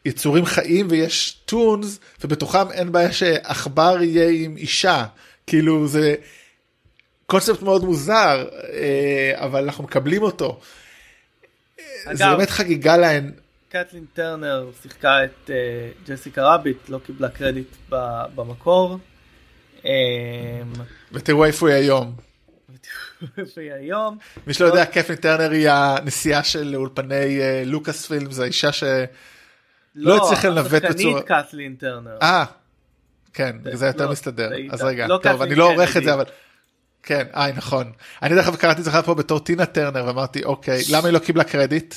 יצורים 0.06 0.46
חיים 0.46 0.88
ויש 0.90 1.40
טונס 1.46 2.00
ובתוכם 2.24 2.72
אין 2.72 2.92
בעיה 2.92 3.12
שעכבר 3.12 3.98
יהיה 4.02 4.46
עם 4.46 4.58
אישה 4.58 5.06
כאילו 5.48 5.88
זה 5.88 6.16
קונספט 7.26 7.62
מאוד 7.62 7.84
מוזר 7.84 8.48
אה, 8.74 9.34
אבל 9.36 9.64
אנחנו 9.64 9.84
מקבלים 9.84 10.22
אותו. 10.22 10.60
אגב, 12.06 12.18
זה 12.18 12.26
באמת 12.26 12.50
חגיגה 12.50 12.98
להן. 12.98 13.32
קטלין 13.70 14.06
טרנר 14.14 14.70
שיחקה 14.82 15.24
את 15.24 15.50
uh, 15.50 16.10
ג'סיקה 16.10 16.54
רביט 16.54 16.90
לא 16.90 17.00
קיבלה 17.06 17.30
קרדיט 17.30 17.76
במקור. 18.36 18.98
אמ, 19.86 19.90
ותראו 21.12 21.46
איפה 21.46 21.70
היא 21.70 21.76
היום. 21.76 22.16
איפה 23.38 23.62
היא 23.62 23.74
היום. 23.74 24.18
מי 24.48 24.54
שלא 24.54 24.66
יודע 24.66 24.86
קפני 24.86 25.16
טרנר 25.16 25.52
היא 25.52 25.70
הנשיאה 25.70 26.44
של 26.44 26.76
אולפני 26.76 27.42
אה, 27.42 27.64
לוקאס 27.66 28.06
פילם 28.06 28.32
זה 28.32 28.44
האישה 28.44 28.72
שלא 28.72 29.08
לא, 29.96 30.26
הצליחה 30.26 30.50
לנווט 30.50 30.84
בצורה. 30.84 31.14
לא, 31.14 31.18
השחקנית 31.18 31.48
קטלין 31.48 31.76
טרנר. 31.76 32.18
אה, 32.22 32.46
כן, 33.34 33.56
זה 33.74 33.88
יותר 33.88 34.06
לא, 34.06 34.12
מסתדר. 34.12 34.50
אז 34.72 34.82
רגע, 34.82 35.08
טוב, 35.24 35.42
אני 35.42 35.56
לא 35.56 35.72
עורך 35.72 35.98
את 35.98 36.04
זה 36.04 36.14
אבל. 36.14 36.26
כן, 37.04 37.28
אה, 37.36 37.52
נכון. 37.52 37.92
אני 38.22 38.36
דרך 38.36 38.48
אגב 38.48 38.56
קראתי 38.56 38.80
את 38.80 38.86
זה 38.86 38.92
פה 39.06 39.14
בתור 39.14 39.40
טינה 39.40 39.66
טרנר 39.66 40.06
ואמרתי 40.06 40.44
אוקיי, 40.44 40.82
למה 40.92 41.08
היא 41.08 41.14
לא 41.14 41.20
קיבלה 41.20 41.44
קרדיט? 41.44 41.96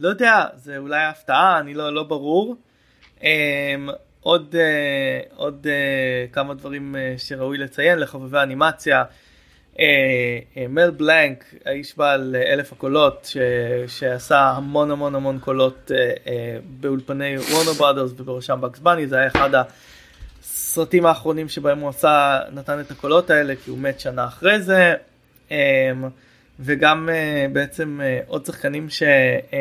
לא 0.00 0.08
יודע, 0.08 0.44
זה 0.56 0.78
אולי 0.78 1.04
הפתעה, 1.04 1.58
אני 1.58 1.74
לא, 1.74 1.94
לא 1.94 2.02
ברור. 2.02 2.56
אמ, 3.22 3.88
עוד, 4.20 4.54
uh, 4.54 5.34
עוד 5.36 5.66
uh, 5.66 6.34
כמה 6.34 6.54
דברים 6.54 6.94
uh, 6.94 7.20
שראוי 7.20 7.58
לציין 7.58 7.98
לחובבי 7.98 8.38
אנימציה. 8.38 9.04
מל 10.68 10.90
בלנק, 10.90 11.54
האיש 11.64 11.96
בעל 11.96 12.36
אלף 12.36 12.72
הקולות, 12.72 13.24
ש, 13.24 13.36
שעשה 13.86 14.40
המון 14.40 14.90
המון 14.90 15.14
המון 15.14 15.38
קולות 15.38 15.90
באולפני 16.80 17.38
וורנר 17.38 17.72
ברודרס 17.72 18.10
ובראשם 18.16 18.60
בקס 18.60 18.78
בני, 18.78 19.06
זה 19.06 19.18
היה 19.18 19.26
אחד 19.26 19.50
הסרטים 20.40 21.06
האחרונים 21.06 21.48
שבהם 21.48 21.78
הוא 21.78 21.88
עשה, 21.88 22.40
נתן 22.52 22.80
את 22.80 22.90
הקולות 22.90 23.30
האלה, 23.30 23.54
כי 23.64 23.70
הוא 23.70 23.78
מת 23.78 24.00
שנה 24.00 24.26
אחרי 24.26 24.60
זה. 24.60 24.94
Um, 25.48 25.52
וגם 26.60 27.08
uh, 27.08 27.52
בעצם 27.52 28.00
uh, 28.00 28.28
עוד 28.28 28.46
שחקנים 28.46 28.90
ש... 28.90 29.02
Um, 29.50 29.54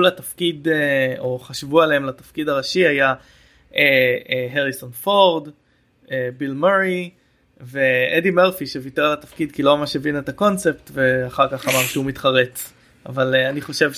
לתפקיד 0.00 0.68
אה, 0.68 1.14
או 1.18 1.38
חשבו 1.38 1.82
עליהם 1.82 2.04
לתפקיד 2.04 2.48
הראשי 2.48 2.86
היה 2.86 3.14
הריסון 4.52 4.90
פורד, 4.90 5.48
ביל 6.36 6.52
מורי 6.52 7.10
ואדי 7.60 8.30
מרפי 8.30 8.66
שוויתר 8.66 9.04
על 9.04 9.12
התפקיד 9.12 9.52
כי 9.52 9.62
לא 9.62 9.76
ממש 9.76 9.96
הבין 9.96 10.18
את 10.18 10.28
הקונספט 10.28 10.90
ואחר 10.92 11.48
כך 11.48 11.68
אמר 11.68 11.82
שהוא 11.82 12.04
מתחרץ. 12.04 12.72
אבל 13.06 13.34
אני 13.34 13.60
חושב 13.60 13.92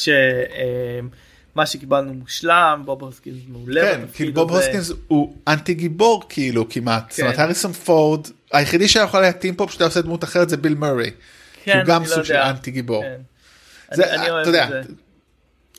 שמה 1.58 1.66
שקיבלנו 1.66 2.14
מושלם, 2.14 2.82
בוב 2.84 3.02
הוסקינס 3.02 3.36
מעולה 3.48 3.80
כן, 3.80 4.00
כאילו 4.14 4.32
בוב 4.32 4.52
הוסקינס 4.52 4.92
הוא 5.08 5.34
אנטי 5.48 5.74
גיבור 5.74 6.24
כאילו 6.28 6.68
כמעט. 6.68 7.02
כן. 7.02 7.10
זאת 7.10 7.20
אומרת 7.20 7.38
הריסון 7.38 7.72
פורד, 7.72 8.26
היחידי 8.52 8.88
שיכול 8.88 9.20
להתאים 9.20 9.54
פה 9.54 9.66
פשוט 9.66 9.82
לעשות 9.82 10.04
דמות 10.04 10.24
אחרת 10.24 10.48
זה 10.48 10.56
ביל 10.56 10.74
מורי. 10.74 11.10
כן, 11.64 11.72
שהוא 11.72 11.84
גם 11.84 12.02
לא 12.02 12.06
סוג 12.06 12.22
של 12.22 12.36
אנטי 12.36 12.70
גיבור. 12.70 13.02
כן. 13.02 13.20
זה, 13.92 14.14
אני, 14.14 14.16
אני 14.16 14.30
אוהב 14.30 14.48
את 14.48 14.52
זה. 14.52 14.92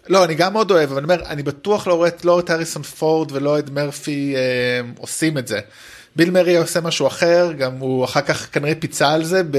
לא 0.07 0.26
אני 0.26 0.35
גם 0.35 0.53
מאוד 0.53 0.72
אוהב 0.72 0.91
אבל 0.91 0.97
אני 0.97 1.14
אומר 1.14 1.26
אני 1.26 1.43
בטוח 1.43 1.88
לא 1.88 1.93
רואה 1.93 2.10
לא 2.23 2.39
את 2.39 2.49
הריסון 2.49 2.84
פורד 2.84 3.31
ולא 3.31 3.60
את 3.60 3.69
מרפי 3.69 4.35
אה, 4.35 4.81
עושים 4.97 5.38
את 5.38 5.47
זה. 5.47 5.60
ביל 6.15 6.31
מרי 6.31 6.57
עושה 6.57 6.81
משהו 6.81 7.07
אחר 7.07 7.51
גם 7.57 7.77
הוא 7.77 8.06
אחר 8.06 8.22
כך 8.22 8.53
כנראה 8.53 8.76
פיצה 8.76 9.11
על 9.11 9.23
זה 9.23 9.43
ב... 9.43 9.57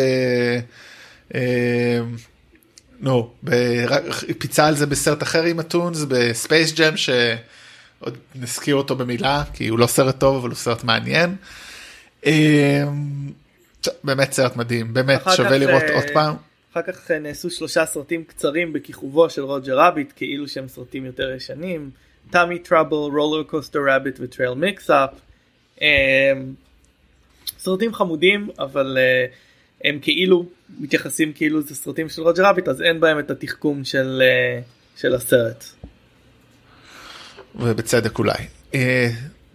אה, 1.35 2.01
נו. 3.01 3.31
פיצה 4.39 4.67
על 4.67 4.75
זה 4.75 4.87
בסרט 4.87 5.23
אחר 5.23 5.43
עם 5.43 5.61
ה 5.61 5.68
Toons 5.68 6.05
ב 6.09 6.20
Space 6.20 6.75
Jam 6.75 6.97
שעוד 6.97 8.19
נזכיר 8.35 8.77
אותו 8.77 8.97
במילה 8.97 9.43
כי 9.53 9.69
הוא 9.69 9.79
לא 9.79 9.87
סרט 9.87 10.21
טוב 10.21 10.37
אבל 10.37 10.49
הוא 10.49 10.57
סרט 10.57 10.85
מעניין. 10.85 11.37
אה, 12.27 12.85
באמת 14.05 14.33
סרט 14.33 14.57
מדהים 14.57 14.95
באמת 14.95 15.21
שווה 15.37 15.59
לראות 15.59 15.83
אה, 15.83 15.95
עוד 15.95 16.05
פעם. 16.13 16.35
אחר 16.73 16.83
כך 16.83 17.11
נעשו 17.11 17.51
שלושה 17.51 17.87
סרטים 17.87 18.25
קצרים 18.25 18.73
בכיכובו 18.73 19.31
של 19.31 19.43
רוג'ר 19.43 19.79
רביט 19.79 20.13
כאילו 20.17 20.49
שהם 20.49 20.69
סרטים 20.69 21.05
יותר 21.07 21.31
ישנים 21.37 21.91
Tummy 22.31 22.59
Trouble 22.59 22.97
Roller 22.97 23.43
Coaster 23.43 23.79
Rabbit 23.89 24.19
ו 24.21 24.27
Trail 24.27 24.55
Mix-Up 24.55 25.11
סרטים 27.59 27.95
חמודים 27.95 28.49
אבל 28.59 28.99
uh, 28.99 29.35
הם 29.89 29.99
כאילו 30.03 30.47
מתייחסים 30.79 31.33
כאילו 31.33 31.63
זה 31.63 31.75
סרטים 31.75 32.09
של 32.09 32.23
רוג'ר 32.23 32.45
רביט 32.45 32.69
אז 32.69 32.83
אין 32.83 33.01
בהם 33.01 33.19
את 33.19 33.31
התחכום 33.31 33.85
של, 33.85 34.23
uh, 34.23 35.01
של 35.01 35.15
הסרט. 35.15 35.65
ובצדק 37.55 38.19
אולי. 38.19 38.39
Uh, 38.73 38.77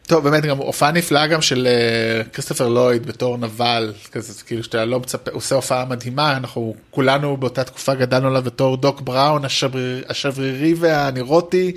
טוב 0.08 0.24
באמת 0.24 0.46
גם 0.46 0.58
הופעה 0.58 0.92
נפלאה 0.92 1.28
גם 1.28 1.42
של 1.42 1.68
uh, 1.68 2.30
כריסטופר 2.30 2.68
לויד 2.68 3.06
בתור 3.06 3.38
נבל 3.38 3.94
כזה 4.12 4.44
כאילו 4.44 4.64
שאתה 4.64 4.86
לא 4.86 5.00
מצפה 5.00 5.32
הוא 5.32 5.38
עושה 5.38 5.56
הופעה 5.56 5.86
מדהימה 5.86 6.38
אנחנו 6.38 6.76
כולנו 6.92 7.38
באותה 7.38 7.64
תקופה 7.64 7.96
גדלנו 7.96 8.28
עליו 8.28 8.42
בתור 8.42 8.78
דוק 8.78 9.02
בראון 9.02 9.46
השבריר, 9.46 10.04
השברירי 10.10 10.74
והנירוטי 10.74 11.76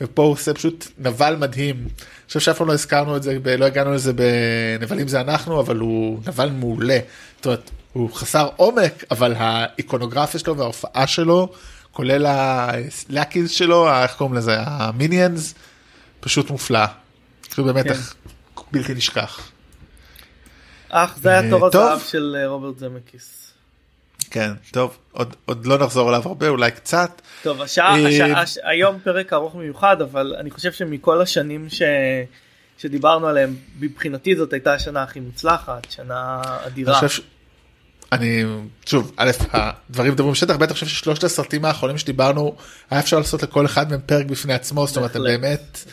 ופה 0.00 0.22
הוא 0.22 0.32
עושה 0.32 0.54
פשוט 0.54 0.88
נבל 0.98 1.36
מדהים. 1.36 1.88
חושב 2.30 2.40
שאף 2.40 2.58
פעם 2.58 2.68
לא 2.68 2.72
הזכרנו 2.72 3.16
את 3.16 3.22
זה 3.22 3.38
ב, 3.42 3.48
לא 3.48 3.64
הגענו 3.64 3.92
לזה 3.92 4.12
בנבלים 4.12 5.08
זה 5.08 5.20
אנחנו 5.20 5.60
אבל 5.60 5.76
הוא 5.76 6.20
נבל 6.26 6.50
מעולה. 6.50 6.98
זאת 7.36 7.46
אומרת 7.46 7.70
הוא 7.92 8.14
חסר 8.14 8.48
עומק 8.56 9.04
אבל 9.10 9.34
האיקונוגרפיה 9.36 10.40
שלו 10.40 10.56
וההופעה 10.56 11.06
שלו 11.06 11.52
כולל 11.92 12.26
הלאקיז 12.26 13.50
שלו 13.50 14.02
איך 14.02 14.14
קוראים 14.14 14.36
לזה 14.36 14.56
המיניאנס 14.60 15.54
פשוט 16.20 16.50
מופלאה. 16.50 16.86
כאילו 17.42 17.64
באמת 17.64 17.86
כן. 17.88 17.94
בלתי 18.72 18.94
נשכח. 18.94 19.50
אך 20.88 21.18
זה 21.22 21.28
היה 21.28 21.42
אה, 21.42 21.50
תור 21.50 21.66
הזהב 21.66 22.00
של 22.00 22.36
אה, 22.38 22.48
רוברט 22.48 22.78
זמקיס. 22.78 23.49
כן 24.30 24.50
טוב 24.70 24.98
עוד 25.12 25.36
עוד 25.44 25.66
לא 25.66 25.78
נחזור 25.78 26.08
עליו 26.08 26.22
הרבה 26.24 26.48
אולי 26.48 26.70
קצת. 26.70 27.22
טוב 27.42 27.62
השעה, 27.62 27.98
אה, 27.98 28.08
השעה 28.08 28.42
הש... 28.42 28.58
היום 28.62 28.98
פרק 29.04 29.32
ארוך 29.32 29.54
מיוחד 29.54 30.02
אבל 30.02 30.34
אני 30.40 30.50
חושב 30.50 30.72
שמכל 30.72 31.22
השנים 31.22 31.68
ש... 31.68 31.82
שדיברנו 32.78 33.26
עליהם 33.28 33.56
מבחינתי 33.80 34.36
זאת 34.36 34.52
הייתה 34.52 34.74
השנה 34.74 35.02
הכי 35.02 35.20
מוצלחת 35.20 35.90
שנה 35.90 36.42
אדירה. 36.66 36.98
אני 36.98 37.08
חושב, 37.08 37.22
אני 38.12 38.44
שוב 38.86 39.12
א' 39.16 39.30
הדברים 39.52 40.12
מדברים 40.12 40.32
בשטח 40.32 40.56
בטח 40.56 40.72
חושב 40.72 40.86
ששלושת 40.86 41.24
הסרטים 41.24 41.64
האחרונים 41.64 41.98
שדיברנו 41.98 42.56
היה 42.90 43.00
אפשר 43.00 43.18
לעשות 43.18 43.42
לכל 43.42 43.66
אחד 43.66 43.90
מהם 43.90 44.00
פרק 44.06 44.26
בפני 44.26 44.54
עצמו 44.54 44.86
זאת 44.86 44.96
אומרת 44.96 45.16
באמת 45.16 45.84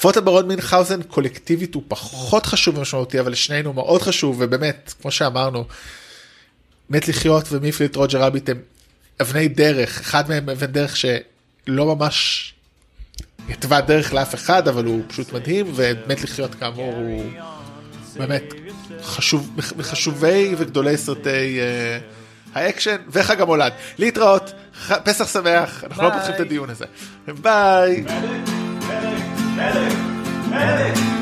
פוטה 0.00 0.20
ברון 0.20 0.48
מינכאוזן 0.48 1.02
קולקטיבית 1.02 1.74
הוא 1.74 1.82
פחות 1.88 2.46
חשוב 2.46 2.78
ומשמעותי 2.78 3.20
אבל 3.20 3.32
לשנינו 3.32 3.72
מאוד 3.72 4.02
חשוב 4.02 4.36
ובאמת 4.40 4.94
כמו 5.02 5.10
שאמרנו 5.10 5.64
מת 6.92 7.08
לחיות 7.08 7.44
ומיפליט 7.52 7.96
רוג'ר 7.96 8.22
רביט 8.22 8.48
הם 8.48 8.58
אבני 9.20 9.48
דרך, 9.48 10.00
אחד 10.00 10.28
מהם 10.28 10.48
אבן 10.48 10.66
דרך 10.66 10.96
שלא 10.96 11.96
ממש 11.96 12.54
התווה 13.48 13.80
דרך 13.80 14.14
לאף 14.14 14.34
אחד, 14.34 14.68
אבל 14.68 14.84
הוא 14.84 15.02
פשוט 15.08 15.32
מדהים, 15.32 15.72
ומת 15.74 16.22
לחיות 16.22 16.54
כאמור 16.54 16.94
הוא 16.94 17.24
באמת 18.16 18.54
חשוב, 19.02 19.50
מחשובי 19.76 20.54
וגדולי 20.58 20.96
סרטי 20.96 21.58
אה, 21.60 22.58
האקשן, 22.58 22.96
וחג 23.08 23.40
המולד. 23.40 23.72
להתראות, 23.98 24.52
ח... 24.86 24.92
פסח 24.92 25.32
שמח, 25.32 25.84
אנחנו 25.84 26.02
לא 26.02 26.08
ביי. 26.08 26.18
לא 26.18 26.22
פותחים 26.22 26.34
את 26.34 26.40
הדיון 26.40 26.70
הזה. 26.70 26.84
ביי. 27.42 28.04
Medic, 28.06 29.56
medic, 29.56 29.94
medic. 30.50 31.21